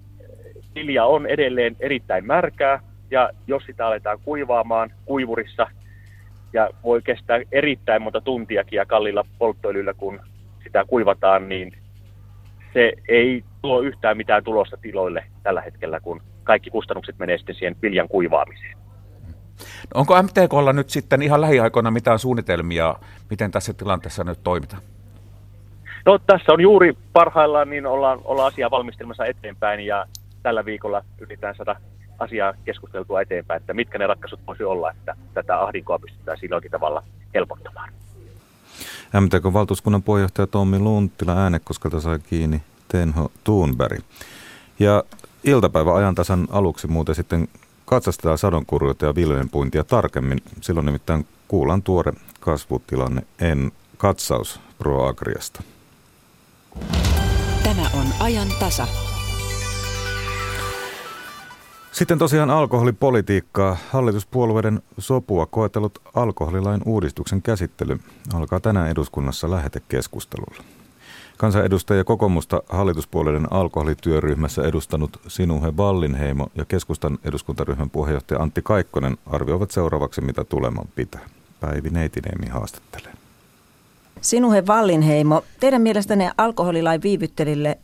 vilja 0.74 1.04
on 1.04 1.26
edelleen 1.26 1.76
erittäin 1.80 2.26
märkää. 2.26 2.80
Ja 3.10 3.30
jos 3.46 3.62
sitä 3.66 3.86
aletaan 3.86 4.18
kuivaamaan 4.24 4.92
kuivurissa, 5.04 5.66
ja 6.52 6.70
voi 6.84 7.02
kestää 7.02 7.40
erittäin 7.52 8.02
monta 8.02 8.20
tuntiakin 8.20 8.76
ja 8.76 8.86
kallilla 8.86 9.24
polttoöljyllä, 9.38 9.94
kun 9.94 10.20
sitä 10.64 10.84
kuivataan, 10.88 11.48
niin 11.48 11.72
se 12.74 12.92
ei 13.08 13.44
tuo 13.62 13.80
yhtään 13.80 14.16
mitään 14.16 14.44
tulosta 14.44 14.76
tiloille 14.76 15.24
tällä 15.42 15.60
hetkellä, 15.60 16.00
kun 16.00 16.22
kaikki 16.44 16.70
kustannukset 16.70 17.18
menee 17.18 17.38
sitten 17.38 17.54
siihen 17.54 17.76
viljan 17.82 18.08
kuivaamiseen. 18.08 18.78
No 19.94 20.00
onko 20.00 20.22
MTKlla 20.22 20.72
nyt 20.72 20.90
sitten 20.90 21.22
ihan 21.22 21.40
lähiaikoina 21.40 21.90
mitään 21.90 22.18
suunnitelmia, 22.18 22.94
miten 23.30 23.50
tässä 23.50 23.72
tilanteessa 23.72 24.24
nyt 24.24 24.38
toimitaan? 24.44 24.82
No 26.06 26.18
tässä 26.18 26.52
on 26.52 26.60
juuri 26.60 26.96
parhaillaan, 27.12 27.70
niin 27.70 27.86
ollaan, 27.86 28.20
ollaan 28.24 28.52
asiaa 28.52 28.70
valmistelmassa 28.70 29.26
eteenpäin 29.26 29.80
ja 29.80 30.06
tällä 30.42 30.64
viikolla 30.64 31.02
yritetään 31.18 31.54
saada 31.54 31.76
asiaa 32.20 32.54
keskusteltua 32.64 33.20
eteenpäin, 33.20 33.60
että 33.60 33.74
mitkä 33.74 33.98
ne 33.98 34.06
ratkaisut 34.06 34.40
voisi 34.46 34.64
olla, 34.64 34.90
että 34.90 35.16
tätä 35.34 35.60
ahdinkoa 35.60 35.98
pystytään 35.98 36.38
silloinkin 36.38 36.70
tavalla 36.70 37.02
helpottamaan. 37.34 37.92
MTK-valtuuskunnan 39.20 40.02
puheenjohtaja 40.02 40.46
Tommi 40.46 40.78
Lunttila 40.78 41.36
äänekoskelta 41.36 42.00
sai 42.00 42.18
kiinni 42.18 42.62
Tenho 42.88 43.30
Thunberg. 43.44 44.00
Ja 44.78 45.04
iltapäivän 45.44 45.94
ajantasan 45.96 46.48
aluksi 46.50 46.86
muuten 46.86 47.14
sitten 47.14 47.48
katsastetaan 47.84 48.38
sadonkurjuutta 48.38 49.06
ja 49.06 49.14
viljenpuintia 49.14 49.84
tarkemmin. 49.84 50.38
Silloin 50.60 50.86
nimittäin 50.86 51.26
kuulan 51.48 51.82
tuore 51.82 52.12
kasvutilanne 52.40 53.22
en 53.40 53.72
katsaus 53.98 54.60
ProAgriasta. 54.78 55.62
Tämä 57.62 57.82
on 57.94 58.06
ajan 58.20 58.48
tasa. 58.60 59.09
Sitten 61.92 62.18
tosiaan 62.18 62.50
alkoholipolitiikkaa. 62.50 63.76
Hallituspuolueiden 63.90 64.82
sopua 64.98 65.46
koetellut 65.46 65.98
alkoholilain 66.14 66.80
uudistuksen 66.86 67.42
käsittely 67.42 68.00
alkaa 68.34 68.60
tänään 68.60 68.90
eduskunnassa 68.90 69.50
lähetekeskustelulla. 69.50 70.64
Kansanedustaja 71.36 72.04
kokoomusta 72.04 72.62
hallituspuolueiden 72.68 73.52
alkoholityöryhmässä 73.52 74.62
edustanut 74.62 75.20
Sinuhe 75.28 75.76
Vallinheimo 75.76 76.48
ja 76.54 76.64
keskustan 76.64 77.18
eduskuntaryhmän 77.24 77.90
puheenjohtaja 77.90 78.40
Antti 78.40 78.62
Kaikkonen 78.62 79.16
arvioivat 79.26 79.70
seuraavaksi, 79.70 80.20
mitä 80.20 80.44
tuleman 80.44 80.88
pitää. 80.94 81.20
Päivi 81.60 81.90
Neitiniemi 81.90 82.46
haastattelee. 82.46 83.12
Sinuhe 84.20 84.66
Vallinheimo, 84.66 85.44
teidän 85.60 85.82
mielestänne 85.82 86.30
alkoholilain 86.38 87.02
viivyttelille 87.02 87.78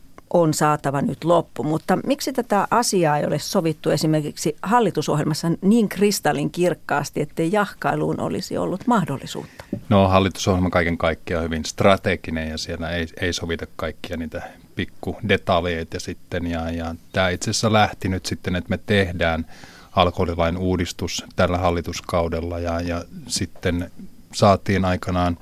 saatava 0.53 1.01
nyt 1.01 1.23
loppu, 1.23 1.63
mutta 1.63 1.97
miksi 2.05 2.33
tätä 2.33 2.67
asiaa 2.71 3.17
ei 3.17 3.25
ole 3.25 3.39
sovittu 3.39 3.89
esimerkiksi 3.89 4.55
hallitusohjelmassa 4.61 5.47
niin 5.61 5.89
kristallin 5.89 6.51
kirkkaasti, 6.51 7.21
että 7.21 7.43
jahkailuun 7.43 8.19
olisi 8.19 8.57
ollut 8.57 8.87
mahdollisuutta? 8.87 9.63
No 9.89 10.07
hallitusohjelma 10.07 10.69
kaiken 10.69 10.97
kaikkiaan 10.97 11.43
hyvin 11.43 11.65
strateginen 11.65 12.49
ja 12.49 12.57
siellä 12.57 12.89
ei, 12.89 13.07
ei 13.21 13.33
sovita 13.33 13.67
kaikkia 13.75 14.17
niitä 14.17 14.41
pikku 14.75 15.17
detaljeita 15.29 15.99
sitten 15.99 16.47
ja, 16.47 16.71
ja 16.71 16.95
tämä 17.11 17.29
itse 17.29 17.49
asiassa 17.49 17.73
lähti 17.73 18.09
nyt 18.09 18.25
sitten, 18.25 18.55
että 18.55 18.69
me 18.69 18.79
tehdään 18.85 19.45
alkoholilain 19.91 20.57
uudistus 20.57 21.25
tällä 21.35 21.57
hallituskaudella 21.57 22.59
ja, 22.59 22.81
ja 22.81 23.03
sitten 23.27 23.91
saatiin 24.33 24.85
aikanaan 24.85 25.37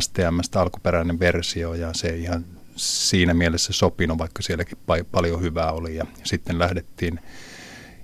STMstä 0.00 0.60
alkuperäinen 0.60 1.18
versio 1.18 1.74
ja 1.74 1.90
se 1.92 2.08
ihan 2.08 2.44
siinä 2.80 3.34
mielessä 3.34 3.72
sopinut, 3.72 4.18
vaikka 4.18 4.42
sielläkin 4.42 4.78
paljon 5.12 5.40
hyvää 5.40 5.72
oli. 5.72 5.96
Ja 5.96 6.06
sitten 6.24 6.58
lähdettiin 6.58 7.20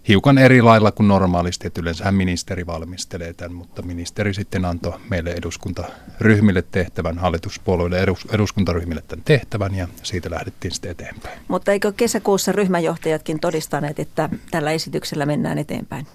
hiukan 0.08 0.38
eri 0.38 0.62
lailla 0.62 0.92
kuin 0.92 1.08
normaalisti, 1.08 1.66
että 1.66 1.80
yleensähän 1.80 2.14
ministeri 2.14 2.66
valmistelee 2.66 3.32
tämän, 3.32 3.54
mutta 3.54 3.82
ministeri 3.82 4.34
sitten 4.34 4.64
antoi 4.64 4.98
meille 5.10 5.30
eduskuntaryhmille 5.30 6.64
tehtävän, 6.70 7.18
hallituspuolueille 7.18 7.98
edus, 7.98 8.26
eduskuntaryhmille 8.32 9.02
tämän 9.08 9.24
tehtävän 9.24 9.74
ja 9.74 9.88
siitä 10.02 10.30
lähdettiin 10.30 10.72
sitten 10.72 10.90
eteenpäin. 10.90 11.38
Mutta 11.48 11.72
eikö 11.72 11.92
kesäkuussa 11.92 12.52
ryhmäjohtajatkin 12.52 13.40
todistaneet, 13.40 13.98
että 13.98 14.28
tällä 14.50 14.70
esityksellä 14.70 15.26
mennään 15.26 15.58
eteenpäin? 15.58 16.06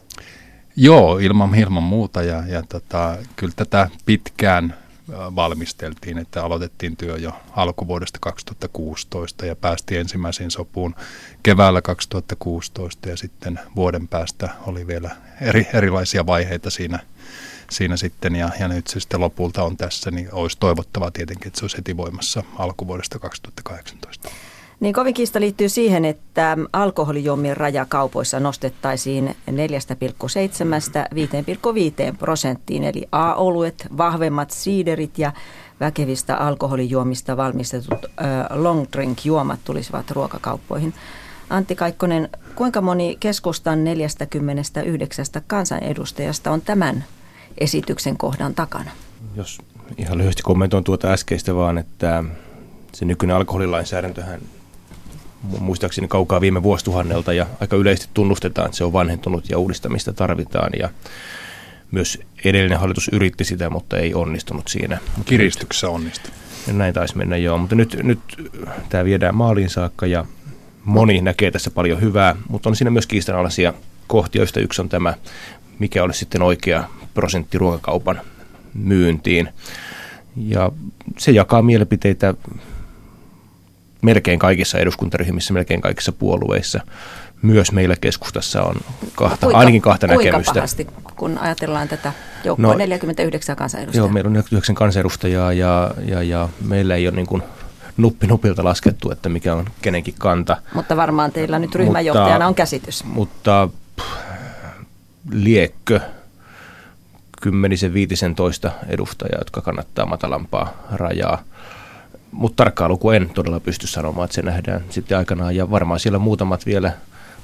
Joo, 0.75 1.17
ilman, 1.17 1.55
ilman 1.55 1.83
muuta 1.83 2.23
ja, 2.23 2.43
ja 2.47 2.63
tota, 2.69 3.17
kyllä 3.35 3.53
tätä 3.55 3.89
pitkään 4.05 4.75
valmisteltiin, 5.35 6.17
että 6.17 6.43
aloitettiin 6.43 6.97
työ 6.97 7.17
jo 7.17 7.31
alkuvuodesta 7.55 8.19
2016 8.21 9.45
ja 9.45 9.55
päästiin 9.55 9.99
ensimmäiseen 9.99 10.51
sopuun 10.51 10.95
keväällä 11.43 11.81
2016 11.81 13.09
ja 13.09 13.17
sitten 13.17 13.59
vuoden 13.75 14.07
päästä 14.07 14.49
oli 14.67 14.87
vielä 14.87 15.09
eri, 15.41 15.67
erilaisia 15.73 16.25
vaiheita 16.25 16.69
siinä, 16.69 16.99
siinä 17.69 17.97
sitten 17.97 18.35
ja, 18.35 18.49
ja 18.59 18.67
nyt 18.67 18.87
se 18.87 18.99
sitten 18.99 19.19
lopulta 19.19 19.63
on 19.63 19.77
tässä, 19.77 20.11
niin 20.11 20.29
olisi 20.31 20.57
toivottavaa 20.59 21.11
tietenkin, 21.11 21.47
että 21.47 21.59
se 21.59 21.63
olisi 21.63 21.77
heti 21.77 21.97
voimassa 21.97 22.43
alkuvuodesta 22.57 23.19
2018. 23.19 24.29
Niin 24.81 24.93
kovin 24.93 25.13
kiista 25.13 25.39
liittyy 25.39 25.69
siihen, 25.69 26.05
että 26.05 26.57
alkoholijuomien 26.73 27.57
raja 27.57 27.85
kaupoissa 27.85 28.39
nostettaisiin 28.39 29.35
4,7-5,5 29.49 29.53
prosenttiin, 32.19 32.83
eli 32.83 33.07
A-oluet, 33.11 33.87
vahvemmat 33.97 34.51
siiderit 34.51 35.19
ja 35.19 35.33
väkevistä 35.79 36.35
alkoholijuomista 36.35 37.37
valmistetut 37.37 38.05
long 38.49 38.85
drink 38.93 39.25
juomat 39.25 39.59
tulisivat 39.63 40.11
ruokakauppoihin. 40.11 40.93
Antti 41.49 41.75
Kaikkonen, 41.75 42.29
kuinka 42.55 42.81
moni 42.81 43.17
keskustan 43.19 43.83
49 43.83 45.25
kansanedustajasta 45.47 46.51
on 46.51 46.61
tämän 46.61 47.03
esityksen 47.57 48.17
kohdan 48.17 48.55
takana? 48.55 48.91
Jos 49.35 49.57
ihan 49.97 50.17
lyhyesti 50.17 50.43
kommentoin 50.43 50.83
tuota 50.83 51.11
äskeistä 51.11 51.55
vaan, 51.55 51.77
että 51.77 52.23
se 52.93 53.05
nykyinen 53.05 53.35
alkoholilainsäädäntöhän 53.35 54.41
muistaakseni 55.59 56.07
kaukaa 56.07 56.41
viime 56.41 56.63
vuosituhannelta 56.63 57.33
ja 57.33 57.47
aika 57.61 57.75
yleisesti 57.75 58.09
tunnustetaan, 58.13 58.65
että 58.65 58.77
se 58.77 58.83
on 58.83 58.93
vanhentunut 58.93 59.49
ja 59.49 59.57
uudistamista 59.57 60.13
tarvitaan 60.13 60.71
ja 60.79 60.89
myös 61.91 62.19
edellinen 62.45 62.79
hallitus 62.79 63.09
yritti 63.13 63.43
sitä, 63.43 63.69
mutta 63.69 63.97
ei 63.97 64.13
onnistunut 64.13 64.67
siinä. 64.67 64.97
Kiristyksessä 65.25 65.89
onnistui. 65.89 66.31
Näin 66.73 66.93
taisi 66.93 67.17
mennä 67.17 67.37
joo, 67.37 67.57
mutta 67.57 67.75
nyt, 67.75 67.97
nyt 68.03 68.19
tämä 68.89 69.05
viedään 69.05 69.35
maaliin 69.35 69.69
saakka 69.69 70.05
ja 70.05 70.25
moni 70.83 71.21
näkee 71.21 71.51
tässä 71.51 71.71
paljon 71.71 72.01
hyvää, 72.01 72.35
mutta 72.49 72.69
on 72.69 72.75
siinä 72.75 72.91
myös 72.91 73.07
kiistanalaisia 73.07 73.73
kohtia, 74.07 74.41
joista 74.41 74.59
yksi 74.59 74.81
on 74.81 74.89
tämä, 74.89 75.13
mikä 75.79 76.03
olisi 76.03 76.19
sitten 76.19 76.41
oikea 76.41 76.83
prosentti 77.13 77.57
ruokakaupan 77.57 78.21
myyntiin. 78.73 79.49
Ja 80.35 80.71
se 81.17 81.31
jakaa 81.31 81.61
mielipiteitä 81.61 82.33
melkein 84.01 84.39
kaikissa 84.39 84.77
eduskuntaryhmissä, 84.77 85.53
melkein 85.53 85.81
kaikissa 85.81 86.11
puolueissa. 86.11 86.79
Myös 87.41 87.71
meillä 87.71 87.95
keskustassa 88.01 88.63
on 88.63 88.75
kahta, 89.15 89.37
kuinka, 89.45 89.59
ainakin 89.59 89.81
kahta 89.81 90.07
kuinka 90.07 90.25
näkemystä. 90.25 90.53
pahasti, 90.53 90.87
kun 91.15 91.37
ajatellaan 91.37 91.87
tätä 91.87 92.13
joukkoa, 92.43 92.71
no, 92.71 92.77
49 92.77 93.55
kansanedustajaa? 93.55 94.05
Joo, 94.05 94.13
meillä 94.13 94.27
on 94.27 94.33
49 94.33 94.75
kansanedustajaa 94.75 95.53
ja, 95.53 95.91
ja, 96.05 96.23
ja 96.23 96.49
meillä 96.67 96.95
ei 96.95 97.07
ole 97.07 97.15
niin 97.15 97.27
kuin 97.27 97.43
nuppi 97.97 98.27
nupilta 98.27 98.63
laskettu, 98.63 99.11
että 99.11 99.29
mikä 99.29 99.55
on 99.55 99.65
kenenkin 99.81 100.15
kanta. 100.17 100.57
Mutta 100.73 100.97
varmaan 100.97 101.31
teillä 101.31 101.59
nyt 101.59 101.75
ryhmäjohtajana 101.75 102.33
mutta, 102.33 102.47
on 102.47 102.55
käsitys. 102.55 103.03
Mutta 103.03 103.69
pff, 103.95 104.07
liekkö 105.31 105.99
kymmenisen, 107.41 107.93
viitisen 107.93 108.35
toista 108.35 108.71
edustajaa, 108.87 109.39
jotka 109.39 109.61
kannattaa 109.61 110.05
matalampaa 110.05 110.73
rajaa. 110.91 111.43
Mutta 112.31 112.63
tarkkaa 112.63 112.89
luku 112.89 113.09
en 113.09 113.29
todella 113.29 113.59
pysty 113.59 113.87
sanomaan, 113.87 114.25
että 114.25 114.35
se 114.35 114.41
nähdään 114.41 114.83
sitten 114.89 115.17
aikanaan. 115.17 115.55
Ja 115.55 115.71
varmaan 115.71 115.99
siellä 115.99 116.19
muutamat 116.19 116.65
vielä 116.65 116.91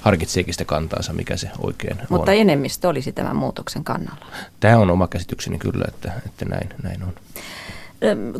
harkitseekin 0.00 0.54
sitä 0.54 0.64
kantaansa, 0.64 1.12
mikä 1.12 1.36
se 1.36 1.50
oikein 1.58 1.96
Mutta 1.96 2.14
on. 2.14 2.18
Mutta 2.18 2.32
enemmistö 2.32 2.88
olisi 2.88 3.12
tämän 3.12 3.36
muutoksen 3.36 3.84
kannalla. 3.84 4.26
Tämä 4.60 4.78
on 4.78 4.90
oma 4.90 5.08
käsitykseni 5.08 5.58
kyllä, 5.58 5.84
että, 5.88 6.12
että 6.26 6.44
näin, 6.44 6.68
näin 6.82 7.02
on. 7.02 7.12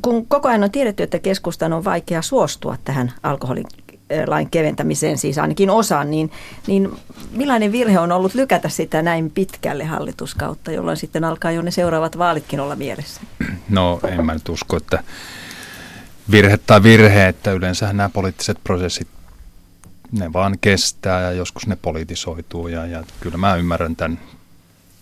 Kun 0.02 0.26
koko 0.26 0.48
ajan 0.48 0.64
on 0.64 0.70
tiedetty, 0.70 1.02
että 1.02 1.18
keskustan 1.18 1.72
on 1.72 1.84
vaikea 1.84 2.22
suostua 2.22 2.76
tähän 2.84 3.12
alkoholilain 3.22 4.50
keventämiseen, 4.50 5.18
siis 5.18 5.38
ainakin 5.38 5.70
osaan, 5.70 6.10
niin, 6.10 6.30
niin 6.66 6.92
millainen 7.30 7.72
virhe 7.72 7.98
on 7.98 8.12
ollut 8.12 8.34
lykätä 8.34 8.68
sitä 8.68 9.02
näin 9.02 9.30
pitkälle 9.30 9.84
hallituskautta, 9.84 10.72
jolloin 10.72 10.96
sitten 10.96 11.24
alkaa 11.24 11.50
jo 11.50 11.62
ne 11.62 11.70
seuraavat 11.70 12.18
vaalitkin 12.18 12.60
olla 12.60 12.76
mielessä? 12.76 13.20
No 13.68 14.00
en 14.08 14.26
mä 14.26 14.34
nyt 14.34 14.48
usko, 14.48 14.76
että 14.76 15.02
virhe 16.30 16.58
tai 16.58 16.82
virhe, 16.82 17.28
että 17.28 17.52
yleensä 17.52 17.92
nämä 17.92 18.08
poliittiset 18.08 18.58
prosessit 18.64 19.08
ne 20.12 20.32
vaan 20.32 20.58
kestää 20.60 21.20
ja 21.20 21.32
joskus 21.32 21.66
ne 21.66 21.76
politisoituu 21.76 22.68
ja, 22.68 22.86
ja 22.86 23.04
kyllä 23.20 23.36
mä 23.36 23.56
ymmärrän 23.56 23.96
tämän 23.96 24.20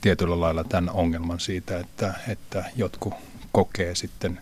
tietyllä 0.00 0.40
lailla 0.40 0.64
tämän 0.64 0.90
ongelman 0.90 1.40
siitä, 1.40 1.80
että, 1.80 2.14
että 2.28 2.64
jotkut 2.76 3.14
kokee 3.52 3.94
sitten 3.94 4.40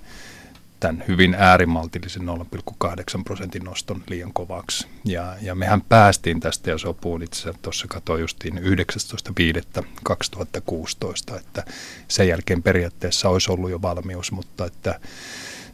tämän 0.80 1.04
hyvin 1.08 1.34
äärimaltillisen 1.38 2.22
0,8 2.22 3.24
prosentin 3.24 3.64
noston 3.64 4.02
liian 4.08 4.32
kovaksi. 4.32 4.86
Ja, 5.04 5.36
ja 5.42 5.54
mehän 5.54 5.82
päästiin 5.82 6.40
tästä 6.40 6.70
ja 6.70 6.78
sopuun 6.78 7.22
itse 7.22 7.40
asiassa 7.40 7.62
tuossa 7.62 7.88
katsoin 7.88 8.20
justiin 8.20 8.58
19.5.2016, 8.58 11.38
että 11.38 11.64
sen 12.08 12.28
jälkeen 12.28 12.62
periaatteessa 12.62 13.28
olisi 13.28 13.52
ollut 13.52 13.70
jo 13.70 13.82
valmius, 13.82 14.32
mutta 14.32 14.66
että 14.66 15.00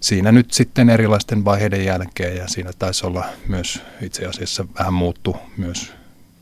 siinä 0.01 0.33
nyt 0.33 0.53
sitten 0.53 0.91
erilaisten 0.91 1.45
vaiheiden 1.45 1.85
jälkeen 1.85 2.37
ja 2.37 2.49
siinä 2.49 2.71
taisi 2.79 3.07
olla 3.07 3.25
myös 3.49 3.83
itse 4.03 4.27
asiassa 4.27 4.65
vähän 4.79 4.95
muuttu 4.95 5.37
myös 5.57 5.93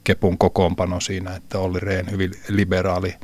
Kepun 0.05 0.39
kokoonpano 0.39 1.01
siinä, 1.01 1.37
että 1.37 1.59
Olli 1.59 1.81
Rehn 1.81 2.11
hyvin 2.11 2.33
liberaali 2.49 3.15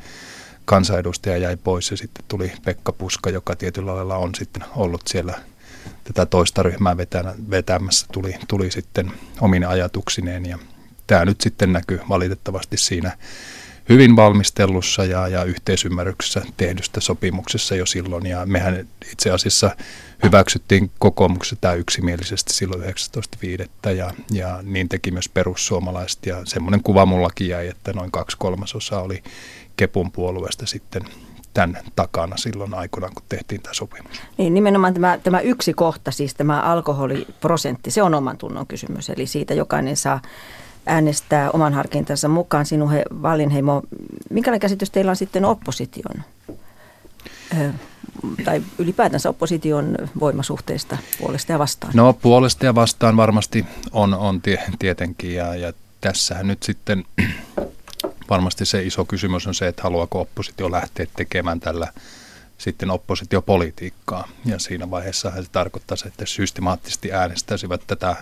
kansanedustaja 0.64 1.37
jäi 1.37 1.57
pois 1.57 1.91
ja 1.91 1.97
sitten 1.97 2.24
tuli 2.28 2.53
Pekka 2.64 2.93
Puska, 2.93 3.30
joka 3.30 3.57
tietyllä 3.57 3.97
lailla 3.97 4.16
on 4.16 4.35
sitten 4.35 4.64
ollut 4.76 5.03
siellä 5.07 5.35
tätä 6.05 6.26
toista 6.26 6.62
ryhmää 6.62 6.97
vetämässä, 7.51 8.07
tuli, 8.12 8.35
tuli 8.49 8.70
sitten 8.70 9.12
omine 9.41 9.66
ajatuksineen 9.66 10.47
ja 10.47 10.59
tämä 11.07 11.24
nyt 11.24 11.41
sitten 11.41 11.72
näkyy 11.72 12.01
valitettavasti 12.09 12.76
siinä 12.76 13.16
hyvin 13.89 14.16
valmistellussa 14.16 15.05
ja, 15.05 15.28
ja 15.28 15.45
yhteisymmärryksessä 15.45 16.43
tehdystä 16.57 17.01
sopimuksessa 17.01 17.74
jo 17.74 17.87
silloin. 17.87 18.26
Ja 18.26 18.47
mehän 18.47 18.89
itse 19.12 19.30
asiassa 19.30 19.76
hyväksyttiin 20.25 20.91
kokoomuksessa 20.99 21.57
tämä 21.61 21.75
yksimielisesti 21.75 22.53
silloin 22.53 22.83
19.5. 22.83 23.91
Ja, 23.91 24.11
ja 24.31 24.59
niin 24.62 24.89
teki 24.89 25.11
myös 25.11 25.29
perussuomalaiset. 25.29 26.27
Ja 26.27 26.41
semmoinen 26.45 26.83
kuva 26.83 27.07
mullakin 27.07 27.49
jäi, 27.49 27.68
että 27.68 27.93
noin 27.93 28.11
kaksi 28.11 28.37
kolmasosaa 28.37 29.03
oli 29.03 29.22
Kepun 29.77 30.12
puolueesta 30.12 30.66
sitten 30.66 31.03
tämän 31.55 31.83
takana 31.97 32.37
silloin 32.37 32.75
aikana, 32.75 33.09
kun 33.14 33.22
tehtiin 33.29 33.62
tämä 33.62 33.75
sopimus. 33.75 34.22
Niin, 34.39 34.55
nimenomaan 34.55 34.95
tämä, 34.95 35.18
tämä 35.18 35.41
yksi 35.41 35.75
kohta, 35.75 36.11
siis 36.11 36.35
tämä 36.35 36.61
alkoholiprosentti, 36.61 37.91
se 37.91 38.03
on 38.03 38.14
oman 38.14 38.39
tunnon 38.39 38.66
kysymys. 38.66 39.11
Eli 39.11 39.27
siitä 39.27 39.55
jokainen 39.55 39.97
saa 39.97 40.22
äänestää 40.87 41.51
oman 41.51 41.72
harkintansa 41.72 42.29
mukaan. 42.29 42.66
Sinuhe 42.66 43.03
Vallinheimo, 43.22 43.83
minkälainen 44.31 44.61
käsitys 44.61 44.91
teillä 44.91 45.11
on 45.11 45.16
sitten 45.16 45.45
opposition 45.45 46.25
tai 48.45 48.63
ylipäätänsä 48.79 49.29
opposition 49.29 49.97
voimasuhteista 50.21 50.99
puolesta 51.19 51.53
ja 51.53 51.59
vastaan? 51.59 51.93
No 51.97 52.13
puolesta 52.13 52.67
ja 52.67 52.75
vastaan 52.75 53.17
varmasti 53.17 53.67
on, 53.93 54.15
on 54.15 54.43
tie, 54.43 54.63
tietenkin 54.79 55.35
ja, 55.35 55.57
ja 55.57 55.73
tässähän 56.01 56.47
nyt 56.47 56.63
sitten 56.63 57.05
varmasti 58.31 58.65
se 58.65 58.83
iso 58.83 59.05
kysymys 59.05 59.47
on 59.47 59.55
se, 59.55 59.69
että 59.69 59.83
haluaako 59.83 60.21
oppositio 60.21 60.71
lähteä 60.71 61.07
tekemään 61.17 61.61
tällä 61.61 61.93
sitten 62.59 62.91
oppositiopolitiikkaa. 62.91 64.29
Ja 64.45 64.59
siinä 64.59 64.91
vaiheessa 64.91 65.31
se 65.31 65.51
tarkoittaa, 65.53 65.97
että 66.07 66.27
systemaattisesti 66.27 67.13
äänestäisivät 67.13 67.81
tätä 67.87 68.17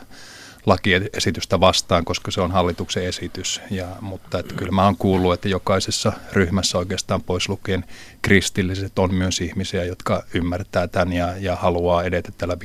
lakiesitystä 0.67 1.61
vastaan, 1.61 2.05
koska 2.05 2.31
se 2.31 2.41
on 2.41 2.51
hallituksen 2.51 3.05
esitys. 3.05 3.61
Ja, 3.71 3.87
mutta 4.01 4.39
että 4.39 4.55
kyllä 4.55 4.73
mä 4.73 4.85
oon 4.85 4.97
kuullut, 4.97 5.33
että 5.33 5.49
jokaisessa 5.49 6.13
ryhmässä 6.33 6.79
oikeastaan 6.79 7.23
pois 7.23 7.49
lukien 7.49 7.85
kristilliset 8.23 8.99
on 8.99 9.15
myös 9.15 9.41
ihmisiä, 9.41 9.85
jotka 9.85 10.25
ymmärtää 10.35 10.89
tämän 10.89 11.13
ja, 11.13 11.37
ja 11.37 11.57
haluaa 11.57 12.03
edetä 12.03 12.33
tällä 12.39 12.57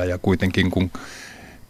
5.5. 0.00 0.08
Ja 0.08 0.18
kuitenkin 0.18 0.70
kun 0.70 0.90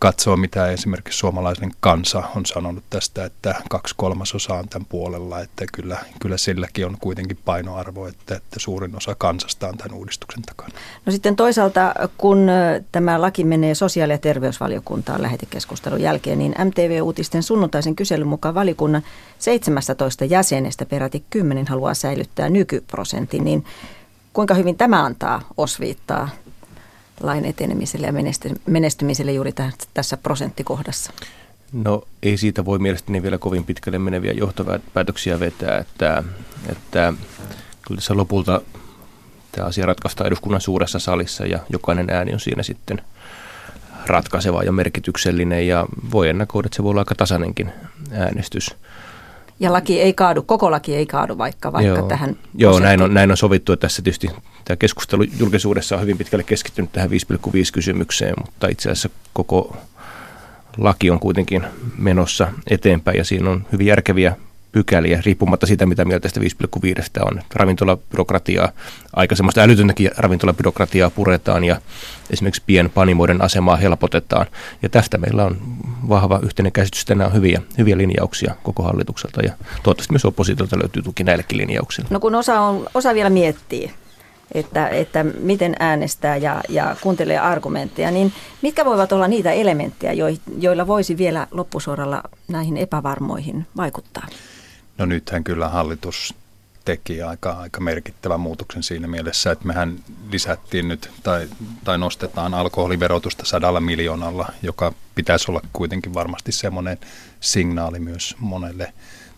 katsoo, 0.02 0.36
mitä 0.36 0.66
esimerkiksi 0.66 1.18
suomalaisen 1.18 1.70
kansa 1.80 2.22
on 2.36 2.46
sanonut 2.46 2.84
tästä, 2.90 3.24
että 3.24 3.54
kaksi 3.70 3.94
kolmasosaa 3.96 4.58
on 4.58 4.68
tämän 4.68 4.86
puolella, 4.88 5.40
että 5.40 5.64
kyllä, 5.72 5.98
kyllä 6.20 6.36
silläkin 6.36 6.86
on 6.86 6.96
kuitenkin 7.00 7.38
painoarvo, 7.44 8.06
että, 8.06 8.34
että 8.34 8.60
suurin 8.60 8.96
osa 8.96 9.14
kansasta 9.14 9.68
on 9.68 9.76
tämän 9.78 9.98
uudistuksen 9.98 10.42
takana. 10.42 10.74
No 11.06 11.12
sitten 11.12 11.36
toisaalta, 11.36 11.94
kun 12.18 12.46
tämä 12.92 13.20
laki 13.20 13.44
menee 13.44 13.74
sosiaali- 13.74 14.12
ja 14.12 14.18
terveysvaliokuntaan 14.18 15.22
lähetekeskustelun 15.22 16.00
jälkeen, 16.00 16.38
niin 16.38 16.54
MTV-uutisten 16.64 17.42
sunnuntaisen 17.42 17.96
kyselyn 17.96 18.28
mukaan 18.28 18.54
valiokunnan 18.54 19.02
17 19.38 20.24
jäsenestä 20.24 20.86
peräti 20.86 21.24
10 21.30 21.66
haluaa 21.66 21.94
säilyttää 21.94 22.48
nykyprosentin, 22.48 23.44
niin 23.44 23.64
kuinka 24.32 24.54
hyvin 24.54 24.76
tämä 24.76 25.04
antaa 25.04 25.42
osviittaa 25.56 26.28
lain 27.22 27.44
etenemiselle 27.44 28.06
ja 28.06 28.12
menestymiselle 28.66 29.32
juuri 29.32 29.52
tässä 29.94 30.16
prosenttikohdassa? 30.16 31.12
No 31.72 32.02
ei 32.22 32.36
siitä 32.36 32.64
voi 32.64 32.78
mielestäni 32.78 33.22
vielä 33.22 33.38
kovin 33.38 33.64
pitkälle 33.64 33.98
meneviä 33.98 34.32
johtopäätöksiä 34.32 35.40
vetää, 35.40 35.78
että, 35.78 36.22
että 36.68 37.12
kyllä 37.86 38.00
se 38.00 38.14
lopulta 38.14 38.60
tämä 39.52 39.66
asia 39.66 39.86
ratkaistaan 39.86 40.26
eduskunnan 40.26 40.60
suuressa 40.60 40.98
salissa 40.98 41.46
ja 41.46 41.58
jokainen 41.68 42.10
ääni 42.10 42.32
on 42.32 42.40
siinä 42.40 42.62
sitten 42.62 43.02
ratkaiseva 44.06 44.62
ja 44.62 44.72
merkityksellinen 44.72 45.68
ja 45.68 45.86
voi 46.12 46.28
ennakoida, 46.28 46.66
että 46.66 46.76
se 46.76 46.82
voi 46.82 46.90
olla 46.90 47.00
aika 47.00 47.14
tasainenkin 47.14 47.72
äänestys. 48.12 48.74
Ja 49.60 49.72
laki 49.72 50.00
ei 50.00 50.14
kaadu, 50.14 50.42
koko 50.42 50.70
laki 50.70 50.96
ei 50.96 51.06
kaadu 51.06 51.38
vaikka, 51.38 51.72
vaikka 51.72 51.98
Joo. 51.98 52.08
tähän 52.08 52.36
Joo, 52.54 52.78
näin 52.78 53.02
on, 53.02 53.14
näin 53.14 53.30
on 53.30 53.36
sovittu, 53.36 53.72
että 53.72 53.86
tässä 53.86 54.02
tietysti 54.02 54.30
tämä 54.64 54.76
keskustelu 54.76 55.22
julkisuudessa 55.22 55.96
on 55.96 56.02
hyvin 56.02 56.18
pitkälle 56.18 56.44
keskittynyt 56.44 56.92
tähän 56.92 57.10
5,5 57.10 57.16
kysymykseen, 57.72 58.34
mutta 58.38 58.68
itse 58.68 58.90
asiassa 58.90 59.10
koko 59.32 59.76
laki 60.78 61.10
on 61.10 61.20
kuitenkin 61.20 61.64
menossa 61.98 62.52
eteenpäin 62.70 63.18
ja 63.18 63.24
siinä 63.24 63.50
on 63.50 63.66
hyvin 63.72 63.86
järkeviä 63.86 64.36
pykäliä, 64.72 65.22
riippumatta 65.26 65.66
siitä, 65.66 65.86
mitä 65.86 66.04
mieltä 66.04 66.28
sitä 66.28 66.40
5,5 66.40 66.46
on. 67.24 67.42
Ravintolabyrokratiaa, 67.54 68.68
aika 69.12 69.36
semmoista 69.36 69.60
älytöntäkin 69.60 70.10
ravintolabyrokratiaa 70.16 71.10
puretaan 71.10 71.64
ja 71.64 71.80
esimerkiksi 72.30 72.62
pienpanimoiden 72.66 73.42
asemaa 73.42 73.76
helpotetaan. 73.76 74.46
Ja 74.82 74.88
tästä 74.88 75.18
meillä 75.18 75.44
on 75.44 75.56
vahva 76.08 76.40
yhteinen 76.42 76.72
käsitys. 76.72 77.04
Tänään 77.04 77.30
on 77.30 77.36
hyviä, 77.36 77.62
hyviä 77.78 77.98
linjauksia 77.98 78.54
koko 78.62 78.82
hallitukselta 78.82 79.40
ja 79.42 79.52
toivottavasti 79.82 80.12
myös 80.12 80.24
oppositiolta 80.24 80.78
löytyy 80.78 81.02
tuki 81.02 81.24
näillekin 81.24 81.58
linjauksille. 81.58 82.08
No 82.10 82.20
kun 82.20 82.34
osa, 82.34 82.60
on, 82.60 82.86
osa 82.94 83.14
vielä 83.14 83.30
miettii, 83.30 83.90
että, 84.54 84.88
että 84.88 85.24
miten 85.24 85.76
äänestää 85.78 86.36
ja, 86.36 86.60
ja 86.68 86.96
kuuntelee 87.00 87.38
argumentteja, 87.38 88.10
niin 88.10 88.32
mitkä 88.62 88.84
voivat 88.84 89.12
olla 89.12 89.28
niitä 89.28 89.52
elementtejä, 89.52 90.32
joilla 90.58 90.86
voisi 90.86 91.18
vielä 91.18 91.46
loppusuoralla 91.50 92.22
näihin 92.48 92.76
epävarmoihin 92.76 93.66
vaikuttaa? 93.76 94.26
No 94.98 95.06
nythän 95.06 95.44
kyllä 95.44 95.68
hallitus 95.68 96.34
teki 96.84 97.22
aika, 97.22 97.50
aika 97.52 97.80
merkittävän 97.80 98.40
muutoksen 98.40 98.82
siinä 98.82 99.06
mielessä, 99.06 99.50
että 99.50 99.66
mehän 99.66 99.98
lisättiin 100.30 100.88
nyt 100.88 101.10
tai, 101.22 101.48
tai 101.84 101.98
nostetaan 101.98 102.54
alkoholiverotusta 102.54 103.44
sadalla 103.44 103.80
miljoonalla, 103.80 104.48
joka 104.62 104.92
pitäisi 105.14 105.50
olla 105.50 105.60
kuitenkin 105.72 106.14
varmasti 106.14 106.52
semmoinen 106.52 106.98
signaali 107.40 108.00
myös 108.00 108.36
monelle 108.38 108.92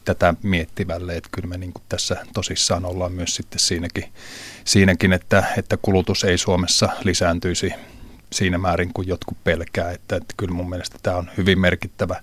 tätä 0.05 0.35
miettivälle, 0.43 1.17
että 1.17 1.29
kyllä 1.33 1.49
me 1.49 1.59
niin 1.59 1.73
kuin 1.73 1.83
tässä 1.89 2.17
tosissaan 2.35 2.85
ollaan 2.85 3.13
myös 3.13 3.37
sitten 3.37 3.59
siinäkin, 3.59 4.05
siinäkin 4.65 5.13
että, 5.13 5.45
että 5.59 5.77
kulutus 5.77 6.25
ei 6.25 6.39
Suomessa 6.39 6.89
lisääntyisi 7.05 7.73
siinä 8.33 8.59
määrin 8.59 8.93
kuin 8.95 9.09
jotkut 9.09 9.45
pelkää, 9.45 9.91
että, 9.91 10.17
että 10.17 10.35
kyllä 10.37 10.55
mun 10.55 10.69
mielestä 10.69 10.99
tämä 11.03 11.17
on 11.17 11.31
hyvin 11.37 11.59
merkittävä 11.59 12.21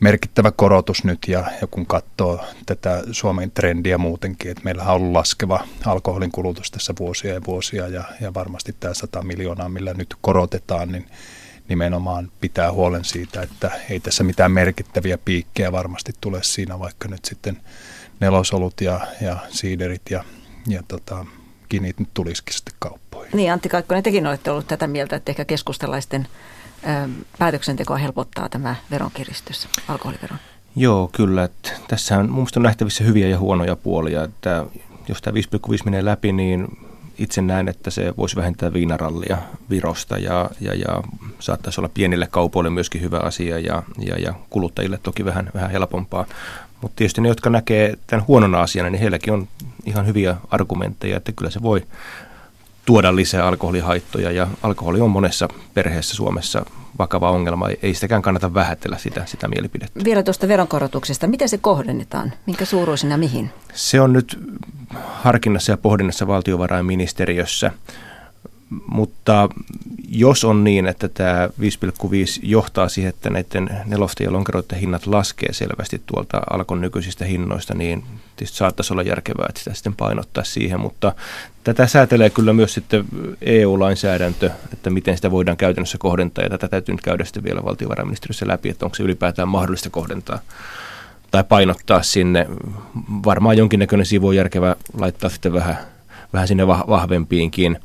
merkittävä 0.00 0.52
korotus 0.52 1.04
nyt 1.04 1.18
ja, 1.28 1.44
ja 1.60 1.66
kun 1.66 1.86
katsoo 1.86 2.44
tätä 2.66 3.02
Suomen 3.12 3.50
trendiä 3.50 3.98
muutenkin, 3.98 4.50
että 4.50 4.64
meillä 4.64 4.82
on 4.82 4.88
ollut 4.88 5.12
laskeva 5.12 5.66
alkoholin 5.86 6.32
kulutus 6.32 6.70
tässä 6.70 6.94
vuosia 6.98 7.34
ja 7.34 7.40
vuosia 7.46 7.88
ja, 7.88 8.04
ja 8.20 8.34
varmasti 8.34 8.76
tämä 8.80 8.94
100 8.94 9.22
miljoonaa, 9.22 9.68
millä 9.68 9.94
nyt 9.94 10.14
korotetaan, 10.20 10.92
niin 10.92 11.06
nimenomaan 11.68 12.30
pitää 12.40 12.72
huolen 12.72 13.04
siitä, 13.04 13.42
että 13.42 13.70
ei 13.90 14.00
tässä 14.00 14.24
mitään 14.24 14.52
merkittäviä 14.52 15.18
piikkejä 15.18 15.72
varmasti 15.72 16.12
tule 16.20 16.42
siinä, 16.42 16.78
vaikka 16.78 17.08
nyt 17.08 17.24
sitten 17.24 17.60
nelosolut 18.20 18.80
ja, 18.80 19.00
ja 19.20 19.36
siiderit 19.48 20.02
ja, 20.10 20.24
ja 20.68 20.82
tota, 20.88 21.26
kinit 21.68 21.98
nyt 21.98 22.08
tulisikin 22.14 22.54
sitten 22.54 22.74
kauppoihin. 22.78 23.36
Niin 23.36 23.52
Antti 23.52 23.68
Kaikkonen, 23.68 24.02
tekin 24.02 24.26
olette 24.26 24.50
ollut 24.50 24.66
tätä 24.66 24.86
mieltä, 24.86 25.16
että 25.16 25.32
ehkä 25.32 25.44
keskustalaisten 25.44 26.28
päätöksentekoa 27.38 27.96
helpottaa 27.96 28.48
tämä 28.48 28.76
veronkiristys, 28.90 29.68
alkoholiveron? 29.88 30.38
Joo, 30.76 31.10
kyllä. 31.12 31.44
Että 31.44 31.70
tässä 31.88 32.18
on 32.18 32.30
mun 32.30 32.46
on 32.56 32.62
nähtävissä 32.62 33.04
hyviä 33.04 33.28
ja 33.28 33.38
huonoja 33.38 33.76
puolia. 33.76 34.24
Että 34.24 34.66
jos 35.08 35.22
tämä 35.22 35.34
5,5 35.34 35.84
menee 35.84 36.04
läpi, 36.04 36.32
niin 36.32 36.68
itse 37.18 37.42
näen, 37.42 37.68
että 37.68 37.90
se 37.90 38.14
voisi 38.16 38.36
vähentää 38.36 38.72
viinarallia 38.72 39.38
Virosta 39.70 40.18
ja, 40.18 40.50
ja, 40.60 40.74
ja 40.74 41.02
saattaisi 41.38 41.80
olla 41.80 41.90
pienille 41.94 42.28
kaupoille 42.30 42.70
myöskin 42.70 43.00
hyvä 43.00 43.18
asia 43.18 43.58
ja, 43.58 43.82
ja, 43.98 44.18
ja 44.18 44.34
kuluttajille 44.50 44.98
toki 45.02 45.24
vähän, 45.24 45.50
vähän 45.54 45.70
helpompaa. 45.70 46.26
Mutta 46.80 46.96
tietysti 46.96 47.20
ne, 47.20 47.28
jotka 47.28 47.50
näkee 47.50 47.96
tämän 48.06 48.26
huonona 48.28 48.60
asiana, 48.60 48.90
niin 48.90 49.00
heilläkin 49.00 49.32
on 49.32 49.48
ihan 49.86 50.06
hyviä 50.06 50.36
argumentteja, 50.50 51.16
että 51.16 51.32
kyllä 51.32 51.50
se 51.50 51.62
voi 51.62 51.82
tuoda 52.84 53.16
lisää 53.16 53.46
alkoholihaittoja 53.46 54.30
ja 54.30 54.48
alkoholi 54.62 55.00
on 55.00 55.10
monessa 55.10 55.48
perheessä 55.74 56.16
Suomessa 56.16 56.66
vakava 56.98 57.30
ongelma. 57.30 57.68
Ei 57.82 57.94
sitäkään 57.94 58.22
kannata 58.22 58.54
vähätellä 58.54 58.98
sitä, 58.98 59.22
sitä 59.26 59.48
mielipidettä. 59.48 60.04
Vielä 60.04 60.22
tuosta 60.22 60.48
veronkorotuksesta. 60.48 61.26
Miten 61.26 61.48
se 61.48 61.58
kohdennetaan? 61.58 62.32
Minkä 62.46 62.64
suuruisena 62.64 63.16
mihin? 63.16 63.50
Se 63.74 64.00
on 64.00 64.12
nyt 64.12 64.38
harkinnassa 65.04 65.72
ja 65.72 65.76
pohdinnassa 65.76 66.26
valtiovarainministeriössä. 66.26 67.70
Mutta 68.86 69.48
jos 70.08 70.44
on 70.44 70.64
niin, 70.64 70.86
että 70.86 71.08
tämä 71.08 71.48
5,5 71.60 72.10
johtaa 72.42 72.88
siihen, 72.88 73.08
että 73.08 73.30
näiden 73.30 73.70
nelosten 73.86 74.24
ja 74.24 74.32
lonkeroiden 74.32 74.78
hinnat 74.78 75.06
laskee 75.06 75.52
selvästi 75.52 76.02
tuolta 76.06 76.42
alkon 76.50 76.80
nykyisistä 76.80 77.24
hinnoista, 77.24 77.74
niin 77.74 78.04
tietysti 78.36 78.56
saattaisi 78.56 78.92
olla 78.92 79.02
järkevää, 79.02 79.46
että 79.48 79.58
sitä 79.58 79.74
sitten 79.74 79.94
painottaa 79.94 80.44
siihen, 80.44 80.80
mutta 80.80 81.12
tätä 81.64 81.86
säätelee 81.86 82.30
kyllä 82.30 82.52
myös 82.52 82.74
sitten 82.74 83.04
EU-lainsäädäntö, 83.42 84.50
että 84.72 84.90
miten 84.90 85.16
sitä 85.16 85.30
voidaan 85.30 85.56
käytännössä 85.56 85.98
kohdentaa, 85.98 86.44
ja 86.44 86.50
tätä 86.50 86.68
täytyy 86.68 86.94
nyt 86.94 87.02
käydä 87.02 87.24
sitten 87.24 87.44
vielä 87.44 87.64
valtiovarainministeriössä 87.64 88.48
läpi, 88.48 88.68
että 88.68 88.86
onko 88.86 88.94
se 88.94 89.02
ylipäätään 89.02 89.48
mahdollista 89.48 89.90
kohdentaa 89.90 90.38
tai 91.30 91.44
painottaa 91.44 92.02
sinne. 92.02 92.46
Varmaan 93.24 93.58
jonkinnäköinen 93.58 94.06
sivu 94.06 94.28
on 94.28 94.36
järkevää 94.36 94.76
laittaa 94.98 95.30
sitten 95.30 95.52
vähän, 95.52 95.78
vähän 96.32 96.48
sinne 96.48 96.66
vahvempiinkin 96.66 97.78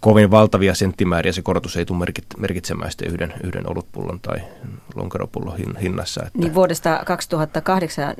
kovin 0.00 0.30
valtavia 0.30 0.74
senttimääriä 0.74 1.32
se 1.32 1.42
korotus 1.42 1.76
ei 1.76 1.84
tule 1.84 2.04
merkitsemään 2.38 2.90
sitten 2.90 3.08
yhden, 3.08 3.34
yhden 3.44 3.70
olutpullon 3.70 4.20
tai 4.20 4.38
lonkeropullon 4.94 5.56
hinnassa. 5.82 6.22
Että. 6.26 6.38
Niin 6.38 6.54
vuodesta 6.54 7.02
2008 7.06 8.04
äh, 8.08 8.14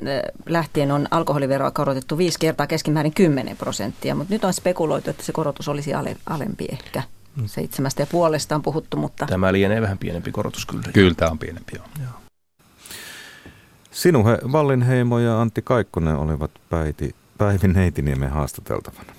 lähtien 0.45 0.91
on 0.91 1.07
alkoholiveroa 1.11 1.71
korotettu 1.71 2.17
viisi 2.17 2.39
kertaa 2.39 2.67
keskimäärin 2.67 3.13
10 3.13 3.57
prosenttia, 3.57 4.15
mutta 4.15 4.33
nyt 4.33 4.43
on 4.43 4.53
spekuloitu, 4.53 5.09
että 5.09 5.23
se 5.23 5.31
korotus 5.31 5.67
olisi 5.67 5.93
ale, 5.93 6.17
alempi 6.25 6.65
ehkä. 6.71 7.03
Mm. 7.35 7.47
Seitsemästä 7.47 8.01
ja 8.01 8.07
puolesta 8.07 8.55
on 8.55 8.61
puhuttu, 8.61 8.97
mutta... 8.97 9.25
Tämä 9.25 9.53
lienee 9.53 9.81
vähän 9.81 9.97
pienempi 9.97 10.31
korotus 10.31 10.65
kyllä. 10.65 10.83
Kyllä 10.93 11.13
tämä 11.13 11.31
on 11.31 11.39
pienempi, 11.39 11.71
joo. 11.75 11.85
joo. 11.99 12.11
Sinuhe 13.91 14.37
Vallinheimo 14.51 15.19
ja 15.19 15.41
Antti 15.41 15.61
Kaikkonen 15.61 16.15
olivat 16.15 16.51
Päiti, 16.69 17.15
Päivi 17.37 17.67
Neitiniemen 17.67 18.29
haastateltavana. 18.29 19.13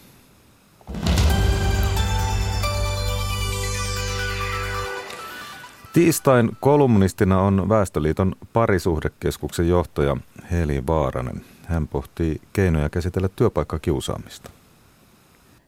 Tiistain 5.92 6.56
kolumnistina 6.60 7.40
on 7.40 7.68
Väestöliiton 7.68 8.36
parisuhdekeskuksen 8.52 9.68
johtaja 9.68 10.16
Heli 10.50 10.86
Vaaranen. 10.86 11.44
Hän 11.66 11.88
pohtii 11.88 12.40
keinoja 12.52 12.88
käsitellä 12.88 13.28
työpaikkakiusaamista. 13.28 14.50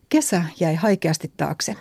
Kesä 0.09 0.45
jäi 0.61 0.75
haikeasti 0.75 1.33
taakse. 1.37 1.77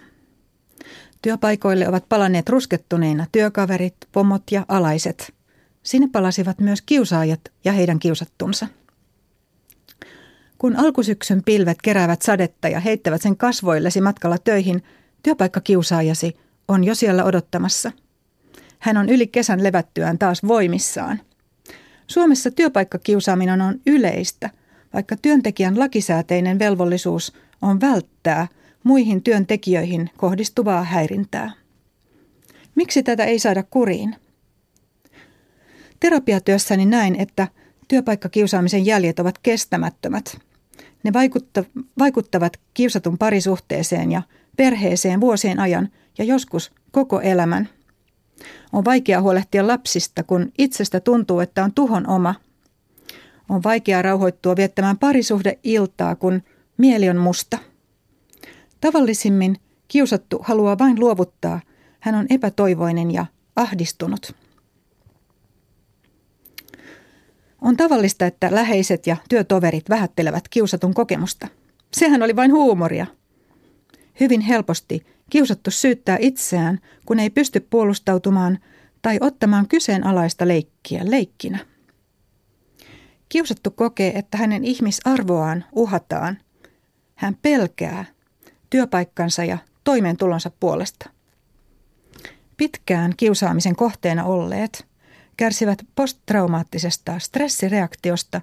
Työpaikoille 1.22 1.88
ovat 1.88 2.10
palanneet 2.10 2.50
ruskettuneina 2.50 3.26
työkaverit, 3.32 3.96
pomot 4.12 4.44
ja 4.52 4.66
alaiset. 4.68 5.34
Sinne 5.84 6.10
palasivat 6.12 6.60
myös 6.60 6.82
kiusaajat 6.82 7.42
ja 7.64 7.72
heidän 7.72 8.00
kiusattunsa. 8.00 8.68
Kun 10.58 10.76
alkusyksyn 10.76 11.44
pilvet 11.44 11.78
keräävät 11.84 12.22
sadetta 12.22 12.68
ja 12.68 12.80
heittävät 12.80 13.22
sen 13.22 13.38
kasvoillesi 13.38 14.02
matkalla 14.02 14.38
töihin, 14.38 14.84
työpaikkakiusaajasi 15.24 16.38
on 16.68 16.84
jo 16.84 16.96
siellä 16.96 17.24
odottamassa– 17.24 17.92
hän 18.82 18.98
on 18.98 19.10
yli 19.10 19.28
kesän 19.28 19.64
levättyään 19.64 20.18
taas 20.18 20.44
voimissaan. 20.48 21.22
Suomessa 22.08 22.52
työpaikkakiusaaminen 22.52 23.62
on 23.62 23.80
yleistä, 23.86 24.50
vaikka 24.94 25.16
työntekijän 25.22 25.80
lakisääteinen 25.80 26.60
velvollisuus 26.60 27.34
on 27.62 27.82
välttää 27.82 28.48
muihin 28.84 29.24
työntekijöihin 29.24 30.10
kohdistuvaa 30.18 30.84
häirintää. 30.84 31.52
Miksi 32.76 33.04
tätä 33.04 33.26
ei 33.26 33.40
saada 33.40 33.64
kuriin? 33.64 34.16
Terapiatyössäni 36.00 36.86
näin, 36.86 37.16
että 37.16 37.48
työpaikkakiusaamisen 37.88 38.86
jäljet 38.86 39.20
ovat 39.20 39.38
kestämättömät. 39.38 40.38
Ne 41.04 41.12
vaikuttavat 42.00 42.58
kiusatun 42.74 43.18
parisuhteeseen 43.18 44.12
ja 44.12 44.22
perheeseen 44.58 45.22
vuosien 45.22 45.60
ajan 45.60 45.90
ja 46.18 46.24
joskus 46.24 46.72
koko 46.92 47.22
elämän– 47.22 47.70
on 48.74 48.86
vaikea 48.86 49.22
huolehtia 49.22 49.68
lapsista, 49.68 50.24
kun 50.24 50.52
itsestä 50.58 51.00
tuntuu, 51.00 51.40
että 51.40 51.64
on 51.64 51.74
tuhon 51.74 52.08
oma. 52.08 52.36
On 53.50 53.64
vaikea 53.64 54.02
rauhoittua 54.02 54.56
viettämään 54.56 54.98
parisuhdeiltaa, 54.98 56.16
kun 56.16 56.42
mieli 56.78 57.10
on 57.10 57.18
musta. 57.18 57.58
Tavallisimmin 58.82 59.58
kiusattu 59.88 60.40
haluaa 60.44 60.78
vain 60.78 61.00
luovuttaa. 61.00 61.60
Hän 62.00 62.16
on 62.16 62.26
epätoivoinen 62.30 63.12
ja 63.12 63.26
ahdistunut. 63.56 64.36
On 67.62 67.78
tavallista, 67.78 68.26
että 68.26 68.48
läheiset 68.52 69.08
ja 69.08 69.18
työtoverit 69.30 69.90
vähättelevät 69.90 70.48
kiusatun 70.50 70.94
kokemusta. 70.94 71.48
Sehän 71.94 72.24
oli 72.24 72.36
vain 72.36 72.52
huumoria. 72.52 73.06
Hyvin 74.22 74.42
helposti 74.42 75.06
Kiusattu 75.32 75.72
syyttää 75.72 76.18
itseään, 76.20 76.80
kun 77.06 77.20
ei 77.20 77.30
pysty 77.30 77.60
puolustautumaan 77.60 78.60
tai 79.02 79.18
ottamaan 79.22 79.68
kyseenalaista 79.68 80.48
leikkiä 80.48 81.02
leikkinä. 81.04 81.60
Kiusattu 83.30 83.72
kokee, 83.72 84.12
että 84.20 84.38
hänen 84.38 84.64
ihmisarvoaan 84.64 85.66
uhataan. 85.72 86.38
Hän 87.16 87.38
pelkää 87.42 88.06
työpaikkansa 88.70 89.44
ja 89.44 89.58
toimeentulonsa 89.84 90.52
puolesta. 90.60 91.10
Pitkään 92.58 93.14
kiusaamisen 93.18 93.76
kohteena 93.76 94.24
olleet 94.24 94.86
kärsivät 95.38 95.80
posttraumaattisesta 95.96 97.20
stressireaktiosta 97.20 98.42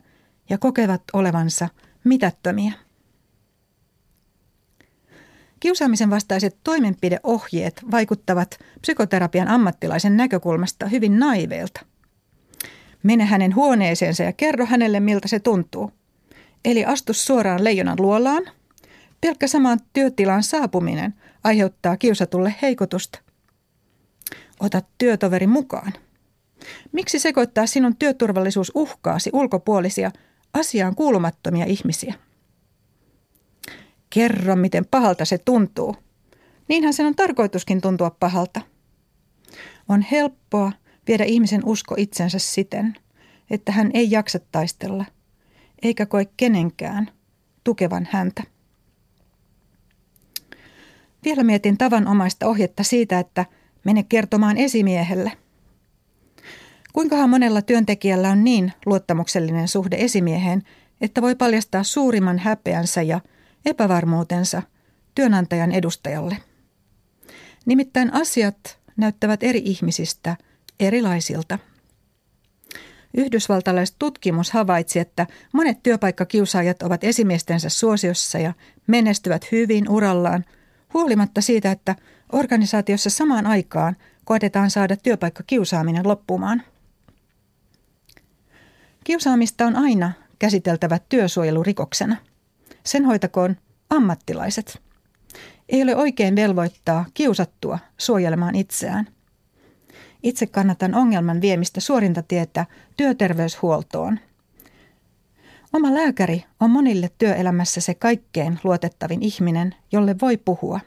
ja 0.51 0.59
kokevat 0.59 1.03
olevansa 1.13 1.69
mitättömiä. 2.05 2.73
Kiusaamisen 5.61 6.11
vastaiset 6.11 6.57
toimenpideohjeet 6.65 7.83
vaikuttavat 7.91 8.59
psykoterapian 8.81 9.49
ammattilaisen 9.49 10.17
näkökulmasta 10.17 10.87
hyvin 10.87 11.19
naiveilta. 11.19 11.81
Mene 13.03 13.25
hänen 13.25 13.55
huoneeseensa 13.55 14.23
ja 14.23 14.33
kerro 14.33 14.67
hänelle, 14.67 15.01
miltä 15.01 15.29
se 15.29 15.41
tuntuu. 15.41 15.93
Eli 16.65 16.85
astu 16.85 17.13
suoraan 17.13 17.65
leijonan 17.65 17.97
luolaan, 18.01 18.43
Pelkkä 19.21 19.47
samaan 19.47 19.81
työtilan 19.93 20.43
saapuminen 20.43 21.15
aiheuttaa 21.45 21.97
kiusatulle 21.97 22.55
heikotusta. 22.63 23.19
Ota 24.61 24.83
työtoveri 24.99 25.47
mukaan. 25.47 25.93
Miksi 26.93 27.19
sekoittaa 27.19 27.67
sinun 27.67 27.97
työturvallisuus 27.97 28.73
uhkaasi 28.75 29.31
ulkopuolisia 29.33 30.11
asiaan 30.55 30.95
kuulumattomia 30.95 31.65
ihmisiä? 31.65 32.15
Kerro, 34.11 34.57
miten 34.57 34.87
pahalta 34.87 35.25
se 35.25 35.39
tuntuu. 35.39 35.97
Niinhän 36.69 36.93
sen 36.93 37.07
on 37.07 37.15
tarkoituskin 37.15 37.81
tuntua 37.81 38.11
pahalta. 38.11 38.61
On 39.89 40.03
helppoa 40.03 40.73
viedä 41.09 41.25
ihmisen 41.25 41.65
usko 41.65 41.95
itsensä 41.99 42.39
siten, 42.39 42.97
että 43.51 43.73
hän 43.73 43.91
ei 43.95 44.11
jaksa 44.11 44.39
taistella, 44.53 45.05
eikä 45.83 46.07
koe 46.07 46.27
kenenkään 46.37 47.11
tukevan 47.65 48.09
häntä. 48.11 48.43
Vielä 51.25 51.45
mietin 51.45 51.79
tavanomaista 51.79 52.47
ohjetta 52.47 52.83
siitä, 52.83 53.19
että 53.19 53.47
mene 53.85 54.03
kertomaan 54.03 54.57
esimiehelle. 54.57 55.33
Kuinkahan 56.93 57.31
monella 57.31 57.63
työntekijällä 57.63 58.31
on 58.31 58.45
niin 58.45 58.73
luottamuksellinen 58.87 59.69
suhde 59.69 59.97
esimieheen, 59.99 60.63
että 61.01 61.23
voi 61.23 61.35
paljastaa 61.35 61.83
suurimman 61.83 62.39
häpeänsä 62.39 63.03
ja 63.03 63.21
epävarmuutensa 63.65 64.63
työnantajan 65.15 65.73
edustajalle. 65.73 66.37
Nimittäin 67.67 68.15
asiat 68.15 68.79
näyttävät 68.97 69.43
eri 69.43 69.63
ihmisistä 69.65 70.37
erilaisilta. 70.81 71.59
Yhdysvaltalaistutkimus 73.17 74.51
havaitsi, 74.51 74.99
että 74.99 75.27
monet 75.53 75.83
työpaikkakiusaajat 75.83 76.83
ovat 76.83 77.05
esimiestensä 77.05 77.69
suosiossa 77.69 78.39
ja 78.39 78.53
menestyvät 78.87 79.53
hyvin 79.53 79.89
urallaan, 79.89 80.45
huolimatta 80.95 81.41
siitä, 81.41 81.71
että 81.71 81.97
organisaatiossa 82.33 83.11
samaan 83.11 83.47
aikaan 83.47 83.97
koetetaan 84.25 84.71
saada 84.71 84.97
työpaikkakiusaaminen 84.97 86.09
loppumaan. 86.09 86.63
Kiusaamista 89.05 89.67
on 89.67 89.77
aina 89.77 90.13
käsiteltävä 90.39 90.99
työsuojelurikoksena. 91.09 92.17
Sen 92.89 93.05
hoitakoon 93.05 93.57
ammattilaiset. 93.91 94.83
Ei 95.69 95.83
ole 95.83 95.97
oikein 95.97 96.37
velvoittaa 96.37 97.07
kiusattua 97.15 97.79
suojelemaan 97.99 98.55
itseään. 98.55 99.09
Itse 100.23 100.47
kannatan 100.47 100.95
ongelman 100.95 101.41
viemistä 101.41 101.81
suorinta 101.81 102.23
tietä 102.23 102.67
työterveyshuoltoon. 102.97 104.21
Oma 105.73 105.95
lääkäri 105.95 106.45
on 106.61 106.71
monille 106.71 107.11
työelämässä 107.19 107.81
se 107.81 107.95
kaikkein 107.95 108.61
luotettavin 108.65 109.23
ihminen, 109.23 109.75
jolle 109.93 110.17
voi 110.23 110.37
puhua. 110.37 110.81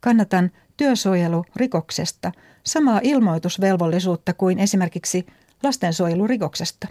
Kannatan 0.00 0.50
työsuojelurikoksesta 0.76 2.32
samaa 2.62 3.00
ilmoitusvelvollisuutta 3.02 4.34
kuin 4.34 4.58
esimerkiksi 4.58 5.26
lastensuojelurikoksesta. 5.62 6.88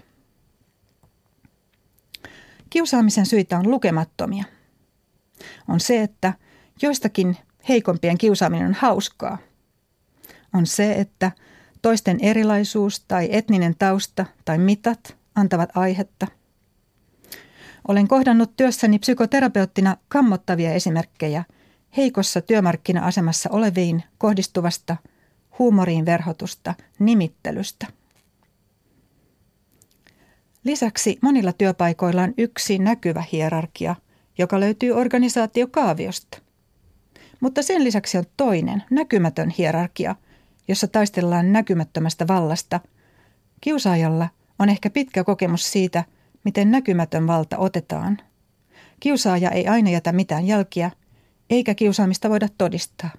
Kiusaamisen 2.73 3.25
syitä 3.25 3.57
on 3.57 3.71
lukemattomia. 3.71 4.43
On 5.67 5.79
se, 5.79 6.01
että 6.01 6.33
joistakin 6.81 7.37
heikompien 7.69 8.17
kiusaaminen 8.17 8.67
on 8.67 8.73
hauskaa. 8.73 9.37
On 10.53 10.65
se, 10.65 10.91
että 10.93 11.31
toisten 11.81 12.17
erilaisuus 12.21 13.05
tai 13.07 13.29
etninen 13.31 13.75
tausta 13.79 14.25
tai 14.45 14.57
mitat 14.57 15.17
antavat 15.35 15.69
aihetta. 15.77 16.27
Olen 17.87 18.07
kohdannut 18.07 18.55
työssäni 18.57 18.99
psykoterapeuttina 18.99 19.97
kammottavia 20.07 20.73
esimerkkejä 20.73 21.43
heikossa 21.97 22.41
työmarkkina-asemassa 22.41 23.49
oleviin 23.49 24.03
kohdistuvasta 24.17 24.97
huumoriin 25.59 26.05
verhotusta 26.05 26.75
nimittelystä– 26.99 27.87
Lisäksi 30.63 31.17
monilla 31.21 31.53
työpaikoilla 31.53 32.21
on 32.21 32.33
yksi 32.37 32.79
näkyvä 32.79 33.23
hierarkia, 33.31 33.95
joka 34.37 34.59
löytyy 34.59 34.91
organisaatiokaaviosta. 34.91 36.37
Mutta 37.39 37.61
sen 37.61 37.83
lisäksi 37.83 38.17
on 38.17 38.23
toinen, 38.37 38.83
näkymätön 38.89 39.49
hierarkia, 39.49 40.15
jossa 40.67 40.87
taistellaan 40.87 41.53
näkymättömästä 41.53 42.27
vallasta. 42.27 42.79
Kiusaajalla 43.61 44.29
on 44.59 44.69
ehkä 44.69 44.89
pitkä 44.89 45.23
kokemus 45.23 45.71
siitä, 45.71 46.03
miten 46.43 46.71
näkymätön 46.71 47.27
valta 47.27 47.57
otetaan. 47.57 48.17
Kiusaaja 48.99 49.51
ei 49.51 49.67
aina 49.67 49.89
jätä 49.89 50.11
mitään 50.11 50.47
jälkiä, 50.47 50.91
eikä 51.49 51.75
kiusaamista 51.75 52.29
voida 52.29 52.47
todistaa. 52.57 53.09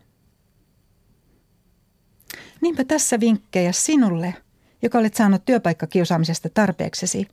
Niinpä 2.61 2.85
tässä 2.85 3.21
vinkkejä 3.21 3.73
sinulle– 3.73 4.35
joka 4.85 4.99
olet 4.99 5.15
saanut 5.15 5.45
työpaikkakiusaamisesta 5.45 6.49
tarpeeksesi 6.49 7.29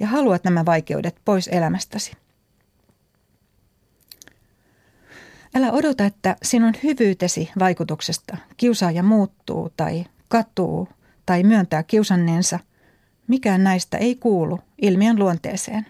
ja 0.00 0.06
haluat 0.06 0.44
nämä 0.44 0.66
vaikeudet 0.66 1.16
pois 1.24 1.48
elämästäsi. 1.48 2.12
Älä 5.54 5.72
odota, 5.72 6.04
että 6.04 6.36
sinun 6.42 6.74
hyvyytesi 6.82 7.50
vaikutuksesta 7.58 8.36
kiusaaja 8.56 9.02
muuttuu 9.02 9.72
tai 9.76 10.04
katuu 10.28 10.88
tai 11.26 11.42
myöntää 11.42 11.82
kiusanneensa. 11.82 12.58
Mikään 13.28 13.64
näistä 13.64 13.98
ei 13.98 14.14
kuulu 14.14 14.58
ilmiön 14.82 15.18
luonteeseen. 15.18 15.86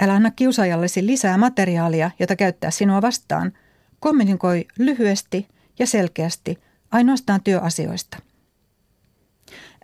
Älä 0.00 0.14
anna 0.14 0.30
kiusaajallesi 0.30 1.06
lisää 1.06 1.38
materiaalia, 1.38 2.10
jota 2.18 2.36
käyttää 2.36 2.70
sinua 2.70 3.02
vastaan. 3.02 3.52
Kommunikoi 4.00 4.66
lyhyesti 4.78 5.48
ja 5.78 5.86
selkeästi 5.86 6.58
ainoastaan 6.90 7.40
työasioista– 7.42 8.18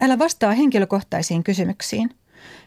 Älä 0.00 0.18
vastaa 0.18 0.52
henkilökohtaisiin 0.52 1.44
kysymyksiin. 1.44 2.10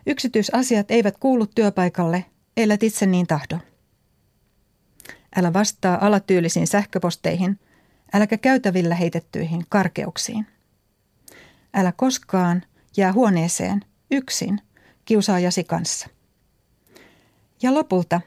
Yksityisasiat 0.06 0.92
eivät 0.92 1.18
kuulu 1.18 1.48
työpaikalle, 1.48 2.26
ellät 2.58 2.84
itse 2.84 3.06
niin 3.06 3.28
tahdo. 3.28 3.58
Älä 5.36 5.54
vastaa 5.54 6.06
alatyylisiin 6.06 6.68
sähköposteihin, 6.68 7.60
äläkä 8.14 8.38
käytävillä 8.38 8.96
heitettyihin 8.96 9.66
karkeuksiin. 9.70 10.48
Älä 11.74 11.92
koskaan 11.92 12.64
jää 12.98 13.14
huoneeseen 13.14 13.82
yksin 14.12 14.62
kiusaajasi 15.06 15.64
kanssa. 15.64 16.08
Ja 17.62 17.74
lopulta 17.74 18.22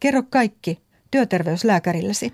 kerro 0.00 0.22
kaikki 0.30 0.82
työterveyslääkärillesi. 1.10 2.32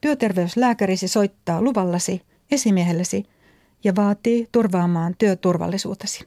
Työterveyslääkärisi 0.00 1.08
soittaa 1.08 1.62
luvallasi 1.62 2.22
esimiehellesi– 2.50 3.26
ja 3.86 3.96
vaatii 3.96 4.48
turvaamaan 4.52 5.14
työturvallisuutesi. 5.18 6.26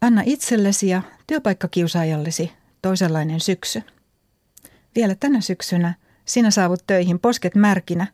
Anna 0.00 0.22
itsellesi 0.24 0.88
ja 0.88 1.02
työpaikkakiusaajallesi 1.26 2.52
toisenlainen 2.82 3.40
syksy. 3.40 3.82
Vielä 4.94 5.14
tänä 5.14 5.40
syksynä 5.40 5.94
sinä 6.24 6.50
saavut 6.50 6.84
töihin 6.86 7.18
posket 7.18 7.54
märkinä, 7.54 8.06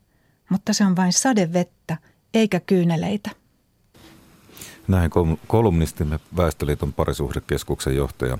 mutta 0.48 0.72
se 0.72 0.84
on 0.84 0.96
vain 0.96 1.12
sadevettä 1.12 1.96
eikä 2.34 2.60
kyyneleitä. 2.60 3.30
Näin 4.88 5.10
kolumnistimme 5.46 6.20
Väestöliiton 6.36 6.92
parisuhdekeskuksen 6.92 7.96
johtaja 7.96 8.38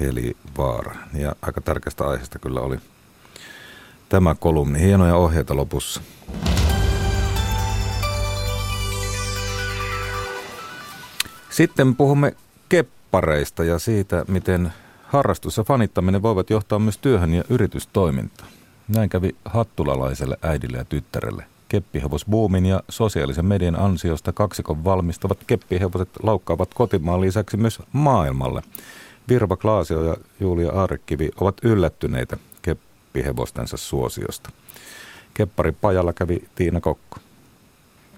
Heli 0.00 0.36
Vaara. 0.58 0.96
Ja 1.14 1.36
aika 1.42 1.60
tärkeästä 1.60 2.04
aiheesta 2.04 2.38
kyllä 2.38 2.60
oli 2.60 2.78
tämä 4.08 4.34
kolumni. 4.34 4.80
Hienoja 4.80 5.16
ohjeita 5.16 5.56
lopussa. 5.56 6.00
Sitten 11.54 11.96
puhumme 11.96 12.34
keppareista 12.68 13.64
ja 13.64 13.78
siitä, 13.78 14.24
miten 14.28 14.72
harrastus 15.02 15.56
ja 15.56 15.64
fanittaminen 15.64 16.22
voivat 16.22 16.50
johtaa 16.50 16.78
myös 16.78 16.98
työhön 16.98 17.34
ja 17.34 17.44
yritystoimintaan. 17.48 18.50
Näin 18.88 19.08
kävi 19.08 19.36
hattulalaiselle 19.44 20.36
äidille 20.42 20.78
ja 20.78 20.84
tyttärelle. 20.84 21.44
Keppihevosbuumin 21.68 22.66
ja 22.66 22.82
sosiaalisen 22.88 23.46
median 23.46 23.80
ansiosta 23.80 24.32
kaksikon 24.32 24.84
valmistavat 24.84 25.38
keppihevoset 25.46 26.08
laukkaavat 26.22 26.74
kotimaan 26.74 27.20
lisäksi 27.20 27.56
myös 27.56 27.82
maailmalle. 27.92 28.62
Virva 29.28 29.56
Klaasio 29.56 30.04
ja 30.04 30.16
Julia 30.40 30.72
Aarkivi 30.72 31.30
ovat 31.40 31.56
yllättyneitä 31.62 32.36
keppihevostensa 32.62 33.76
suosiosta. 33.76 34.50
Keppari 35.34 35.72
pajalla 35.72 36.12
kävi 36.12 36.48
Tiina 36.54 36.80
Kokko. 36.80 37.16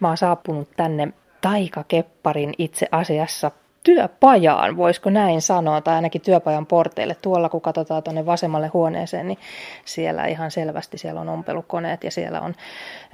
Mä 0.01 0.09
oon 0.09 0.17
saapunut 0.17 0.69
tänne 0.77 1.13
taikakepparin 1.47 2.55
itse 2.59 2.89
asiassa 2.93 3.51
työpajaan, 3.83 4.77
voisiko 4.77 5.11
näin 5.11 5.43
sanoa, 5.43 5.81
tai 5.81 5.95
ainakin 5.95 6.21
työpajan 6.21 6.67
porteille. 6.67 7.17
Tuolla 7.23 7.49
kun 7.49 7.61
katsotaan 7.61 8.03
tuonne 8.03 8.27
vasemmalle 8.27 8.69
huoneeseen, 8.69 9.29
niin 9.29 9.39
siellä 9.85 10.27
ihan 10.27 10.51
selvästi 10.51 10.99
siellä 10.99 11.21
on 11.21 11.29
ompelukoneet 11.29 12.05
ja 12.05 12.11
siellä 12.11 12.41
on 12.41 12.55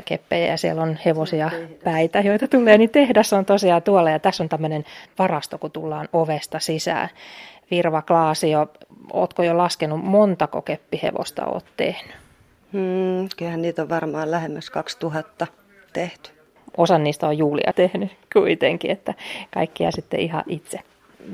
keppejä 0.05 0.47
ja 0.47 0.57
siellä 0.57 0.83
on 0.83 0.99
hevosia 1.05 1.51
päitä, 1.85 2.20
joita 2.20 2.49
tulee, 2.49 2.78
niin 2.78 2.91
tehdas 2.91 3.33
on 3.33 3.45
tosiaan 3.45 3.83
tuolla 3.83 4.11
ja 4.11 4.18
tässä 4.18 4.43
on 4.43 4.49
tämmöinen 4.49 4.85
varasto, 5.18 5.59
kun 5.59 5.70
tullaan 5.70 6.09
ovesta 6.12 6.59
sisään. 6.59 7.09
Virva 7.70 8.03
Klaasio, 8.03 8.66
ootko 9.12 9.43
jo 9.43 9.59
laskenut 9.59 10.05
montako 10.05 10.62
keppihevosta 10.62 11.47
oot 11.47 11.64
tehnyt? 11.76 12.16
Hmm, 12.72 13.28
kyllähän 13.37 13.62
niitä 13.62 13.83
on 13.83 13.89
varmaan 13.89 14.30
lähemmäs 14.30 14.70
2000 14.70 15.47
tehty. 15.93 16.41
Osan 16.77 17.05
niistä 17.05 17.27
on 17.27 17.39
Julia 17.39 17.73
tehnyt 17.73 18.11
kuitenkin, 18.33 18.91
että 18.91 19.14
kaikkia 19.55 19.91
sitten 19.91 20.20
ihan 20.20 20.45
itse. 20.47 20.81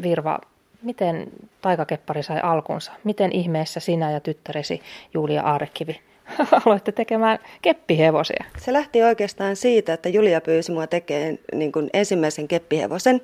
Virva, 0.03 0.39
miten 0.83 1.27
taikakeppari 1.61 2.23
sai 2.23 2.41
alkunsa? 2.43 2.93
Miten 3.05 3.33
ihmeessä 3.33 3.81
sinä 3.81 4.11
ja 4.11 4.21
tyttäresi 4.21 4.83
Julia 5.15 5.43
Aarekivi 5.43 6.01
aloitte 6.67 6.93
tekemään 6.93 7.39
keppihevosia? 7.63 8.45
Se 8.59 8.73
lähti 8.73 9.03
oikeastaan 9.03 9.57
siitä, 9.57 9.93
että 9.93 10.09
Julia 10.09 10.41
pyysi 10.41 10.73
mua 10.73 10.87
tekemään 10.87 11.39
niin 11.55 11.73
kuin 11.73 11.91
ensimmäisen 11.93 12.49
keppihevosen 12.49 13.21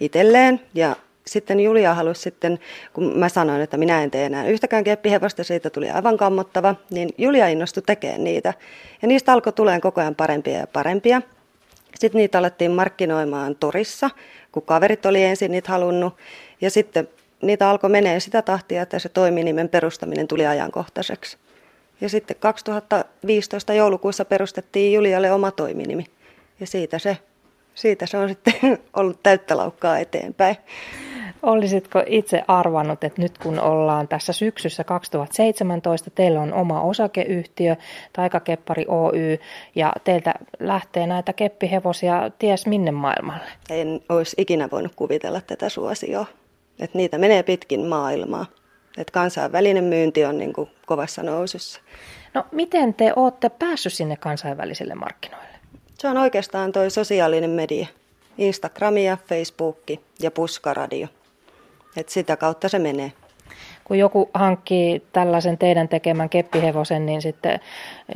itselleen 0.00 0.60
ja 0.74 0.96
sitten 1.26 1.60
Julia 1.60 1.94
halusi 1.94 2.22
sitten, 2.22 2.58
kun 2.92 3.18
mä 3.18 3.28
sanoin, 3.28 3.60
että 3.60 3.76
minä 3.76 4.02
en 4.02 4.10
tee 4.10 4.26
enää 4.26 4.46
yhtäkään 4.46 4.84
keppihevosta, 4.84 5.44
siitä 5.44 5.70
tuli 5.70 5.90
aivan 5.90 6.16
kammottava, 6.16 6.74
niin 6.90 7.08
Julia 7.18 7.48
innostui 7.48 7.82
tekemään 7.86 8.24
niitä. 8.24 8.54
Ja 9.02 9.08
niistä 9.08 9.32
alkoi 9.32 9.52
tulemaan 9.52 9.80
koko 9.80 10.00
ajan 10.00 10.14
parempia 10.14 10.58
ja 10.58 10.66
parempia. 10.66 11.22
Sitten 11.98 12.18
niitä 12.18 12.38
alettiin 12.38 12.70
markkinoimaan 12.70 13.56
torissa, 13.56 14.10
kun 14.52 14.62
kaverit 14.62 15.06
oli 15.06 15.22
ensin 15.22 15.52
niitä 15.52 15.72
halunnut. 15.72 16.16
Ja 16.60 16.70
sitten 16.70 17.08
niitä 17.42 17.70
alkoi 17.70 17.90
menee 17.90 18.20
sitä 18.20 18.42
tahtia, 18.42 18.82
että 18.82 18.98
se 18.98 19.08
toiminimen 19.08 19.68
perustaminen 19.68 20.28
tuli 20.28 20.46
ajankohtaiseksi. 20.46 21.36
Ja 22.00 22.08
sitten 22.08 22.36
2015 22.40 23.74
joulukuussa 23.74 24.24
perustettiin 24.24 24.92
Julialle 24.92 25.32
oma 25.32 25.50
toiminimi. 25.50 26.04
Ja 26.60 26.66
siitä 26.66 26.98
se, 26.98 27.18
siitä 27.74 28.06
se 28.06 28.16
on 28.16 28.28
sitten 28.28 28.54
ollut 28.96 29.22
täyttä 29.22 29.56
laukkaa 29.56 29.98
eteenpäin. 29.98 30.56
Olisitko 31.46 32.02
itse 32.06 32.42
arvannut, 32.48 33.04
että 33.04 33.22
nyt 33.22 33.38
kun 33.38 33.60
ollaan 33.60 34.08
tässä 34.08 34.32
syksyssä 34.32 34.84
2017, 34.84 36.10
teillä 36.10 36.40
on 36.40 36.54
oma 36.54 36.80
osakeyhtiö, 36.80 37.76
Taikakeppari 38.12 38.84
Oy, 38.88 39.38
ja 39.74 39.92
teiltä 40.04 40.34
lähtee 40.60 41.06
näitä 41.06 41.32
keppihevosia 41.32 42.30
ties 42.38 42.66
minne 42.66 42.90
maailmalle? 42.90 43.44
En 43.70 44.00
olisi 44.08 44.36
ikinä 44.38 44.68
voinut 44.72 44.92
kuvitella 44.96 45.40
tätä 45.40 45.68
suosioa. 45.68 46.26
Että 46.80 46.98
niitä 46.98 47.18
menee 47.18 47.42
pitkin 47.42 47.86
maailmaa. 47.86 48.46
Että 48.98 49.12
kansainvälinen 49.12 49.84
myynti 49.84 50.24
on 50.24 50.38
niin 50.38 50.52
kuin 50.52 50.70
kovassa 50.86 51.22
nousussa. 51.22 51.80
No 52.34 52.44
miten 52.52 52.94
te 52.94 53.12
olette 53.16 53.48
päässyt 53.48 53.92
sinne 53.92 54.16
kansainvälisille 54.16 54.94
markkinoille? 54.94 55.58
Se 55.98 56.08
on 56.08 56.16
oikeastaan 56.16 56.72
toi 56.72 56.90
sosiaalinen 56.90 57.50
media. 57.50 57.86
Instagram 58.38 58.96
ja 58.96 59.18
Facebook 59.28 59.78
ja 60.20 60.30
puskaradio. 60.30 61.08
Et 61.96 62.08
sitä 62.08 62.36
kautta 62.36 62.68
se 62.68 62.78
menee. 62.78 63.12
Kun 63.84 63.98
joku 63.98 64.30
hankkii 64.34 65.02
tällaisen 65.12 65.58
teidän 65.58 65.88
tekemän 65.88 66.28
keppihevosen, 66.28 67.06
niin 67.06 67.22
sitten 67.22 67.60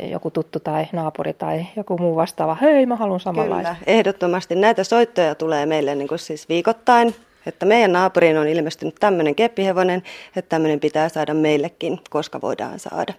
joku 0.00 0.30
tuttu 0.30 0.60
tai 0.60 0.86
naapuri 0.92 1.32
tai 1.32 1.66
joku 1.76 1.98
muu 1.98 2.16
vastaava, 2.16 2.54
hei 2.54 2.86
mä 2.86 2.96
haluan 2.96 3.20
samanlaista. 3.20 3.74
Kyllä, 3.74 3.98
ehdottomasti. 3.98 4.54
Näitä 4.54 4.84
soittoja 4.84 5.34
tulee 5.34 5.66
meille 5.66 5.94
niin 5.94 6.08
kuin 6.08 6.18
siis 6.18 6.48
viikoittain, 6.48 7.14
että 7.46 7.66
meidän 7.66 7.92
naapuriin 7.92 8.38
on 8.38 8.48
ilmestynyt 8.48 8.94
tämmöinen 9.00 9.34
keppihevonen, 9.34 10.02
että 10.36 10.48
tämmöinen 10.48 10.80
pitää 10.80 11.08
saada 11.08 11.34
meillekin, 11.34 12.00
koska 12.10 12.40
voidaan 12.40 12.78
saada. 12.78 13.14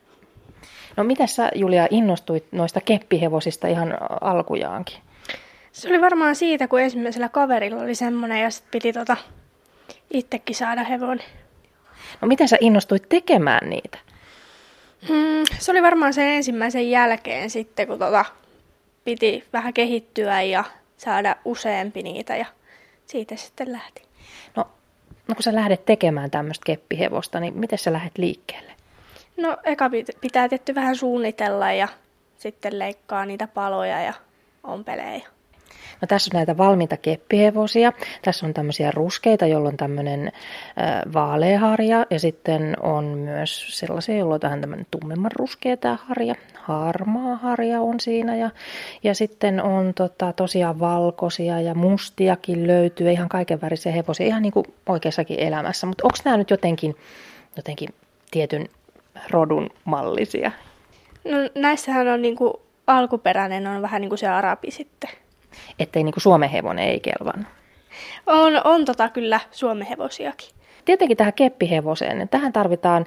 No 0.97 1.03
mitä 1.03 1.28
sä 1.28 1.51
Julia 1.55 1.88
innostuit 1.89 2.45
noista 2.51 2.82
keppihevosista 2.82 3.68
ihan 3.68 3.97
alkujaankin? 4.22 4.97
Se 5.72 5.89
oli 5.89 6.01
varmaan 6.01 6.36
siitä, 6.36 6.68
kun 6.68 6.82
ensimmäisellä 6.82 7.30
kaverilla 7.30 7.82
oli 7.82 7.95
semmoinen 7.95 8.41
ja 8.41 8.49
sitten 8.49 8.72
piti 8.72 8.93
tota 8.93 9.18
itsekin 10.14 10.56
saada 10.56 10.84
hevonen. 10.84 11.26
No 12.22 12.28
miten 12.28 12.48
sä 12.48 12.58
innostuit 12.60 13.10
tekemään 13.10 13.70
niitä? 13.70 13.98
Hmm, 15.08 15.44
se 15.60 15.72
oli 15.72 15.82
varmaan 15.82 16.14
sen 16.14 16.28
ensimmäisen 16.28 16.92
jälkeen 16.92 17.50
sitten, 17.50 17.88
kun 17.88 18.00
tota, 18.00 18.26
piti 19.04 19.44
vähän 19.54 19.74
kehittyä 19.74 20.42
ja 20.42 20.64
saada 20.98 21.36
useampi 21.46 22.04
niitä 22.04 22.36
ja 22.36 22.46
siitä 23.06 23.36
sitten 23.36 23.72
lähti. 23.72 24.02
No, 24.56 24.68
no 25.28 25.36
kun 25.36 25.44
sä 25.44 25.56
lähdet 25.56 25.86
tekemään 25.86 26.32
tämmöistä 26.32 26.64
keppihevosta, 26.66 27.39
niin 27.39 27.58
miten 27.58 27.80
sä 27.80 27.94
lähdet 27.94 28.18
liikkeelle? 28.18 28.72
No 29.38 29.58
eka 29.64 29.89
pitää 30.22 30.50
tietty 30.50 30.76
vähän 30.76 30.96
suunnitella 30.96 31.72
ja 31.72 31.88
sitten 32.38 32.80
leikkaa 32.80 33.26
niitä 33.26 33.48
paloja 33.48 34.02
ja 34.02 34.14
ompelee. 34.64 35.22
No 36.01 36.05
tässä 36.07 36.32
on 36.34 36.38
näitä 36.38 36.57
valmiita 36.57 36.97
keppihevosia. 36.97 37.93
Tässä 38.22 38.45
on 38.45 38.53
tämmöisiä 38.53 38.91
ruskeita, 38.91 39.45
jolla 39.45 39.69
on 39.69 39.78
tämmöinen 39.78 40.32
vaaleaharja 41.13 42.05
ja 42.09 42.19
sitten 42.19 42.76
on 42.82 43.05
myös 43.05 43.80
sellaisia, 43.80 44.17
joilla 44.17 44.34
on 44.34 44.39
tähän 44.39 44.61
tämmöinen 44.61 44.88
tummemman 44.91 45.32
ruskea 45.32 45.78
tämä 45.78 45.97
harja. 46.07 46.36
Harmaa 46.55 47.36
harja 47.36 47.82
on 47.82 47.99
siinä 47.99 48.36
ja, 48.36 48.49
ja 49.03 49.15
sitten 49.15 49.63
on 49.63 49.93
tota, 49.93 50.34
tosiaan 50.34 50.80
valkoisia 50.80 51.61
ja 51.61 51.76
mustiakin 51.76 52.67
löytyy, 52.67 53.11
ihan 53.11 53.30
kaiken 53.30 53.61
värisiä 53.61 53.91
hevosia, 53.91 54.28
ihan 54.28 54.41
niin 54.41 54.53
kuin 54.53 54.65
oikeassakin 54.89 55.39
elämässä. 55.39 55.88
Mutta 55.88 56.03
onko 56.03 56.17
nämä 56.26 56.38
nyt 56.38 56.49
jotenkin, 56.49 56.95
jotenkin 57.55 57.89
tietyn 58.32 58.69
rodun 59.30 59.69
mallisia? 59.86 60.51
No 61.26 61.38
näissähän 61.55 62.07
on 62.07 62.22
niin 62.22 62.36
kuin 62.36 62.53
alkuperäinen 62.88 63.67
on 63.67 63.82
vähän 63.82 64.01
niin 64.01 64.09
kuin 64.09 64.19
se 64.19 64.28
arabi 64.28 64.72
sitten 64.72 65.09
ettei 65.80 66.04
niin 66.04 66.14
kuin 66.14 66.22
Suomen 66.22 66.49
hevonen 66.49 66.88
ei 66.88 66.99
kelvannut? 66.99 67.47
On, 68.28 68.62
on 68.64 68.86
tota 68.86 69.10
kyllä 69.10 69.39
Suomen 69.52 69.88
hevosiakin. 69.88 70.49
Tietenkin 70.86 71.18
tähän 71.18 71.34
keppihevoseen. 71.34 72.30
Tähän 72.30 72.54
tarvitaan 72.54 73.06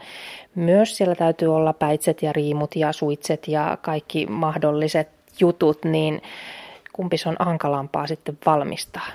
myös, 0.54 0.96
siellä 0.96 1.14
täytyy 1.14 1.54
olla 1.56 1.72
päitset 1.72 2.22
ja 2.22 2.32
riimut 2.32 2.76
ja 2.76 2.92
suitset 2.92 3.48
ja 3.48 3.78
kaikki 3.82 4.26
mahdolliset 4.26 5.08
jutut, 5.40 5.84
niin 5.84 6.22
kumpi 6.92 7.16
on 7.26 7.36
hankalampaa 7.38 8.06
sitten 8.06 8.38
valmistaa? 8.46 9.06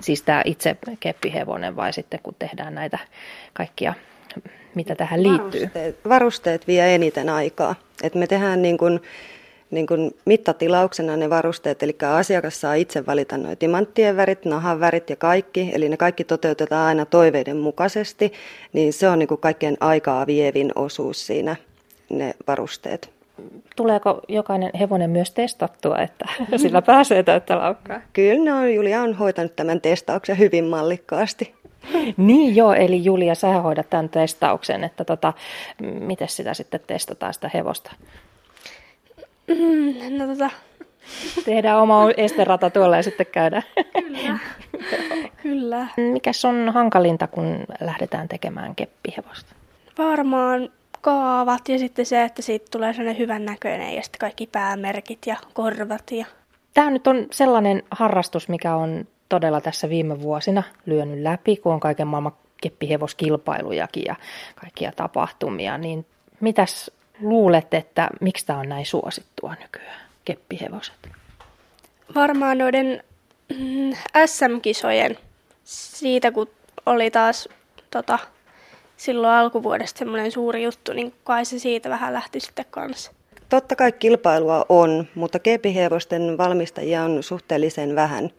Siis 0.00 0.22
tämä 0.22 0.42
itse 0.44 0.76
keppihevonen 1.00 1.76
vai 1.76 1.92
sitten 1.92 2.20
kun 2.22 2.34
tehdään 2.38 2.74
näitä 2.74 2.98
kaikkia, 3.52 3.94
mitä 4.74 4.94
tähän 4.94 5.22
liittyy? 5.22 5.60
Varusteet, 5.60 6.08
varusteet 6.08 6.66
vie 6.66 6.94
eniten 6.94 7.28
aikaa. 7.28 7.74
Et 8.02 8.14
me 8.14 8.26
tehdään 8.26 8.62
niin 8.62 8.78
kuin 8.78 9.00
niin 9.70 9.86
kuin 9.86 10.16
mittatilauksena 10.24 11.16
ne 11.16 11.30
varusteet, 11.30 11.82
eli 11.82 11.96
asiakas 12.14 12.60
saa 12.60 12.74
itse 12.74 13.06
valita 13.06 13.38
nuo 13.38 13.56
timanttien 13.56 14.16
värit, 14.16 14.44
nahan 14.44 14.80
värit 14.80 15.10
ja 15.10 15.16
kaikki, 15.16 15.70
eli 15.74 15.88
ne 15.88 15.96
kaikki 15.96 16.24
toteutetaan 16.24 16.86
aina 16.86 17.06
toiveiden 17.06 17.56
mukaisesti, 17.56 18.32
niin 18.72 18.92
se 18.92 19.08
on 19.08 19.18
niin 19.18 19.28
kuin 19.28 19.40
kaikkein 19.40 19.76
aikaa 19.80 20.26
vievin 20.26 20.72
osuus 20.74 21.26
siinä, 21.26 21.56
ne 22.10 22.34
varusteet. 22.46 23.10
Tuleeko 23.76 24.20
jokainen 24.28 24.70
hevonen 24.78 25.10
myös 25.10 25.30
testattua, 25.30 25.98
että 25.98 26.24
sillä 26.62 26.82
pääsee 26.82 27.22
täyttä 27.22 27.58
laukkaa? 27.58 28.00
Kyllä, 28.12 28.50
no, 28.50 28.66
Julia 28.66 29.02
on 29.02 29.14
hoitanut 29.14 29.56
tämän 29.56 29.80
testauksen 29.80 30.38
hyvin 30.38 30.64
mallikkaasti. 30.64 31.54
Niin 32.16 32.56
joo, 32.56 32.72
eli 32.72 33.04
Julia, 33.04 33.34
sä 33.34 33.48
hoidat 33.48 33.90
tämän 33.90 34.08
testauksen, 34.08 34.84
että 34.84 35.04
tota, 35.04 35.32
miten 35.82 36.28
sitä 36.28 36.54
sitten 36.54 36.80
testataan 36.86 37.34
sitä 37.34 37.50
hevosta? 37.54 37.92
Mm, 39.48 40.18
no 40.18 40.26
tota. 40.26 40.50
Tehdään 41.44 41.80
oma 41.80 42.10
esterata 42.16 42.70
tuolla 42.70 42.96
ja 42.96 43.02
sitten 43.02 43.26
käydään. 43.26 43.62
Kyllä. 43.92 44.38
Kyllä. 45.42 45.86
Mikäs 45.96 46.44
on 46.44 46.70
hankalinta, 46.74 47.26
kun 47.26 47.64
lähdetään 47.80 48.28
tekemään 48.28 48.74
keppihevosta? 48.74 49.54
Varmaan 49.98 50.68
kaavat 51.00 51.68
ja 51.68 51.78
sitten 51.78 52.06
se, 52.06 52.22
että 52.22 52.42
siitä 52.42 52.66
tulee 52.70 52.92
sellainen 52.92 53.18
hyvän 53.18 53.44
näköinen 53.44 53.94
ja 53.94 54.02
sitten 54.02 54.18
kaikki 54.18 54.46
päämerkit 54.46 55.18
ja 55.26 55.36
korvat. 55.54 56.10
Ja... 56.10 56.26
Tämä 56.74 56.90
nyt 56.90 57.06
on 57.06 57.26
sellainen 57.30 57.82
harrastus, 57.90 58.48
mikä 58.48 58.76
on 58.76 59.06
todella 59.28 59.60
tässä 59.60 59.88
viime 59.88 60.20
vuosina 60.20 60.62
lyönyt 60.86 61.22
läpi, 61.22 61.56
kun 61.56 61.72
on 61.72 61.80
kaiken 61.80 62.06
maailman 62.06 62.32
keppihevoskilpailujakin 62.62 64.04
ja 64.06 64.16
kaikkia 64.54 64.92
tapahtumia, 64.96 65.78
niin 65.78 66.06
mitäs 66.40 66.90
luulet, 67.20 67.74
että 67.74 68.08
miksi 68.20 68.46
tämä 68.46 68.58
on 68.58 68.68
näin 68.68 68.86
suosittua 68.86 69.54
nykyään, 69.62 70.00
keppihevoset? 70.24 71.08
Varmaan 72.14 72.58
noiden 72.58 73.02
mm, 73.48 73.92
SM-kisojen 74.26 75.18
siitä, 75.64 76.32
kun 76.32 76.50
oli 76.86 77.10
taas 77.10 77.48
tota, 77.90 78.18
silloin 78.96 79.34
alkuvuodesta 79.34 79.98
semmoinen 79.98 80.32
suuri 80.32 80.62
juttu, 80.62 80.92
niin 80.92 81.14
kai 81.24 81.44
se 81.44 81.58
siitä 81.58 81.90
vähän 81.90 82.12
lähti 82.12 82.40
sitten 82.40 82.64
kanssa. 82.70 83.12
Totta 83.48 83.76
kai 83.76 83.92
kilpailua 83.92 84.66
on, 84.68 85.06
mutta 85.14 85.38
kepihevosten 85.38 86.38
valmistajia 86.38 87.02
on 87.02 87.22
suhteellisen 87.22 87.94
vähän. 87.94 88.30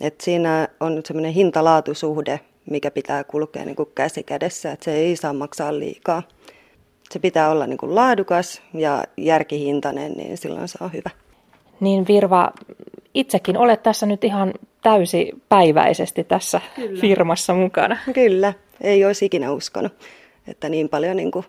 Et 0.00 0.20
siinä 0.20 0.68
on 0.80 1.00
semmoinen 1.04 1.32
hinta-laatusuhde, 1.32 2.40
mikä 2.70 2.90
pitää 2.90 3.24
kulkea 3.24 3.64
niin 3.64 3.76
kuin 3.76 3.88
käsi 3.94 4.22
kädessä, 4.22 4.72
että 4.72 4.84
se 4.84 4.94
ei 4.94 5.16
saa 5.16 5.32
maksaa 5.32 5.78
liikaa 5.78 6.22
se 7.12 7.18
pitää 7.18 7.50
olla 7.50 7.66
niin 7.66 7.78
kuin 7.78 7.94
laadukas 7.94 8.62
ja 8.74 9.04
järkihintainen, 9.16 10.12
niin 10.12 10.36
silloin 10.36 10.68
se 10.68 10.78
on 10.80 10.92
hyvä. 10.92 11.10
Niin 11.80 12.06
Virva, 12.08 12.52
itsekin 13.14 13.56
olet 13.56 13.82
tässä 13.82 14.06
nyt 14.06 14.24
ihan 14.24 14.54
täysi 14.82 15.32
päiväisesti 15.48 16.24
tässä 16.24 16.60
Kyllä. 16.74 17.00
firmassa 17.00 17.54
mukana. 17.54 17.96
Kyllä. 18.12 18.54
Ei 18.80 19.04
olisi 19.04 19.24
ikinä 19.24 19.52
uskonut, 19.52 19.92
että 20.48 20.68
niin 20.68 20.88
paljon 20.88 21.16
niin 21.16 21.30
kuin 21.30 21.44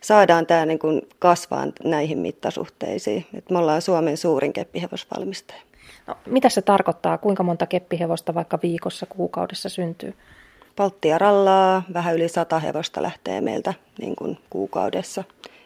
saadaan 0.00 0.46
tämä 0.46 0.66
niin 0.66 0.78
kuin 0.78 1.02
kasvaa 1.18 1.66
näihin 1.84 2.18
mittasuhteisiin. 2.18 3.26
Et 3.34 3.50
me 3.50 3.58
ollaan 3.58 3.82
Suomen 3.82 4.16
suurin 4.16 4.52
keppihevosvalmistaja. 4.52 5.60
No, 6.06 6.16
mitä 6.26 6.48
se 6.48 6.62
tarkoittaa? 6.62 7.18
Kuinka 7.18 7.42
monta 7.42 7.66
keppihevosta 7.66 8.34
vaikka 8.34 8.58
viikossa, 8.62 9.06
kuukaudessa 9.06 9.68
syntyy? 9.68 10.14
Palttia 10.76 11.18
rallaa, 11.18 11.82
vähän 11.94 12.14
yli 12.14 12.28
sata 12.28 12.58
hevosta 12.58 13.02
lähtee 13.02 13.40
meiltä 13.40 13.74
niin 13.98 14.16
kuin 14.16 14.38
kuukaudessa. 14.50 15.24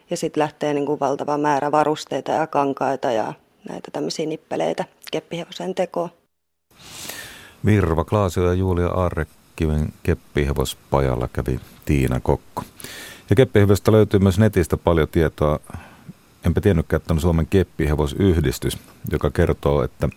Ja 0.09 0.17
sitten 0.17 0.41
lähtee 0.41 0.73
niin 0.73 0.85
kuin 0.85 0.99
valtava 0.99 1.37
määrä 1.37 1.71
varusteita 1.71 2.31
ja 2.31 2.47
kankaita 2.47 3.11
ja 3.11 3.33
näitä 3.69 3.91
tämmöisiä 3.91 4.25
nippeleitä 4.25 4.85
keppihevosen 5.11 5.75
tekoon. 5.75 6.09
Virva 7.65 8.03
Klaasio 8.03 8.47
ja 8.47 8.53
Julia 8.53 8.87
Arrekkiven 8.87 9.93
keppihevospajalla 10.03 11.29
kävi 11.33 11.59
Tiina 11.85 12.19
Kokko. 12.19 12.63
Ja 13.29 13.35
keppihevosta 13.35 13.91
löytyy 13.91 14.19
myös 14.19 14.39
netistä 14.39 14.77
paljon 14.77 15.07
tietoa. 15.07 15.59
Enpä 16.45 16.61
tiennytkään, 16.61 17.01
että 17.01 17.13
on 17.13 17.21
Suomen 17.21 17.47
keppihevosyhdistys, 17.47 18.77
joka 19.11 19.29
kertoo, 19.29 19.83
että 19.83 20.09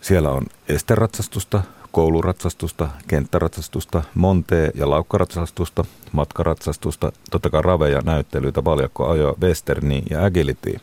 siellä 0.00 0.30
on 0.30 0.46
esteratsastusta, 0.68 1.62
kouluratsastusta, 1.92 2.88
kenttäratsastusta, 3.08 4.02
monte- 4.14 4.70
ja 4.74 4.90
laukkaratsastusta, 4.90 5.84
matkaratsastusta, 6.12 7.12
totta 7.30 7.50
kai 7.50 7.62
raveja, 7.62 8.00
näyttelyitä, 8.04 8.64
valjakkoajoa, 8.64 9.34
westerni 9.40 10.02
ja 10.10 10.24
agility. 10.24 10.80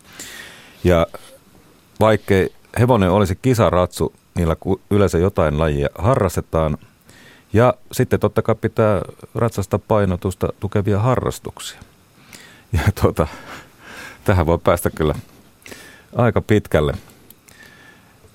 Ja 0.84 1.08
vaikkei 2.00 2.50
hevonen 2.80 3.12
olisi 3.12 3.36
kisaratsu, 3.42 4.14
niillä 4.36 4.56
yleensä 4.92 5.18
jotain 5.18 5.60
lajia 5.60 5.90
harrastetaan. 5.98 6.78
Ja 7.54 7.74
sitten 7.92 8.20
totta 8.20 8.42
kai 8.42 8.56
pitää 8.56 9.02
ratsasta 9.36 9.80
painotusta 9.80 10.48
tukevia 10.60 11.00
harrastuksia. 11.00 11.80
Ja 12.74 12.92
tuota, 13.02 13.28
tähän 14.24 14.46
voi 14.46 14.58
päästä 14.58 14.90
kyllä 14.90 15.16
aika 16.16 16.42
pitkälle 16.42 16.94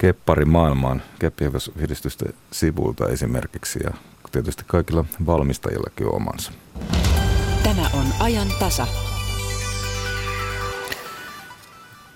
keppari 0.04 0.44
maailmaan 0.44 1.02
keppihevosvyhdistysten 1.18 2.34
sivuilta 2.50 3.08
esimerkiksi 3.08 3.78
ja 3.84 3.90
tietysti 4.32 4.62
kaikilla 4.66 5.04
valmistajillakin 5.26 6.06
on 6.06 6.14
omansa. 6.14 6.52
Tämä 7.62 7.82
on 7.94 8.06
ajan 8.20 8.48
tasa. 8.58 8.86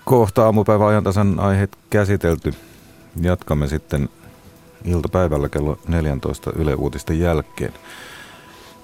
Kohta 0.05 0.45
aamupäivän 0.45 0.87
ajantasan 0.87 1.39
aiheet 1.39 1.77
käsitelty. 1.89 2.53
Jatkamme 3.21 3.67
sitten 3.67 4.09
iltapäivällä 4.85 5.49
kello 5.49 5.79
14 5.87 6.51
Yle 6.55 6.75
Uutisten 6.75 7.19
jälkeen. 7.19 7.73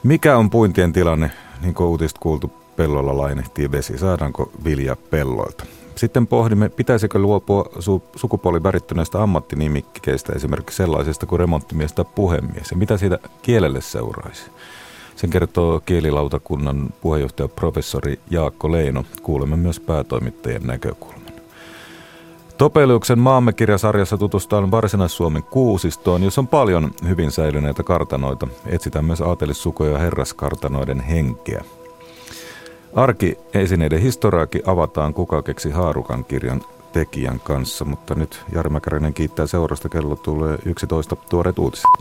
Mikä 0.03 0.38
on 0.38 0.49
puintien 0.49 0.93
tilanne, 0.93 1.32
niin 1.62 1.74
kuin 1.74 1.88
uutista 1.88 2.20
kuultu, 2.20 2.47
pellolla 2.76 3.18
lainehtii 3.18 3.72
vesi, 3.72 3.97
saadaanko 3.97 4.51
vilja 4.64 4.95
pelloilta? 4.95 5.66
Sitten 5.96 6.28
pohdimme, 6.28 6.70
pitäisikö 6.70 7.20
luopua 7.20 7.66
su- 7.80 8.04
sukupuolivärittyneistä 8.16 9.24
ammattinimikkeistä, 9.24 10.34
esimerkiksi 10.34 10.78
sellaisesta 10.78 11.26
kuin 11.26 11.39
remonttimies 11.39 11.93
tai 11.93 12.06
puhemies, 12.16 12.72
ja 12.72 12.78
mitä 12.78 12.98
siitä 12.98 13.20
kielelle 13.41 13.82
seuraisi? 13.82 14.52
Sen 15.16 15.30
kertoo 15.30 15.82
kielilautakunnan 15.86 16.89
puheenjohtaja 17.02 17.48
professori 17.48 18.20
Jaakko 18.30 18.72
Leino. 18.72 19.04
Kuulemme 19.24 19.56
myös 19.56 19.80
päätoimittajien 19.80 20.64
näkökulman. 20.64 21.22
Topeliuksen 22.58 23.20
maamme 23.20 23.54
kirjasarjassa 23.54 24.18
tutustaan 24.18 24.72
Varsinais-Suomen 24.72 25.43
kuusistoon, 25.43 26.24
jossa 26.24 26.41
on 26.41 26.48
paljon 26.48 26.91
hyvin 27.08 27.32
säilyneitä 27.32 27.84
kartanoita. 27.84 28.48
Etsitään 28.66 29.06
myös 29.06 29.22
aatelissukoja 29.22 29.91
ja 29.91 29.98
herraskartanoiden 29.98 31.00
henkeä. 31.00 31.64
Arki-esineiden 32.96 34.02
historiaakin 34.02 34.62
avataan 34.66 35.14
Kuka 35.14 35.41
keksi 35.41 35.72
Haarukan 35.72 36.26
kirjan 36.26 36.62
tekijän 36.93 37.39
kanssa, 37.39 37.86
mutta 37.86 38.16
nyt 38.16 38.43
Jari 38.52 38.70
Mäkäräinen 38.70 39.14
kiittää 39.14 39.48
seurasta. 39.48 39.89
Kello 39.89 40.16
tulee 40.16 40.58
11 40.66 41.16
tuoreet 41.16 41.60
uutiset. 41.60 41.91